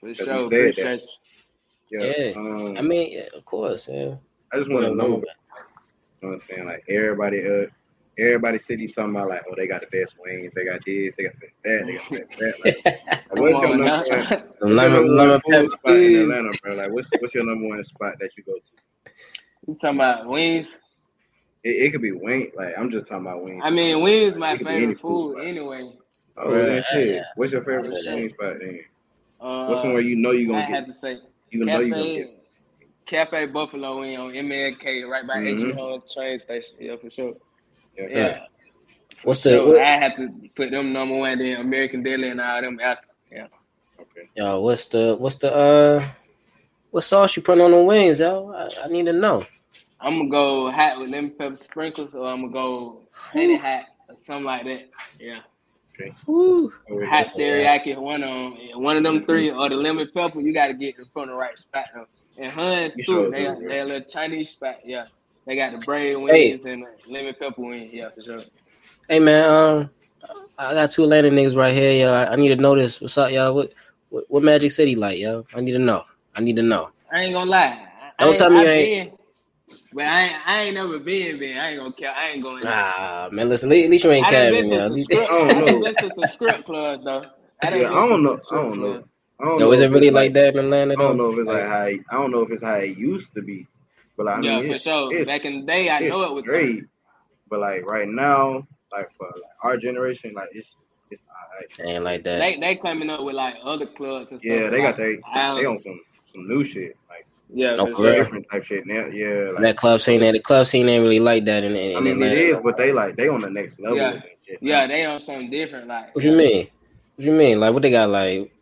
For 0.00 0.14
sure. 0.14 0.50
said 0.50 0.76
that. 0.76 1.02
You. 1.90 2.00
yeah. 2.00 2.12
Yeah. 2.16 2.32
Um, 2.36 2.76
I 2.76 2.82
mean, 2.82 3.12
yeah, 3.12 3.28
of 3.36 3.44
course, 3.44 3.88
yeah. 3.90 4.14
I 4.52 4.58
just 4.58 4.70
want 4.70 4.86
to 4.86 4.94
know. 4.94 5.22
You 6.20 6.28
know 6.28 6.28
what 6.30 6.32
I'm 6.32 6.38
saying? 6.40 6.66
Like 6.66 6.84
everybody, 6.88 7.46
uh, 7.46 7.66
everybody 8.18 8.58
city 8.58 8.88
talking 8.88 9.14
about 9.14 9.28
like, 9.28 9.42
oh, 9.48 9.54
they 9.56 9.66
got 9.66 9.82
the 9.82 9.88
best 9.88 10.16
wings. 10.18 10.52
They 10.54 10.64
got 10.64 10.84
this. 10.84 11.14
They 11.16 11.24
got 11.24 11.34
the 11.34 11.46
best 11.46 11.62
that. 11.64 11.86
They 11.86 11.92
got 11.94 12.10
the 12.10 12.18
best 12.18 12.62
that. 12.62 12.64
Like, 12.64 13.28
Come 13.28 13.38
what's 13.42 13.60
your 13.60 13.76
number 13.76 13.84
one? 13.84 13.98
What's 13.98 14.10
your 14.10 14.74
number 14.74 15.28
one 15.28 15.40
food 15.40 15.70
spot 15.70 15.96
in 15.96 16.22
Atlanta, 16.22 16.52
bro? 16.62 16.74
Like, 16.74 16.90
what's 16.92 17.10
what's 17.20 17.34
your 17.34 17.44
number 17.44 17.68
one 17.68 17.84
spot 17.84 18.14
that 18.20 18.36
you 18.36 18.42
go 18.44 18.54
to? 18.54 18.87
You 19.68 19.74
talking 19.74 19.96
about 19.96 20.26
wings? 20.26 20.68
It, 21.62 21.68
it 21.68 21.92
could 21.92 22.00
be 22.00 22.12
wing. 22.12 22.50
Like 22.56 22.72
I'm 22.78 22.90
just 22.90 23.06
talking 23.06 23.26
about 23.26 23.44
wings. 23.44 23.60
I 23.62 23.68
mean, 23.68 24.00
wings 24.00 24.38
my 24.38 24.54
It 24.54 24.58
could 24.58 24.66
be 24.66 24.72
any 24.72 24.80
favorite 24.94 25.00
food 25.02 25.40
anyway. 25.44 25.92
Oh, 26.38 26.48
Bruh, 26.48 26.66
then 26.66 26.82
shit. 26.90 27.14
yeah. 27.16 27.22
What's 27.36 27.52
your 27.52 27.60
favorite 27.62 27.84
For 27.92 28.00
sure. 28.00 28.14
wing 28.14 28.28
spot 28.30 28.54
then? 28.60 28.80
Uh, 29.38 29.66
What's 29.66 29.82
somewhere 29.82 30.00
you 30.00 30.16
know 30.16 30.30
you 30.30 30.48
I 30.48 30.52
gonna 30.52 30.64
have 30.74 30.86
get? 30.86 30.94
to 30.94 30.98
say 30.98 31.18
You 31.50 31.66
know 31.66 31.80
you 31.80 31.90
gonna 31.90 32.14
get. 32.16 32.28
Cafe 33.04 33.46
Buffalo 33.46 34.00
Wing 34.00 34.16
on 34.18 34.30
MLK, 34.32 35.04
right 35.06 35.26
by 35.26 35.36
Mhm. 35.36 35.46
H.E. 35.46 35.72
Holmes 35.72 36.14
train 36.14 36.38
station. 36.38 36.76
Yeah, 36.80 36.96
for 36.96 37.10
sure. 37.10 37.34
Yeah. 37.98 38.06
Yeah. 38.08 38.38
What's 39.22 39.40
the 39.40 39.50
sure. 39.50 39.66
what, 39.68 39.80
I 39.82 39.96
have 39.98 40.16
to 40.16 40.30
put 40.56 40.70
them 40.70 40.94
number 40.94 41.16
one, 41.16 41.38
then 41.38 41.60
American 41.60 42.02
Deli 42.02 42.28
and 42.30 42.40
all 42.40 42.60
them 42.62 42.80
after. 42.80 43.08
Yeah. 43.30 43.46
Okay. 44.00 44.28
yo? 44.34 44.60
What's 44.60 44.86
the 44.86 45.14
what's 45.18 45.36
the 45.36 45.54
uh 45.54 46.08
what 46.90 47.02
sauce 47.04 47.36
you 47.36 47.42
put 47.42 47.60
on 47.60 47.70
the 47.70 47.82
wings, 47.82 48.20
yo? 48.20 48.50
I, 48.52 48.84
I 48.84 48.88
need 48.88 49.04
to 49.06 49.12
know. 49.12 49.44
I'm 50.00 50.16
gonna 50.18 50.28
go 50.30 50.70
hot 50.70 50.98
with 51.00 51.10
lemon 51.10 51.32
pepper 51.36 51.56
sprinkles, 51.56 52.14
or 52.14 52.26
I'm 52.28 52.42
gonna 52.42 52.52
go 52.52 53.02
honey 53.12 53.56
hot 53.56 53.84
or 54.08 54.16
something 54.16 54.44
like 54.44 54.64
that. 54.64 54.88
Yeah. 55.18 55.40
Woo. 56.26 56.72
Oh, 56.90 57.04
Hot 57.06 57.24
Listen, 57.26 57.40
yeah. 57.40 57.76
teriyaki, 57.78 57.96
one 57.98 58.22
on 58.22 58.56
one 58.80 58.96
of 58.96 59.02
them 59.02 59.24
three, 59.26 59.50
or 59.50 59.68
the 59.68 59.74
lemon 59.74 60.08
pepper. 60.14 60.40
You 60.40 60.52
got 60.54 60.68
to 60.68 60.74
get 60.74 60.96
in 60.98 61.04
front 61.06 61.30
of 61.30 61.34
the 61.34 61.38
right 61.40 61.58
spot 61.58 61.86
though. 61.92 62.06
And 62.38 62.52
Huns 62.52 62.94
You 62.96 63.02
too, 63.02 63.12
sure 63.12 63.30
they 63.32 63.44
got 63.44 63.58
bro. 63.58 63.68
they 63.68 63.80
a 63.80 63.84
little 63.84 64.08
Chinese 64.08 64.50
spot. 64.50 64.76
Yeah, 64.84 65.06
they 65.44 65.56
got 65.56 65.72
the 65.72 65.78
braid 65.84 66.16
Hey. 66.16 66.52
wings 66.52 66.64
and 66.64 66.84
the 66.84 67.12
lemon 67.12 67.34
pepper 67.36 67.60
wings. 67.60 67.90
Yeah, 67.92 68.10
for 68.14 68.22
sure. 68.22 68.44
Hey 69.08 69.18
man, 69.18 69.50
um, 69.50 69.90
I 70.56 70.72
got 70.74 70.90
two 70.90 71.02
Atlanta 71.02 71.30
niggas 71.30 71.56
right 71.56 71.74
here, 71.74 71.92
yo. 72.06 72.14
I, 72.14 72.32
I 72.32 72.36
need 72.36 72.50
to 72.50 72.56
know 72.56 72.76
this. 72.76 73.00
What's 73.00 73.18
up, 73.18 73.32
y'all? 73.32 73.52
What, 73.52 73.72
what 74.10 74.24
what 74.28 74.44
Magic 74.44 74.70
City 74.70 74.94
like, 74.94 75.18
yo? 75.18 75.44
I 75.52 75.60
need 75.60 75.72
to 75.72 75.78
know. 75.80 76.04
I 76.36 76.40
need 76.42 76.54
to 76.56 76.62
know. 76.62 76.90
I 77.12 77.22
ain't 77.24 77.32
gonna 77.34 77.50
lie. 77.50 77.86
I, 78.20 78.24
Don't 78.24 78.36
tell 78.36 78.50
me 78.50 78.58
I 78.58 78.62
you 78.62 78.68
ain't- 78.68 79.10
Been, 79.10 79.17
but 79.92 80.06
I 80.06 80.36
I 80.46 80.62
ain't 80.64 80.74
never 80.76 80.98
been. 81.00 81.38
Been. 81.38 81.58
I 81.58 81.70
ain't 81.70 81.80
gonna 81.80 81.92
care. 81.94 82.12
I 82.12 82.30
ain't 82.30 82.42
going. 82.42 82.66
there. 82.66 82.76
Ah, 82.76 83.28
man, 83.32 83.48
listen. 83.48 83.72
At 83.72 83.90
least 83.90 84.04
you 84.04 84.12
ain't 84.12 84.28
I 84.28 84.30
capping, 84.30 84.50
been 84.50 84.70
to 84.70 84.82
yo. 84.82 84.84
some 84.84 84.98
script. 84.98 85.32
I 85.32 85.38
don't 85.38 85.58
done 85.60 85.80
know. 85.80 85.80
been 85.80 85.96
to 85.98 86.10
some 86.12 86.26
script 86.26 86.66
clubs 86.66 87.04
though. 87.04 87.24
I 87.62 87.70
Yeah, 87.70 87.90
I 87.90 88.08
don't 88.08 88.22
know. 88.24 88.40
I 88.50 88.56
don't 88.56 88.80
know. 88.80 88.98
clubs. 88.98 89.06
I 89.40 89.44
don't 89.46 89.60
Yo, 89.60 89.70
know 89.70 89.72
is 89.72 89.80
it 89.82 89.90
really 89.90 90.10
like 90.10 90.34
that 90.34 90.54
in 90.56 90.60
Atlanta? 90.66 90.96
I 90.96 91.02
don't 91.02 91.16
know 91.18 91.30
if 91.32 91.38
it's 91.38 91.48
like 91.48 91.64
how 91.64 91.84
it- 91.84 92.00
I 92.10 92.14
don't 92.16 92.32
know 92.32 92.42
if 92.42 92.52
it's 92.52 92.62
how 92.64 92.76
it 92.76 92.98
used 92.98 93.34
to 93.34 93.42
be, 93.42 93.68
but 94.16 94.26
like, 94.26 94.38
I 94.38 94.42
yeah, 94.42 94.62
mean, 94.62 94.64
for 94.64 94.78
sure. 94.78 95.18
it's 95.20 95.24
Back 95.24 95.44
in 95.46 95.60
the 95.60 95.66
day, 95.66 95.90
I 95.90 96.00
it's 96.00 96.08
know 96.08 96.24
it 96.24 96.34
was 96.34 96.44
great, 96.44 96.84
but 97.50 97.60
like 97.60 97.84
right 97.86 98.08
now, 98.08 98.66
like 98.92 99.10
for 99.18 99.26
like 99.28 99.52
our 99.64 99.78
generation, 99.78 100.34
like 100.34 100.50
it's 100.52 100.78
it's 101.10 101.22
alright. 101.28 101.68
ain't 101.80 102.04
like 102.04 102.24
that. 102.24 102.46
They 102.46 102.56
they 102.58 102.76
coming 102.76 103.10
up 103.10 103.22
with 103.24 103.36
like 103.36 103.56
other 103.64 103.86
clubs 103.86 104.32
and 104.32 104.42
stuff. 104.42 104.64
Yeah, 104.64 104.70
they 104.70 104.82
got 104.82 104.98
they 104.98 105.18
they 105.56 105.66
on 105.66 105.78
some 105.80 106.00
some 106.32 106.48
new 106.48 106.64
shit, 106.64 106.94
like 107.10 107.27
Yeah, 107.52 107.76
No, 107.76 107.86
for 107.86 107.94
for 107.96 108.02
real. 108.02 108.12
sure. 108.14 108.22
different 108.24 108.46
type 108.50 108.64
shit 108.64 108.86
now. 108.86 109.06
Yeah, 109.06 109.50
like 109.54 109.62
that 109.64 109.76
club 109.76 110.00
scene, 110.00 110.20
that 110.20 110.32
the 110.32 110.40
club 110.40 110.66
scene 110.66 110.88
ain't 110.88 111.02
really 111.02 111.20
like 111.20 111.44
that 111.46 111.64
in, 111.64 111.74
in, 111.74 111.96
I 111.96 112.00
mean, 112.00 112.20
it 112.22 112.26
Atlanta. 112.26 112.40
is, 112.40 112.58
but 112.62 112.76
they 112.76 112.92
like 112.92 113.16
they 113.16 113.28
on 113.28 113.40
the 113.40 113.50
next 113.50 113.80
level. 113.80 113.96
Yeah. 113.96 114.20
shit 114.46 114.58
Yeah, 114.60 114.86
they 114.86 115.04
on 115.06 115.18
something 115.20 115.50
different. 115.50 115.88
Like 115.88 116.14
What 116.14 116.24
you 116.24 116.32
mean? 116.32 116.68
What 117.16 117.24
you 117.26 117.32
mean? 117.32 117.58
Like 117.60 117.72
what 117.72 117.82
they 117.82 117.90
got? 117.90 118.10
Like, 118.10 118.52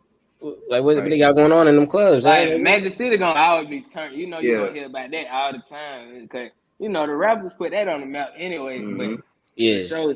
like 0.41 0.83
what, 0.83 0.95
what 0.95 1.03
they 1.05 1.17
got 1.17 1.35
going 1.35 1.51
on 1.51 1.67
in 1.67 1.75
them 1.75 1.87
clubs? 1.87 2.25
Like 2.25 2.47
eh? 2.49 2.57
Magic 2.57 2.93
City 2.93 3.17
gonna 3.17 3.39
always 3.39 3.67
be 3.67 3.81
turned. 3.81 4.15
You 4.15 4.27
know, 4.27 4.39
you 4.39 4.53
Yeah. 4.53 4.59
gonna 4.59 4.73
hear 4.73 4.85
about 4.85 5.11
that 5.11 5.27
all 5.31 5.51
the 5.51 5.59
time 5.69 6.21
because 6.21 6.51
you 6.79 6.89
know 6.89 7.05
the 7.05 7.15
rappers 7.15 7.51
put 7.57 7.71
that 7.71 7.87
on 7.87 7.99
the 8.01 8.05
map 8.05 8.33
anyway. 8.37 8.79
Mhm. 8.79 8.97
But 9.17 9.25
yeah, 9.55 9.81
for 9.81 9.87
sure, 9.87 10.15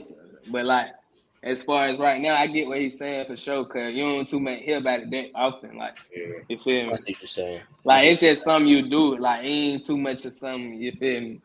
but 0.49 0.65
like 0.65 0.87
as 1.43 1.63
far 1.63 1.87
as 1.87 1.97
right 1.97 2.21
now, 2.21 2.35
I 2.35 2.45
get 2.47 2.67
what 2.67 2.77
he's 2.79 2.97
saying 2.99 3.25
for 3.25 3.35
sure. 3.35 3.65
Cause 3.65 3.93
you 3.93 4.03
don't 4.03 4.27
too 4.27 4.39
much 4.39 4.59
hear 4.59 4.77
about 4.77 4.99
it 5.01 5.11
that 5.11 5.25
often. 5.33 5.77
Like 5.77 5.97
Yeah, 6.15 6.27
you 6.49 6.57
feel 6.63 6.85
me? 6.87 6.91
I 6.91 6.95
see 6.95 7.13
what 7.13 7.21
you're 7.21 7.27
saying. 7.27 7.61
Like 7.83 8.05
it's 8.07 8.21
just 8.21 8.43
something 8.43 8.67
you 8.67 8.87
do. 8.89 9.17
Like 9.17 9.43
ain't 9.43 9.85
too 9.85 9.97
much 9.97 10.23
of 10.25 10.33
something. 10.33 10.75
You 10.75 10.91
feel 10.93 11.21
me? 11.21 11.41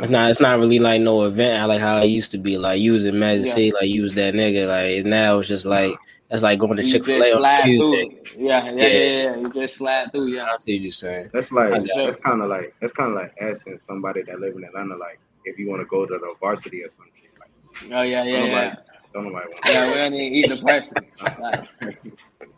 It's 0.00 0.10
not. 0.10 0.30
It's 0.30 0.40
not 0.40 0.58
really 0.60 0.78
like 0.78 1.00
no 1.00 1.24
event 1.24 1.68
like 1.68 1.80
how 1.80 1.98
it 1.98 2.06
used 2.06 2.30
to 2.30 2.38
be. 2.38 2.56
Like 2.56 2.80
you 2.80 2.92
was 2.92 3.04
in 3.06 3.18
Magic 3.18 3.46
Yeah. 3.46 3.52
City, 3.54 3.72
like 3.72 3.88
you 3.88 4.02
was 4.02 4.14
that 4.14 4.34
nigga. 4.34 4.68
Like 4.68 5.04
now 5.04 5.38
it's 5.40 5.48
just 5.48 5.66
like 5.66 5.94
that's 6.30 6.44
like 6.44 6.60
going 6.60 6.76
to 6.76 6.84
Chick 6.84 7.04
Fil 7.04 7.20
A 7.22 7.32
on 7.32 7.54
Tuesday. 7.56 8.08
through. 8.08 8.46
Yeah, 8.46 8.64
yeah, 8.66 8.70
Yeah. 8.70 8.86
yeah, 8.86 9.22
yeah. 9.22 9.36
You 9.36 9.50
just 9.52 9.76
slide 9.78 10.12
through. 10.12 10.28
Yeah, 10.28 10.44
I 10.44 10.56
see 10.58 10.76
what 10.76 10.82
you're 10.82 10.90
saying. 10.92 11.30
that's 11.32 11.50
like 11.50 11.84
that's 11.96 12.16
kind 12.16 12.40
of 12.40 12.48
like 12.48 12.72
that's 12.80 12.92
kind 12.92 13.10
of 13.10 13.16
like 13.16 13.34
asking 13.40 13.78
somebody 13.78 14.22
that 14.22 14.38
live 14.38 14.54
in 14.54 14.62
Atlanta, 14.62 14.96
like 14.96 15.18
if 15.44 15.58
you 15.58 15.68
want 15.68 15.80
to 15.80 15.86
go 15.86 16.06
to 16.06 16.18
the 16.18 16.34
varsity 16.38 16.84
or 16.84 16.88
some 16.88 17.06
shit. 17.20 17.30
Like, 17.40 17.92
oh 17.98 18.02
yeah, 18.02 18.22
yeah, 18.22 18.40
Nobody- 18.46 18.66
yeah. 18.68 18.76
Don't 19.12 19.24
nobody 19.24 19.46
want 19.48 19.60
Yeah, 19.66 19.86
we 19.88 19.94
don't 19.94 20.14
even 20.14 20.34
eat 20.34 20.48
the 20.48 20.56
person. 20.56 21.06
Like, 21.38 21.60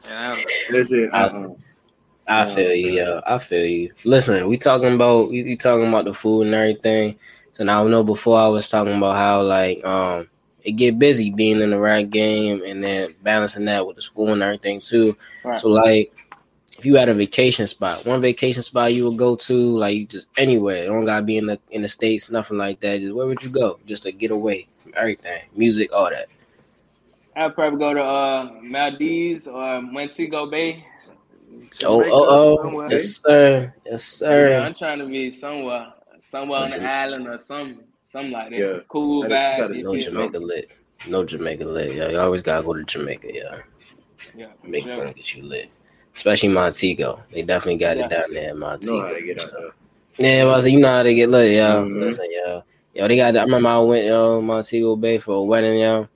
yeah, 0.09 0.37
that. 0.69 1.11
I- 1.13 1.25
Uh-uh. 1.25 1.55
I 2.29 2.45
feel 2.47 2.73
you, 2.73 2.91
yo. 2.93 3.21
I 3.27 3.39
feel 3.39 3.65
you. 3.65 3.93
Listen, 4.05 4.47
we 4.49 4.57
talking 4.57 4.95
about 4.95 5.31
we, 5.31 5.43
we 5.43 5.57
talking 5.57 5.89
about 5.89 6.05
the 6.05 6.15
food 6.15 6.47
and 6.47 6.55
everything. 6.55 7.19
So 7.53 7.65
now 7.65 7.85
I 7.85 7.89
know 7.89 8.05
before 8.05 8.39
I 8.39 8.47
was 8.49 8.69
talking 8.71 8.97
about 8.97 9.17
how 9.17 9.43
like 9.43 9.85
um 9.85 10.29
it 10.63 10.73
get 10.73 10.99
busy 10.99 11.31
being 11.31 11.61
in 11.61 11.71
the 11.71 11.81
right 11.81 12.09
game 12.09 12.63
and 12.65 12.83
then 12.83 13.15
balancing 13.23 13.65
that 13.67 13.87
with 13.87 13.97
the 13.97 14.03
school 14.03 14.33
and 14.33 14.43
everything 14.43 14.81
too. 14.81 15.17
right. 15.45 15.61
So 15.61 15.69
like 15.69 16.13
if 16.79 16.85
you 16.87 16.97
had 16.97 17.09
a 17.09 17.15
vacation 17.15 17.67
spot, 17.67 18.05
one 18.07 18.21
vacation 18.21 18.63
spot 18.63 18.95
you 18.95 19.09
would 19.09 19.19
go 19.19 19.37
to, 19.37 19.55
like 19.79 19.97
you 19.97 20.07
just 20.07 20.29
anywhere. 20.37 20.85
It 20.85 20.87
don't 20.87 21.05
gotta 21.05 21.23
be 21.25 21.39
in 21.39 21.47
the 21.47 21.59
in 21.71 21.83
the 21.83 21.89
states, 21.89 22.31
nothing 22.31 22.59
like 22.59 22.81
that. 22.81 23.01
Just 23.01 23.15
where 23.15 23.27
would 23.27 23.43
you 23.43 23.51
go? 23.51 23.79
Just 23.87 24.05
to 24.05 24.13
get 24.13 24.31
away 24.31 24.69
from 24.83 24.93
everything, 24.97 25.43
music, 25.55 25.93
all 25.93 26.11
that. 26.11 26.27
I'd 27.35 27.55
probably 27.55 27.79
go 27.79 27.95
to 27.95 28.03
uh, 28.03 28.51
Maldives 28.63 29.47
or 29.47 29.81
Montego 29.83 30.47
Bay. 30.51 30.85
Oh, 31.85 32.03
oh, 32.05 32.27
oh, 32.59 32.63
somewhere. 32.63 32.89
yes, 32.91 33.17
sir, 33.23 33.75
yes, 33.87 33.93
Yeah, 33.93 33.97
sir. 33.97 34.59
I'm 34.61 34.75
trying 34.75 34.99
to 34.99 35.07
be 35.07 35.31
somewhere, 35.31 35.93
somewhere 36.19 36.61
on 36.61 36.71
the 36.71 36.77
Jamaica. 36.77 36.93
island 36.93 37.27
or 37.29 37.39
something, 37.39 37.85
something 38.05 38.33
like 38.33 38.51
that. 38.51 38.59
Yeah. 38.59 38.79
Cool 38.89 39.23
that 39.29 39.59
vibe. 39.59 39.71
is 39.73 39.77
you 39.79 39.85
No 39.85 39.93
feel? 39.93 40.01
Jamaica 40.13 40.39
lit. 40.39 40.71
No 41.09 41.25
Jamaica 41.25 41.65
lit. 41.65 41.95
Yeah, 41.97 42.09
you 42.09 42.19
always 42.21 42.43
gotta 42.43 42.65
go 42.65 42.75
to 42.75 42.85
Jamaica, 42.85 43.29
yeah. 43.33 43.57
Yeah, 44.37 44.47
for 44.61 44.69
Make 44.69 44.85
sure. 44.85 44.97
sure. 44.97 45.13
get 45.13 45.35
you 45.35 45.43
lit. 45.43 45.69
Especially 46.15 46.49
Montego. 46.51 47.23
They 47.33 47.43
definitely 47.43 47.79
got 47.79 47.97
Yeah. 47.97 48.07
it 48.07 48.11
down 48.11 48.33
there 48.33 48.51
in 48.51 48.59
know 48.59 48.67
Montego. 48.67 49.01
how 49.07 49.13
to 49.15 49.23
get 49.23 49.41
out 49.43 49.51
there. 49.53 49.71
Yeah, 50.19 50.45
but 50.45 50.59
I 50.59 50.61
said, 50.61 50.73
you 50.73 50.81
know 50.81 50.89
how 50.95 51.03
to 51.03 51.15
get 51.15 51.29
lit, 51.31 51.53
yo. 51.57 51.85
Mhm. 51.85 52.01
Listen, 52.01 52.27
yo. 52.31 52.63
Yo, 52.95 53.09
they 53.09 53.17
got 53.17 53.37
I 53.37 53.43
remember 53.43 53.69
I 53.71 53.79
went 53.79 54.05
yo 54.07 54.41
Montego 54.43 54.97
Bay 54.97 55.19
for 55.19 55.37
a 55.37 55.43
wedding, 55.43 55.81
yo. 55.81 56.09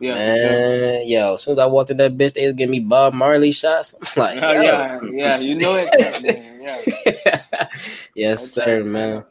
Yeah. 0.00 0.14
Man, 0.14 1.06
yo, 1.06 1.34
as 1.34 1.42
soon 1.42 1.52
as 1.52 1.58
I 1.58 1.66
walked 1.66 1.90
in 1.90 1.98
that 1.98 2.16
bitch, 2.16 2.32
they 2.32 2.46
was 2.46 2.54
giving 2.54 2.70
me 2.70 2.80
Bob 2.80 3.12
Marley 3.12 3.52
shots. 3.52 3.94
I'm 4.16 4.20
like, 4.20 4.42
Oh, 4.42 4.52
yeah, 4.52 4.98
yeah, 5.12 5.38
you 5.38 5.56
know 5.56 5.76
it. 5.76 5.88
Yeah. 6.62 7.66
yes, 8.14 8.56
Okay. 8.58 8.64
sir, 8.64 8.84
man. 8.84 9.24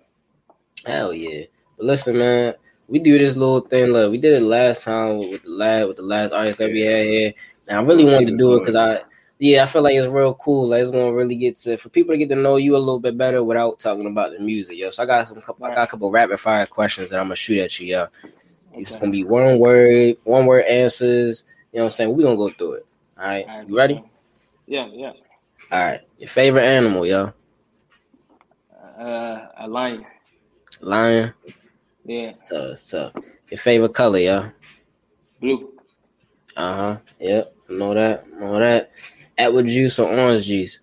Hell 0.86 1.14
yeah. 1.14 1.46
But 1.78 1.88
listen, 1.88 2.18
man, 2.18 2.54
we 2.88 3.00
do 3.00 3.18
this 3.18 3.36
little 3.36 3.62
thing. 3.62 3.88
Look, 3.88 4.12
we 4.12 4.18
did 4.20 4.34
it 4.34 4.46
last 4.46 4.84
time 4.84 5.18
with 5.18 5.44
the 5.44 5.50
last 5.50 5.88
with 5.88 5.98
the 5.98 6.04
last 6.04 6.32
artist 6.34 6.60
that 6.60 6.72
we 6.72 6.82
had 6.82 7.06
here. 7.06 7.34
And 7.68 7.80
I 7.80 7.82
really 7.82 8.06
wanted 8.06 8.28
to 8.28 8.38
do 8.38 8.56
it 8.56 8.60
because 8.60 8.76
I 8.76 9.02
yeah, 9.42 9.64
I 9.64 9.66
feel 9.68 9.82
like 9.82 9.96
it's 9.96 10.08
real 10.08 10.34
cool. 10.36 10.68
Like 10.68 10.82
it's 10.82 10.92
gonna 10.92 11.14
really 11.14 11.36
get 11.36 11.56
to 11.58 11.78
for 11.78 11.90
people 11.90 12.14
to 12.14 12.18
get 12.18 12.30
to 12.30 12.36
know 12.36 12.58
you 12.58 12.76
a 12.76 12.78
little 12.78 13.00
bit 13.00 13.18
better 13.18 13.44
without 13.44 13.80
talking 13.80 14.06
about 14.06 14.32
the 14.34 14.40
music, 14.40 14.78
yo. 14.78 14.90
So 14.92 15.04
I 15.04 15.06
got 15.06 15.28
some 15.28 15.42
I 15.62 15.76
got 15.76 15.84
a 15.84 15.88
couple 15.88 16.12
rapid 16.12 16.40
fire 16.40 16.66
questions 16.66 17.10
that 17.10 17.20
I'm 17.20 17.26
gonna 17.26 17.36
shoot 17.36 17.60
at 17.60 17.80
you, 17.80 17.88
yo. 17.88 18.08
It's 18.74 18.96
gonna 18.96 19.12
be 19.12 19.24
one 19.24 19.60
word, 19.60 20.18
one 20.24 20.46
word 20.46 20.66
answers. 20.66 21.44
You 21.72 21.80
know 21.80 21.84
what 21.84 21.88
I'm 21.88 21.92
saying? 21.92 22.16
We're 22.16 22.24
gonna 22.24 22.38
go 22.38 22.50
through 22.50 22.74
it. 22.74 22.86
All 23.18 23.26
right, 23.26 23.46
All 23.48 23.58
right, 23.60 23.68
you 23.68 23.78
ready? 23.78 24.04
Yeah, 24.68 24.88
yeah. 24.92 25.12
All 25.72 25.80
right. 25.80 26.02
Your 26.18 26.30
favorite 26.30 26.64
animal, 26.64 27.06
yo? 27.06 27.34
Uh, 29.00 29.48
a 29.58 29.68
lion. 29.68 30.06
Lion. 30.82 31.34
Yeah, 32.06 32.32
So, 32.44 32.76
so 32.76 33.12
your 33.50 33.58
favorite 33.58 33.94
color, 33.94 34.20
yo? 34.20 34.52
blue. 35.40 35.72
Uh 36.58 36.76
huh. 36.76 36.98
Yep. 37.20 37.56
I 37.70 37.74
know 37.74 37.94
that. 37.94 38.26
I 38.36 38.40
know 38.40 38.60
that. 38.60 38.92
Apple 39.38 39.64
juice 39.64 40.00
or 40.00 40.10
orange 40.10 40.46
juice? 40.46 40.80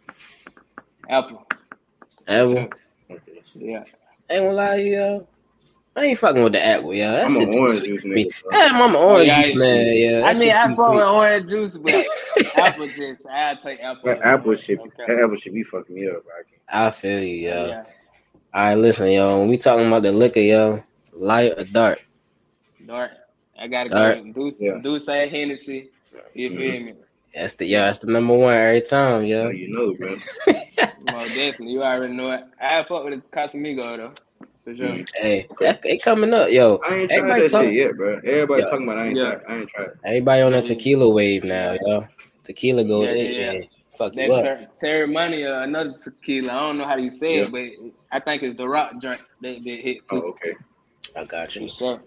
Apple. 1.08 1.44
Apple. 2.28 2.68
Okay. 3.10 3.20
Yeah. 3.54 3.84
ain't 4.30 4.44
gonna 4.44 4.52
lie 4.52 4.76
to 4.76 4.82
you, 4.82 4.92
yo. 4.96 5.28
I 5.96 6.04
ain't 6.04 6.18
fucking 6.18 6.42
with 6.44 6.52
the 6.52 6.64
apple, 6.64 6.92
yo. 6.92 7.10
That 7.10 7.24
I'm 7.24 7.32
shit 7.32 7.42
an 7.48 7.52
too 7.52 7.58
orange 7.58 7.78
sweet 7.78 7.88
juice 7.88 8.04
nigga. 8.04 8.42
Yeah, 8.52 8.68
I'm 8.72 8.90
an 8.90 8.96
orange 8.96 9.26
yeah, 9.28 9.42
juice 9.46 9.56
man. 9.56 9.86
Yeah, 9.96 10.22
I 10.26 10.34
mean, 10.34 10.50
I 10.52 10.66
too 10.66 10.74
fuck 10.74 10.86
sweet. 10.88 10.96
with 10.96 11.04
orange 11.04 11.48
juice, 11.48 11.76
but 11.78 11.94
apple 12.56 12.86
juice. 12.88 13.18
I 13.30 13.54
take 13.62 13.80
apple. 13.80 14.02
That 14.04 14.22
apple 14.22 14.54
shit, 14.56 14.78
Okay. 14.78 14.90
that 15.08 15.18
apple 15.24 15.36
shit 15.36 15.54
be 15.54 15.62
fucking 15.62 15.94
me 15.94 16.06
up. 16.08 16.22
Bro. 16.24 16.32
I 16.68 16.86
I 16.86 16.90
feel 16.90 17.20
you, 17.20 17.48
yo. 17.48 17.66
Yeah. 17.68 17.84
All 18.52 18.64
right, 18.64 18.74
listen, 18.74 19.10
yo. 19.10 19.38
When 19.40 19.48
we 19.48 19.56
talking 19.56 19.86
about 19.86 20.02
the 20.02 20.12
liquor, 20.12 20.40
yo, 20.40 20.82
light 21.12 21.58
or 21.58 21.64
dark? 21.64 22.04
Dark. 22.86 23.12
I 23.58 23.66
gotta 23.66 23.88
Dark. 23.88 24.16
go. 24.22 24.32
Deuce, 24.32 24.60
Yeah. 24.60 24.78
Deuce 24.82 25.06
say 25.06 25.28
Hennessy. 25.28 25.90
You 26.34 26.50
feel 26.50 26.58
Mhm. 26.58 26.84
me? 26.84 26.94
That's 27.34 27.54
the 27.54 27.66
yeah, 27.66 27.86
that's 27.86 28.00
the 28.00 28.10
number 28.12 28.36
one 28.36 28.52
every 28.54 28.82
time, 28.82 29.24
Yeah. 29.24 29.44
yo. 29.44 29.48
You 29.50 29.68
know, 29.72 29.94
bro. 29.94 30.16
well, 30.46 31.24
definitely. 31.28 31.68
You 31.72 31.82
already 31.82 32.12
know 32.12 32.32
it. 32.32 32.44
I 32.60 32.82
fuck 32.84 33.04
with 33.04 33.22
the 33.22 33.28
Casamigo 33.30 33.96
though. 33.96 34.12
For 34.66 34.74
sure. 34.74 34.96
Hey, 35.14 35.46
that, 35.60 35.78
it 35.84 36.02
coming 36.02 36.34
up, 36.34 36.50
yo. 36.50 36.80
I 36.84 36.96
ain't 36.96 37.08
tried 37.10 37.18
Everybody 37.18 37.40
that 37.42 37.50
talk- 37.52 37.62
shit 37.66 37.72
yet, 37.74 37.96
bro. 37.96 38.20
Everybody 38.24 38.62
Yeah. 38.62 38.68
talking 38.68 38.88
about. 38.88 38.98
I 38.98 39.06
ain't 39.06 39.16
Yeah. 39.16 39.22
tried. 39.36 39.40
I 39.46 39.58
ain't 39.60 39.68
tried. 39.68 39.88
Everybody 40.04 40.42
on 40.42 40.52
that 40.52 40.64
tequila 40.64 41.08
wave 41.08 41.44
now, 41.44 41.76
yo. 41.86 42.08
Tequila 42.42 42.82
go, 42.82 43.04
Yeah, 43.04 43.10
it, 43.10 43.30
yeah, 43.30 43.52
yeah, 43.52 43.60
fuck 43.96 44.12
That 44.14 44.26
you 44.26 44.32
up. 44.34 44.42
ter- 44.42 44.68
Teremana 44.82 45.62
another 45.62 45.94
tequila. 46.02 46.52
I 46.52 46.60
don't 46.66 46.78
know 46.78 46.84
how 46.84 46.96
you 46.96 47.10
say 47.10 47.36
it, 47.36 47.52
but 47.52 47.60
I 48.10 48.18
think 48.18 48.42
it's 48.42 48.56
the 48.56 48.66
rock 48.68 49.00
joint 49.00 49.20
that, 49.42 49.62
that 49.62 49.80
hit 49.84 49.98
Oh, 50.10 50.16
okay. 50.16 50.54
I 51.14 51.24
got 51.26 51.54
you. 51.54 51.68
For 51.68 51.74
sure. 51.76 52.00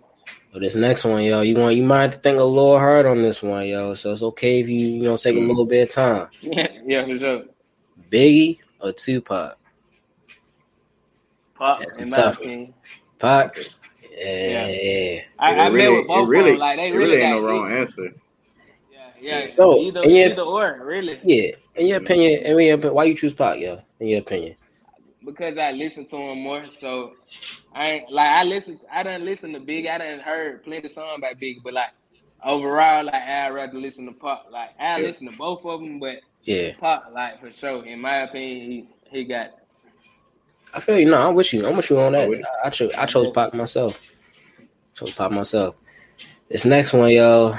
But 0.51 0.61
this 0.61 0.75
next 0.75 1.05
one, 1.05 1.23
yo, 1.23 1.39
you 1.39 1.55
want 1.55 1.77
you 1.77 1.83
might 1.83 2.01
have 2.01 2.11
to 2.11 2.17
think 2.19 2.39
a 2.39 2.43
little 2.43 2.77
hard 2.77 3.05
on 3.05 3.21
this 3.21 3.41
one, 3.41 3.67
yo. 3.67 3.93
So 3.93 4.11
it's 4.11 4.21
okay 4.21 4.59
if 4.59 4.67
you 4.67 4.79
you 4.79 5.03
know 5.03 5.15
take 5.15 5.37
a 5.37 5.39
Mm. 5.39 5.47
little 5.47 5.65
bit 5.65 5.83
of 5.87 5.95
time. 5.95 6.27
yeah, 6.41 7.05
for 7.05 7.17
sure. 7.17 7.43
Biggie 8.11 8.59
or 8.81 8.91
Tupac? 8.91 9.57
Pac, 11.59 11.79
That's 11.79 11.97
in 11.99 12.07
a 12.07 12.09
my 12.11 12.15
tough 12.17 12.39
one. 12.39 12.47
opinion. 12.47 12.73
Pac. 13.19 13.57
Okay. 13.57 13.67
Yeah. 14.21 14.65
It 14.67 15.25
I, 15.39 15.55
I 15.55 15.67
really, 15.67 15.77
met 15.77 15.97
with 15.97 16.07
both 16.07 16.27
really, 16.29 16.39
of 16.51 16.53
them. 16.55 16.59
Like 16.59 16.77
they 16.77 16.87
it 16.89 16.93
really, 16.93 17.17
really 17.17 17.21
ain't 17.23 17.41
no 17.41 17.47
wrong 17.47 17.69
hits. 17.69 17.91
answer. 17.91 18.13
Yeah, 19.21 19.39
yeah. 19.47 19.53
No, 19.57 19.77
either, 19.79 20.01
and 20.03 20.11
yeah- 20.11 20.25
either 20.27 20.41
or, 20.41 20.79
really. 20.83 21.19
Yeah. 21.23 21.51
In 21.75 21.87
your 21.87 21.97
opinion, 21.97 22.31
in 22.45 22.57
your 22.59 22.73
opinion, 22.75 22.93
why 22.95 23.03
you 23.05 23.15
choose 23.15 23.33
Pac, 23.33 23.59
yo? 23.59 23.81
In 23.99 24.07
your 24.07 24.19
opinion. 24.19 24.55
Because 25.25 25.57
I 25.57 25.71
listen 25.71 26.05
to 26.07 26.15
him 26.17 26.39
more. 26.39 26.63
So 26.63 27.13
I 27.73 27.85
ain't 27.87 28.11
like 28.11 28.29
I 28.29 28.43
listen 28.43 28.79
I 28.91 29.03
done 29.03 29.25
listen 29.25 29.53
to 29.53 29.59
Big. 29.59 29.85
I 29.85 29.97
done 29.97 30.19
heard 30.19 30.63
plenty 30.63 30.85
of 30.87 30.91
songs 30.91 31.21
by 31.21 31.33
Big, 31.33 31.61
but 31.63 31.73
like 31.73 31.89
overall, 32.43 33.03
like 33.05 33.13
I'd 33.15 33.49
rather 33.49 33.77
listen 33.77 34.05
to 34.05 34.13
Pac. 34.13 34.39
Like 34.51 34.69
I 34.79 34.97
Yeah. 34.99 35.07
listen 35.07 35.29
to 35.29 35.37
both 35.37 35.65
of 35.65 35.81
them, 35.81 35.99
but 35.99 36.17
Yeah. 36.43 36.73
Pac, 36.79 37.03
like 37.13 37.39
for 37.41 37.51
sure, 37.51 37.85
in 37.85 37.99
my 38.01 38.19
opinion, 38.23 38.71
he 38.71 38.85
he 39.11 39.23
got 39.25 39.51
I 40.73 40.79
feel 40.79 40.99
you. 40.99 41.05
No, 41.09 41.27
I'm 41.29 41.35
with 41.35 41.51
you. 41.53 41.65
I'm 41.67 41.75
with 41.77 41.89
you 41.89 41.99
on 41.99 42.11
that. 42.13 42.29
I, 42.63 42.67
I 42.67 42.69
chose 42.69 42.93
I 42.95 43.05
chose 43.05 43.31
Pac 43.31 43.53
myself. 43.53 43.99
Chose 44.93 45.13
Pac 45.13 45.31
myself. 45.31 45.75
This 46.49 46.65
next 46.65 46.93
one, 46.93 47.11
yo. 47.11 47.55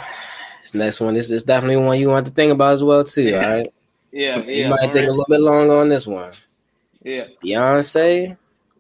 This 0.62 0.74
next 0.74 1.00
one, 1.00 1.14
this 1.14 1.30
is 1.30 1.42
definitely 1.42 1.76
one 1.76 1.98
you 1.98 2.08
want 2.08 2.26
to 2.26 2.32
think 2.32 2.52
about 2.52 2.72
as 2.74 2.84
well, 2.84 3.02
too. 3.04 3.34
All 3.34 3.40
right. 3.40 3.66
yeah, 4.12 4.38
yeah. 4.38 4.64
you 4.64 4.68
might 4.68 4.84
I'm 4.88 4.92
think 4.92 5.06
a 5.06 5.10
little 5.10 5.24
bit 5.28 5.40
longer 5.40 5.78
on 5.78 5.88
this 5.88 6.06
one. 6.06 6.32
yeah. 7.02 7.26
Beyonce 7.42 8.36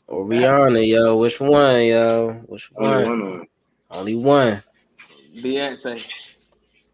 or 0.06 0.24
Rihanna, 0.26 0.86
yo? 0.86 1.16
Which 1.16 1.40
one, 1.40 1.84
yo? 1.86 2.32
Which 2.46 2.70
Only 2.76 3.08
one? 3.08 3.30
one. 3.30 3.46
Only 3.92 4.14
one. 4.16 4.62
Beyonce. 5.36 6.34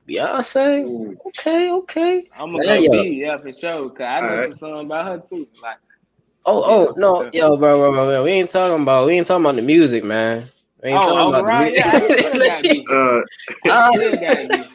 Beyonce. 0.08 0.84
Ooh. 0.86 1.18
Okay, 1.26 1.70
okay. 1.70 2.28
I'm 2.38 2.52
gonna 2.52 2.64
Yeah, 2.64 2.76
go 2.76 2.82
yeah. 2.82 3.02
B, 3.02 3.08
yeah, 3.20 3.38
for 3.38 3.52
sure. 3.52 3.90
Cause 3.90 4.00
I 4.00 4.20
know 4.20 4.26
Alright. 4.28 4.48
some 4.50 4.58
songs 4.58 4.86
about 4.86 5.06
her 5.06 5.22
too. 5.28 5.48
Like 5.60 5.78
Oh, 6.46 6.62
oh 6.64 6.94
no, 6.96 7.28
yo, 7.32 7.56
bro, 7.56 7.76
bro, 7.76 7.92
bro, 7.92 8.06
bro, 8.06 8.24
we 8.24 8.30
ain't 8.32 8.50
talking 8.50 8.82
about 8.82 9.06
we 9.06 9.14
ain't 9.18 9.26
talking 9.26 9.44
about 9.44 9.56
the 9.56 9.62
music, 9.62 10.04
man. 10.04 10.48
We 10.82 10.90
ain't 10.90 11.02
Oh, 11.02 11.06
talking 11.06 11.28
about 11.28 11.44
overall, 11.44 11.44
the 11.46 11.52
yeah, 11.72 11.82
I 11.86 12.00
music. 12.00 12.62
beat. 12.62 12.86
Uh, 13.68 13.82
still 13.82 14.16
got 14.18 14.48
B. 14.48 14.70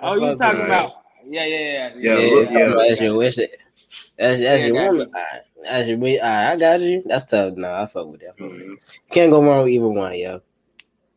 oh, 0.00 0.14
you 0.14 0.36
talking 0.36 0.60
with 0.60 0.66
about 0.66 0.92
yeah, 1.26 1.44
yeah, 1.44 1.58
yeah. 1.58 1.94
Yeah, 2.00 2.14
Yeah, 2.14 2.26
look, 2.32 2.48
talking 2.48 2.74
yeah. 2.74 2.74
that's 2.88 3.00
your 3.00 3.16
wish. 3.16 3.36
That's 3.36 4.40
that's 4.40 4.62
Yeah, 4.62 4.64
your 4.64 4.74
got 4.74 4.82
woman. 4.86 5.06
me. 5.08 5.12
Alright, 5.14 5.42
That's 5.62 5.88
your 5.88 5.98
we. 5.98 6.20
Alright, 6.20 6.48
I 6.52 6.56
got 6.56 6.80
you. 6.80 7.02
That's 7.06 7.24
tough. 7.26 7.54
No, 7.56 7.72
I 7.72 7.86
fuck 7.86 8.06
with 8.08 8.20
that. 8.20 8.30
I 8.30 8.32
fuck 8.32 8.50
with 8.50 8.60
that. 8.60 8.68
mhm. 8.68 8.76
Can't 9.10 9.30
go 9.30 9.42
wrong 9.42 9.64
with 9.64 9.72
either 9.72 9.88
one, 9.88 10.14
yo. 10.18 10.40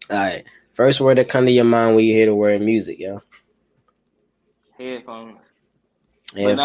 All 0.09 0.17
right. 0.17 0.45
First 0.73 1.01
word 1.01 1.17
that 1.17 1.30
come 1.30 1.45
to 1.45 1.51
your 1.51 1.65
mind 1.65 1.95
when 1.95 2.05
you 2.05 2.13
hear 2.13 2.28
the 2.28 2.36
word 2.36 2.61
music, 2.61 2.99
yo. 2.99 3.21
Headphones. 4.78 5.39
But 6.36 6.57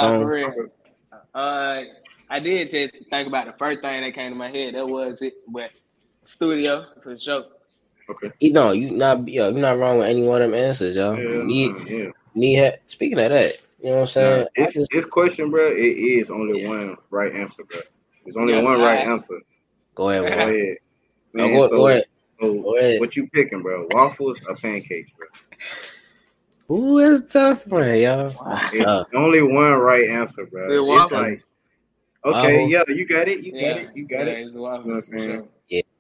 not 1.13 1.27
Headphone. 1.33 1.33
for 1.33 1.39
real. 1.39 1.91
Uh, 1.91 2.35
I 2.35 2.41
did 2.41 2.71
just 2.71 3.11
think 3.11 3.29
about 3.29 3.47
the 3.47 3.53
first 3.59 3.81
thing 3.83 4.03
that 4.03 4.15
came 4.15 4.31
to 4.33 4.37
my 4.37 4.51
head. 4.51 4.75
That 4.75 4.87
was 4.87 5.21
it, 5.21 5.35
but 5.49 5.71
studio 6.23 6.87
for 7.03 7.19
sure. 7.19 7.45
Okay. 8.11 8.33
You 8.41 8.53
know, 8.53 8.73
you 8.73 8.91
not 8.91 9.29
yo, 9.29 9.49
you're 9.51 9.59
not 9.61 9.79
wrong 9.79 9.99
with 9.99 10.09
any 10.09 10.27
one 10.27 10.43
of 10.43 10.51
them 10.51 10.59
answers, 10.59 10.97
yo. 10.97 11.13
Yeah, 11.15 11.43
need 11.45 11.89
yeah. 11.89 12.11
need 12.35 12.57
he- 12.59 12.79
speaking 12.87 13.19
of 13.19 13.31
that, 13.31 13.57
you 13.81 13.87
know 13.91 13.95
what 13.97 14.01
I'm 14.01 14.07
saying? 14.07 14.39
Nah, 14.41 14.45
I 14.45 14.49
it's, 14.57 14.73
just 14.75 14.91
this 14.93 15.05
question, 15.05 15.51
bro. 15.51 15.69
It 15.71 15.77
is 15.77 16.31
only 16.31 16.67
one 16.67 16.97
right 17.11 17.33
answer, 17.33 17.63
bro. 17.65 17.81
There's 18.25 18.37
only 18.37 18.55
Yeah, 18.55 18.63
one 18.63 18.81
right 18.81 19.01
alright. 19.01 19.07
answer. 19.09 19.41
go 19.95 20.09
ahead, 20.11 20.23
Go 20.23 20.29
man. 20.37 20.49
ahead. 20.49 20.77
No, 21.35 21.49
go, 21.49 21.69
so, 21.69 21.77
go 21.77 21.89
ahead. 21.89 22.05
so 22.41 22.55
Go 22.63 22.77
ahead. 22.79 23.01
what 23.01 23.17
you 23.17 23.29
picking, 23.29 23.63
bro? 23.63 23.87
Waffles 23.91 24.41
or 24.49 24.55
pancakes, 24.57 25.13
bro? 25.13 25.27
Ooh, 26.71 27.01
that's 27.01 27.21
a 27.21 27.39
tough 27.39 27.67
one, 27.67 27.99
yo. 27.99 28.31
That's 28.31 28.73
It's 28.73 29.15
only 29.15 29.43
one 29.43 29.75
right 29.75 30.09
answer, 30.09 30.47
bro. 30.47 30.71
Yeah, 30.73 31.03
It's 31.03 31.13
like, 31.13 31.43
okay, 32.25 32.67
Waffles. 32.67 32.73
yeah, 32.73 32.83
you 32.89 33.07
got 33.07 33.29
it, 33.29 33.41
you 33.41 33.53
Yeah, 33.53 33.73
got 33.73 33.83
it, 33.83 33.91
you 33.97 34.07
got 34.07 34.27
yeah, 34.27 34.33
it. 34.33 34.47
It's 34.47 34.57
waffles 34.57 34.87
You 34.87 34.91
know 34.93 34.95
what 34.95 35.05
for 35.05 35.19
I'm 35.19 35.23
sure. 35.23 35.49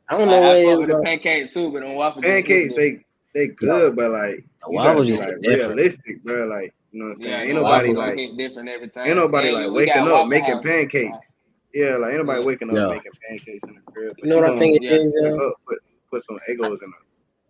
I 0.08 0.18
don't 0.18 0.28
know 0.28 0.36
I 0.36 0.40
what 0.48 0.56
it 0.58 0.64
fuck 0.64 0.72
is, 0.72 0.78
with 0.78 0.88
the 0.88 1.02
pancake 1.02 1.52
too, 1.52 1.72
but 1.72 1.80
them 1.80 1.94
waffles. 1.94 2.24
Pancakes, 2.24 2.74
they 2.74 2.98
they 3.34 3.46
good, 3.48 3.96
but 3.96 4.10
like 4.10 4.44
The 4.62 4.70
you 4.70 4.82
gotta 4.82 4.94
waffles 4.94 5.06
be 5.06 5.12
just 5.12 5.22
like 5.22 5.40
different. 5.40 5.76
realistic, 5.76 6.22
bro. 6.24 6.46
Like 6.46 6.74
you 6.92 6.98
know 7.00 7.06
what 7.06 7.16
I'm 7.16 7.22
saying? 7.22 7.30
Yeah, 7.30 7.42
ain't 7.42 7.54
nobody 7.54 7.94
like 7.94 8.18
different 8.36 8.68
every 8.68 8.88
time. 8.88 9.06
ain't 9.06 9.16
nobody 9.16 9.48
And 9.48 9.56
like 9.56 9.70
waking 9.72 10.08
up 10.08 10.28
making 10.28 10.54
House. 10.54 10.64
pancakes. 10.64 11.34
Yeah, 11.74 11.96
like 11.96 12.14
anybody 12.14 12.44
waking 12.44 12.68
up 12.70 12.76
Yeah. 12.76 12.88
making 12.88 13.12
pancakes 13.28 13.64
in 13.64 13.74
the 13.74 13.92
crib. 13.92 14.14
You 14.22 14.28
know 14.28 14.36
what 14.40 14.52
I 14.52 14.58
think 14.58 14.76
it 14.76 14.84
Yeah. 14.84 14.96
is, 14.96 15.14
yo? 15.22 15.36
Up, 15.48 15.54
put 15.66 15.78
put 16.10 16.24
some 16.24 16.38
egos 16.50 16.82
in 16.82 16.88
it. 16.88 16.94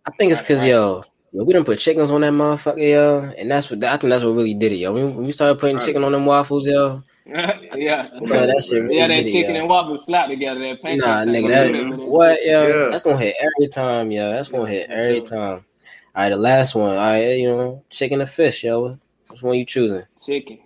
I 0.05 0.11
think 0.11 0.31
it's 0.31 0.41
because 0.41 0.63
yo, 0.65 1.03
yo, 1.33 1.43
we 1.43 1.51
done 1.53 1.65
put 1.65 1.79
chickens 1.79 2.11
on 2.11 2.21
that 2.21 2.31
motherfucker, 2.31 2.89
yo, 2.89 3.33
and 3.37 3.49
that's 3.51 3.69
what 3.69 3.83
I 3.83 3.97
think 3.97 4.09
that's 4.11 4.23
what 4.23 4.31
really 4.31 4.53
did 4.53 4.71
it, 4.71 4.75
yo. 4.77 4.93
When, 4.93 5.15
when 5.15 5.25
we 5.25 5.31
started 5.31 5.59
putting 5.59 5.77
Right. 5.77 5.85
chicken 5.85 6.03
on 6.03 6.11
them 6.11 6.25
waffles, 6.25 6.67
yo, 6.67 7.03
yeah. 7.25 7.57
yeah, 7.75 8.09
that 8.21 8.65
shit 8.67 8.83
really 8.83 8.97
Yeah, 8.97 9.07
did 9.07 9.25
that 9.25 9.29
it, 9.29 9.31
chicken 9.31 9.55
yo. 9.55 9.61
and 9.61 9.69
waffles 9.69 10.05
slap 10.05 10.29
together. 10.29 10.59
That 10.61 10.81
pancakes 10.81 11.05
Nah, 11.05 11.19
nigga, 11.25 11.47
that 11.49 11.67
do 11.67 11.73
that 11.73 11.89
with 11.89 11.99
that 11.99 12.07
what, 12.07 12.45
yo? 12.45 12.67
Yeah. 12.67 12.89
That's 12.91 13.03
gonna 13.03 13.17
hit 13.17 13.35
every 13.39 13.67
time, 13.69 14.11
yo. 14.11 14.31
That's 14.31 14.49
gonna 14.49 14.69
hit 14.69 14.89
every 14.89 15.17
sure. 15.17 15.25
time. 15.25 15.65
All 16.15 16.21
right, 16.23 16.29
the 16.29 16.37
last 16.37 16.75
one. 16.75 16.91
All 16.91 16.97
right, 16.97 17.37
you 17.39 17.47
know, 17.47 17.83
chicken 17.89 18.21
and 18.21 18.29
fish, 18.29 18.63
yo. 18.63 18.99
Which 19.29 19.41
one 19.41 19.57
you 19.57 19.65
choosing? 19.65 20.03
Chicken. 20.21 20.59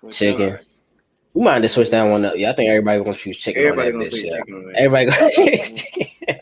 For 0.00 0.10
Chicken. 0.10 0.48
sure. 0.50 0.60
We 1.34 1.44
might 1.44 1.52
have 1.54 1.62
to 1.62 1.68
switch 1.68 1.90
that 1.90 2.02
one 2.04 2.24
up. 2.24 2.34
Yeah, 2.36 2.50
I 2.50 2.54
think 2.54 2.68
everybody 2.70 2.98
gonna 3.04 3.14
choose 3.14 3.38
chicken 3.38 3.62
Everybody 3.62 3.88
on 3.88 3.98
gonna 3.98 4.04
that 4.10 4.12
bitch, 4.14 4.24
yeah. 4.24 4.36
chicken 4.38 4.54
on. 4.54 4.72
Everybody 4.76 5.06
gonna 5.06 5.30
choose 5.34 5.82
chicken. 5.82 6.40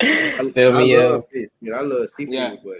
I, 0.00 0.48
Feel 0.50 0.74
I 0.74 0.78
me, 0.78 0.92
yo? 0.94 1.10
love 1.12 1.24
fish. 1.30 1.48
Yeah, 1.60 1.74
I 1.74 1.80
love 1.82 2.08
seafood, 2.16 2.34
Yeah. 2.34 2.54
but 2.64 2.76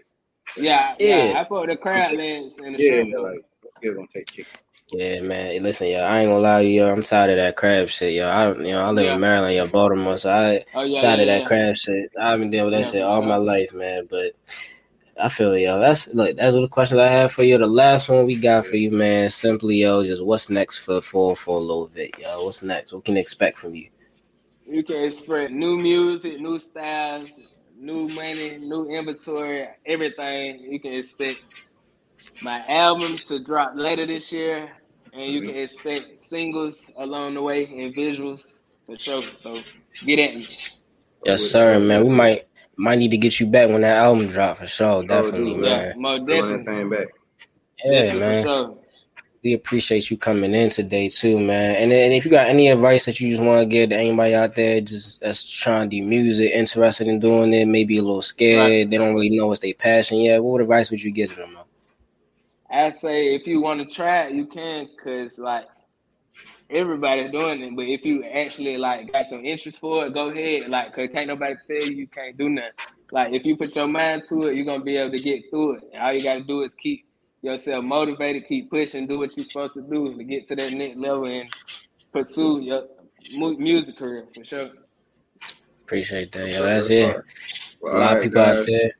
Yeah, 0.59 0.97
yeah. 1.01 1.33
Yeah. 1.33 1.41
I 1.41 1.45
put 1.45 1.69
the 1.69 1.77
crab 1.77 2.17
legs 2.17 2.59
and 2.59 2.75
the 2.75 2.79
yeah, 2.79 3.05
shrimp. 3.05 3.13
though. 3.13 3.23
like 3.25 3.45
I'm 3.85 3.95
gonna 3.95 4.07
take 4.15 4.31
chicken. 4.31 4.61
Yeah, 4.93 5.21
man. 5.23 5.47
Hey, 5.49 5.61
Listen, 5.61 5.89
yo, 5.89 6.01
I 6.01 6.21
ain't 6.21 6.31
gonna 6.31 6.41
lie 6.41 6.63
to 6.63 6.69
you, 6.69 6.83
yo. 6.85 6.91
I'm 6.93 7.03
tired 7.03 7.31
of 7.31 7.37
that 7.37 7.57
crab 7.57 7.89
shit, 7.91 8.15
yo. 8.15 8.27
I, 8.29 8.53
you 8.57 8.73
know, 8.73 8.85
I 8.87 8.91
live 8.91 9.07
Yeah. 9.07 9.15
in 9.15 9.21
Maryland, 9.21 9.55
yo, 9.57 9.67
Baltimore, 9.69 10.19
so 10.19 10.31
I 10.31 10.65
Oh 10.75 10.83
yeah, 10.83 11.03
tired 11.03 11.21
yeah, 11.21 11.21
of 11.21 11.27
that 11.29 11.45
yeah. 11.45 11.45
crab 11.45 11.77
shit. 11.77 12.11
I've 12.21 12.41
been 12.41 12.51
dealing 12.51 12.73
with 12.73 12.81
that 12.81 12.87
Yeah, 12.87 12.91
shit 12.91 13.03
all 13.03 13.23
sure. 13.23 13.29
my 13.29 13.37
life, 13.37 13.75
man. 13.75 14.07
But 14.11 14.33
I 15.21 15.29
feel 15.29 15.53
it, 15.55 15.61
yo. 15.63 15.79
That's 15.81 16.09
look, 16.15 16.37
that's 16.37 16.55
what 16.55 16.63
the 16.63 16.69
questions 16.69 17.01
I 17.01 17.09
have 17.09 17.33
for 17.33 17.43
you. 17.45 17.59
The 17.59 17.67
last 17.67 18.09
one 18.09 18.27
we 18.27 18.37
got 18.37 18.67
for 18.67 18.77
you, 18.77 18.91
man. 18.91 19.31
Simply, 19.31 19.77
yo, 19.77 20.05
just 20.05 20.25
what's 20.25 20.51
next 20.51 20.79
for 20.79 21.03
for 21.03 21.37
for 21.37 21.57
a 21.59 21.61
little 21.61 21.89
bit, 21.89 22.19
yo. 22.19 22.45
What's 22.45 22.63
next? 22.63 22.93
What 22.93 23.05
can 23.05 23.17
you 23.17 23.21
expect 23.21 23.59
from 23.59 23.75
you? 23.75 23.89
You 24.67 24.83
can 24.85 25.11
spread 25.11 25.53
new 25.53 25.77
music, 25.79 26.41
new 26.41 26.59
styles, 26.59 27.39
new 27.79 28.09
money, 28.09 28.59
new 28.59 28.87
inventory, 28.91 29.69
everything 29.87 30.61
you 30.61 30.81
can 30.81 30.95
expect 30.95 31.41
my 32.41 32.65
album 32.69 33.17
to 33.29 33.39
drop 33.43 33.73
later 33.77 34.07
this 34.07 34.33
year, 34.33 34.71
and 35.13 35.33
you 35.33 35.43
can 35.43 35.55
Mm-hmm. 35.55 35.57
expect 35.57 36.19
singles 36.21 36.81
along 36.99 37.35
the 37.35 37.43
way 37.43 37.65
and 37.65 37.95
visuals 37.95 38.43
for 38.87 38.99
sure. 38.99 39.23
So 39.37 39.65
get 40.05 40.19
at 40.19 40.35
me. 40.37 40.49
Yes, 41.25 41.43
sir, 41.45 41.79
man. 41.81 42.05
We 42.07 42.15
might 42.15 42.43
might 42.77 42.99
need 42.99 43.11
to 43.13 43.19
get 43.19 43.41
you 43.41 43.47
back 43.47 43.69
when 43.69 43.83
that 43.83 43.97
album 43.97 44.29
drop 44.29 44.59
for 44.59 44.67
sure. 44.67 45.03
Sure 45.09 45.33
Definitely, 45.33 45.55
do, 45.57 45.57
man. 45.57 45.85
Yeah, 45.87 45.95
most 45.95 46.27
that 46.29 46.45
definitely. 46.45 46.65
thing 46.65 46.91
back. 46.91 47.09
Yeah, 47.85 48.13
Definitely, 48.13 48.21
man. 48.21 48.25
For 48.25 48.35
sure. 48.35 48.78
We 49.49 49.55
appreciate 49.55 50.11
you 50.11 50.19
coming 50.19 50.55
in 50.55 50.69
today 50.69 51.09
too, 51.09 51.39
man. 51.41 51.77
And 51.77 51.91
and 51.91 52.13
if 52.13 52.27
you 52.27 52.31
got 52.31 52.49
any 52.49 52.69
advice 52.69 53.07
that 53.07 53.19
you 53.19 53.31
just 53.31 53.43
want 53.43 53.61
to 53.63 53.67
give 53.67 53.89
to 53.89 53.97
anybody 53.97 54.35
out 54.35 54.55
there 54.55 54.83
just 54.83 55.23
that's 55.23 55.43
trying 55.43 55.89
to 55.89 55.97
do 55.97 56.03
music, 56.03 56.53
interested 56.53 57.09
in 57.09 57.19
doing 57.19 57.55
it, 57.55 57.65
maybe 57.65 57.97
a 57.97 58.03
little 58.03 58.21
scared, 58.21 58.59
Right. 58.61 58.91
they 58.91 58.99
don't 58.99 59.15
really 59.15 59.31
know 59.31 59.47
what's 59.47 59.61
their 59.61 59.73
passion 59.73 60.19
yet. 60.21 60.45
What 60.45 60.61
advice 60.61 60.91
would 60.91 61.03
you 61.03 61.11
give 61.13 61.31
to 61.31 61.37
them? 61.37 61.57
I 62.71 62.91
say 62.91 63.35
if 63.35 63.47
you 63.47 63.63
want 63.63 63.81
to 63.81 63.87
try 63.87 64.25
it, 64.25 64.35
you 64.35 64.45
can, 64.45 64.87
cause 65.03 65.39
like 65.39 65.65
everybody's 66.69 67.33
doing 67.33 67.63
it. 67.63 67.75
But 67.75 67.87
if 67.87 68.05
you 68.05 68.25
actually 68.25 68.77
like 68.77 69.11
got 69.11 69.25
some 69.25 69.47
interest 69.47 69.81
for 69.81 70.05
it, 70.05 70.13
go 70.13 70.29
ahead. 70.29 70.69
Like, 70.69 70.95
cause 70.95 71.09
can't 71.11 71.29
nobody 71.29 71.55
tell 71.67 71.89
you 71.91 71.97
you 71.97 72.07
can't 72.07 72.37
do 72.37 72.51
nothing. 72.51 72.73
Like, 73.11 73.33
if 73.33 73.47
you 73.47 73.57
put 73.57 73.75
your 73.75 73.89
mind 73.89 74.25
to 74.25 74.49
it, 74.49 74.57
you're 74.57 74.67
gonna 74.67 74.85
be 74.85 74.99
able 74.99 75.17
to 75.17 75.23
get 75.23 75.45
through 75.49 75.77
it. 75.77 75.85
All 75.99 76.13
you 76.13 76.23
gotta 76.23 76.43
do 76.45 76.65
is 76.65 76.71
keep 76.79 77.07
yourself 77.49 77.85
motivated, 77.85 78.47
keep 78.47 78.71
pushing, 78.71 79.07
do 79.07 79.19
what 79.19 79.37
you're 79.37 79.45
supposed 79.45 79.75
to 79.75 79.83
do 79.83 80.15
to 80.17 80.25
get 80.25 80.47
to 80.49 80.57
that 80.57 80.73
next 80.73 80.97
level 80.97 81.25
and 81.27 81.49
pursue 82.13 82.61
your 82.61 82.85
music 83.59 83.97
career 83.97 84.27
for 84.35 84.45
sure. 84.45 84.71
Appreciate 85.85 86.31
that, 86.33 86.51
yo. 86.51 86.63
That's 86.63 86.91
it. 86.91 87.17
Well, 87.81 87.97
a 87.97 87.99
lot 87.99 88.03
of 88.03 88.09
alright, 88.09 88.23
people 88.23 88.41
out 88.41 88.67
there. 88.67 88.91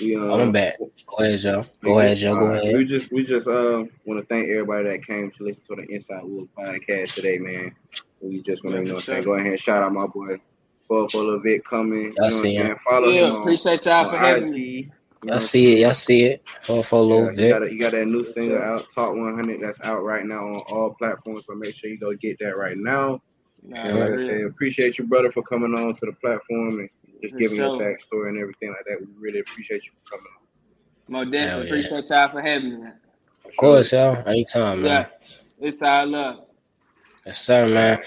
We, 0.00 0.16
uh, 0.16 0.36
I'm 0.36 0.52
back. 0.52 0.78
Go 0.78 1.24
ahead, 1.24 1.40
Joe. 1.40 1.66
Go 1.82 1.98
ahead, 1.98 2.16
Joe. 2.16 2.34
Go 2.34 2.40
Alright, 2.42 2.62
ahead. 2.62 2.76
We 2.76 2.84
just 2.84 3.12
we 3.12 3.24
just 3.24 3.48
uh 3.48 3.84
want 4.04 4.20
to 4.20 4.26
thank 4.26 4.48
everybody 4.48 4.88
that 4.90 5.04
came 5.04 5.30
to 5.32 5.44
listen 5.44 5.62
to 5.68 5.76
the 5.76 5.92
Inside 5.92 6.22
Wolves 6.24 6.50
podcast 6.56 7.14
today, 7.14 7.38
man. 7.38 7.74
We 8.20 8.40
just 8.42 8.64
want 8.64 8.76
to 8.76 8.82
you 8.82 8.88
know 8.88 8.94
what 8.94 9.02
saying 9.02 9.24
go 9.24 9.34
ahead 9.34 9.52
and 9.52 9.60
shout 9.60 9.82
out 9.82 9.92
my 9.92 10.06
boy 10.06 10.38
Full 10.86 11.08
Full 11.08 11.34
of 11.34 11.46
It 11.46 11.64
coming. 11.64 12.04
You 12.04 12.08
know 12.10 12.24
I'm 12.26 12.30
see 12.30 12.54
him. 12.54 12.76
Follow 12.88 13.08
Yeah, 13.08 13.28
him 13.28 13.36
appreciate 13.36 13.84
y'all 13.84 14.06
on 14.06 14.12
for 14.12 14.18
having 14.18 14.52
me. 14.52 14.90
You 15.22 15.28
know 15.28 15.32
Y'all 15.34 15.40
see 15.40 15.72
it. 15.72 15.78
Y'all 15.80 15.94
see 15.94 16.24
it. 16.24 16.44
For 16.62 16.84
for 16.84 17.00
a 17.00 17.02
I'm? 17.02 17.34
Yeah, 17.34 17.42
you 17.42 17.48
got 17.48 17.62
a, 17.62 17.72
you 17.72 17.80
got 17.80 17.92
that 17.92 18.06
new 18.06 18.22
single 18.22 18.58
out, 18.58 18.86
Talk 18.94 19.16
100, 19.16 19.60
that's 19.60 19.80
out 19.80 20.04
right 20.04 20.24
now 20.24 20.46
on 20.46 20.62
all 20.70 20.94
platforms. 20.94 21.46
So 21.46 21.54
make 21.54 21.74
sure 21.74 21.90
you 21.90 21.98
go 21.98 22.14
get 22.14 22.38
that 22.38 22.56
right 22.56 22.76
now. 22.76 23.20
Nah, 23.62 23.80
And 23.80 23.98
like 23.98 24.10
I 24.10 24.12
for 24.12 24.16
real. 24.18 24.28
said, 24.28 24.46
appreciate 24.46 24.98
you, 24.98 25.06
brother, 25.06 25.32
for 25.32 25.42
coming 25.42 25.74
on 25.74 25.96
to 25.96 26.06
the 26.06 26.12
platform 26.12 26.80
and 26.80 26.88
just 27.20 27.34
For 27.34 27.38
giving 27.38 27.56
your 27.56 27.78
backstory 27.80 28.28
and 28.28 28.38
everything 28.38 28.68
like 28.68 28.84
that. 28.86 29.00
We 29.00 29.06
really 29.18 29.40
appreciate 29.40 29.84
you 29.84 29.90
for 30.04 30.16
coming 30.16 30.26
on. 30.36 30.44
Most 31.08 31.32
definitely 31.32 31.66
yeah. 31.66 31.72
appreciate 31.72 32.10
y'all 32.10 32.28
for 32.28 32.40
having 32.40 32.84
me. 32.84 32.90
Of 33.44 33.56
course, 33.56 33.92
yo. 33.92 34.22
Anytime, 34.26 34.82
man. 34.82 35.06
Yeah, 35.60 35.66
it's 35.66 35.82
all 35.82 36.06
love. 36.06 36.44
Yes, 37.26 37.40
sir, 37.40 37.66
man. 37.66 38.02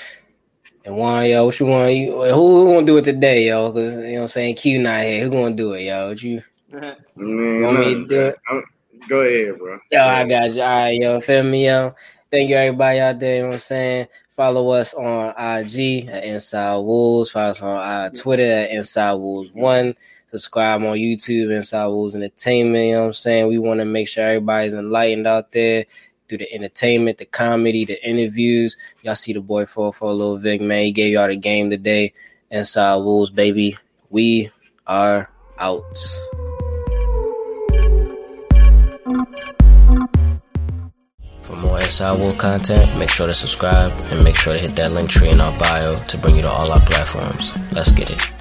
And 0.85 0.97
one, 0.97 1.29
yo, 1.29 1.45
what 1.45 1.59
you 1.59 1.65
want? 1.65 1.93
You, 1.93 2.11
who, 2.23 2.65
who 2.65 2.73
gonna 2.73 2.85
do 2.85 2.97
it 2.97 3.03
today, 3.03 3.47
yo? 3.47 3.71
Because 3.71 3.97
you 3.97 4.01
know 4.01 4.13
what 4.13 4.21
I'm 4.21 4.27
saying, 4.29 4.55
Q 4.55 4.79
not 4.79 5.03
here. 5.03 5.23
Who 5.23 5.31
gonna 5.31 5.55
do 5.55 5.73
it, 5.73 5.83
yo? 5.83 6.09
What 6.09 6.23
you? 6.23 6.41
Man, 6.71 6.95
Want 7.15 7.79
me 7.79 7.83
to 7.85 7.89
nothing, 7.91 8.07
do 8.07 8.21
it? 8.27 8.35
I'm- 8.49 8.63
Go 9.09 9.21
ahead, 9.21 9.57
bro. 9.57 9.79
Yo, 9.91 9.99
I 10.03 10.25
got 10.25 10.53
you. 10.53 10.61
All 10.61 10.67
right, 10.67 10.89
yo, 10.91 11.19
feel 11.21 11.43
me, 11.43 11.65
yo. 11.65 11.95
Thank 12.29 12.49
you, 12.49 12.55
everybody 12.55 12.99
out 12.99 13.19
there. 13.19 13.37
You 13.37 13.41
know 13.41 13.47
what 13.47 13.53
I'm 13.55 13.59
saying? 13.59 14.07
Follow 14.29 14.69
us 14.69 14.93
on 14.93 15.29
IG 15.29 16.07
at 16.07 16.23
Inside 16.23 16.77
Wolves. 16.77 17.31
Follow 17.31 17.49
us 17.49 17.61
on 17.63 17.77
uh, 17.77 18.09
Twitter 18.11 18.43
at 18.43 18.71
Inside 18.71 19.13
Wolves 19.13 19.49
One. 19.53 19.95
Subscribe 20.27 20.83
on 20.83 20.97
YouTube, 20.97 21.53
Inside 21.53 21.87
Wolves 21.87 22.15
Entertainment. 22.15 22.85
You 22.85 22.93
know 22.93 22.99
what 23.01 23.05
I'm 23.07 23.13
saying? 23.13 23.47
We 23.47 23.57
want 23.57 23.79
to 23.79 23.85
make 23.85 24.07
sure 24.07 24.23
everybody's 24.23 24.73
enlightened 24.75 25.25
out 25.27 25.51
there 25.51 25.85
through 26.29 26.37
the 26.37 26.53
entertainment, 26.53 27.17
the 27.17 27.25
comedy, 27.25 27.83
the 27.85 28.07
interviews. 28.07 28.77
Y'all 29.01 29.15
see 29.15 29.33
the 29.33 29.41
boy 29.41 29.65
404 29.65 30.13
Lil 30.13 30.37
Vic, 30.37 30.61
man. 30.61 30.83
He 30.85 30.91
gave 30.91 31.13
y'all 31.13 31.27
the 31.27 31.35
game 31.35 31.69
today. 31.71 32.13
Inside 32.51 32.97
Wolves, 32.97 33.31
baby. 33.31 33.75
We 34.09 34.51
are 34.85 35.29
out. 35.57 35.83
For 41.43 41.55
more 41.55 41.81
Inside 41.81 42.19
Wolf 42.19 42.37
content, 42.37 42.97
make 42.97 43.09
sure 43.09 43.27
to 43.27 43.33
subscribe 43.33 43.91
and 44.11 44.23
make 44.23 44.35
sure 44.35 44.53
to 44.53 44.59
hit 44.59 44.75
that 44.75 44.91
Linktree 44.91 45.31
in 45.31 45.41
our 45.41 45.57
bio 45.57 46.01
to 46.05 46.17
bring 46.17 46.35
you 46.35 46.41
to 46.43 46.49
all 46.49 46.71
our 46.71 46.81
platforms. 46.81 47.55
Let's 47.71 47.91
get 47.91 48.11
it. 48.11 48.40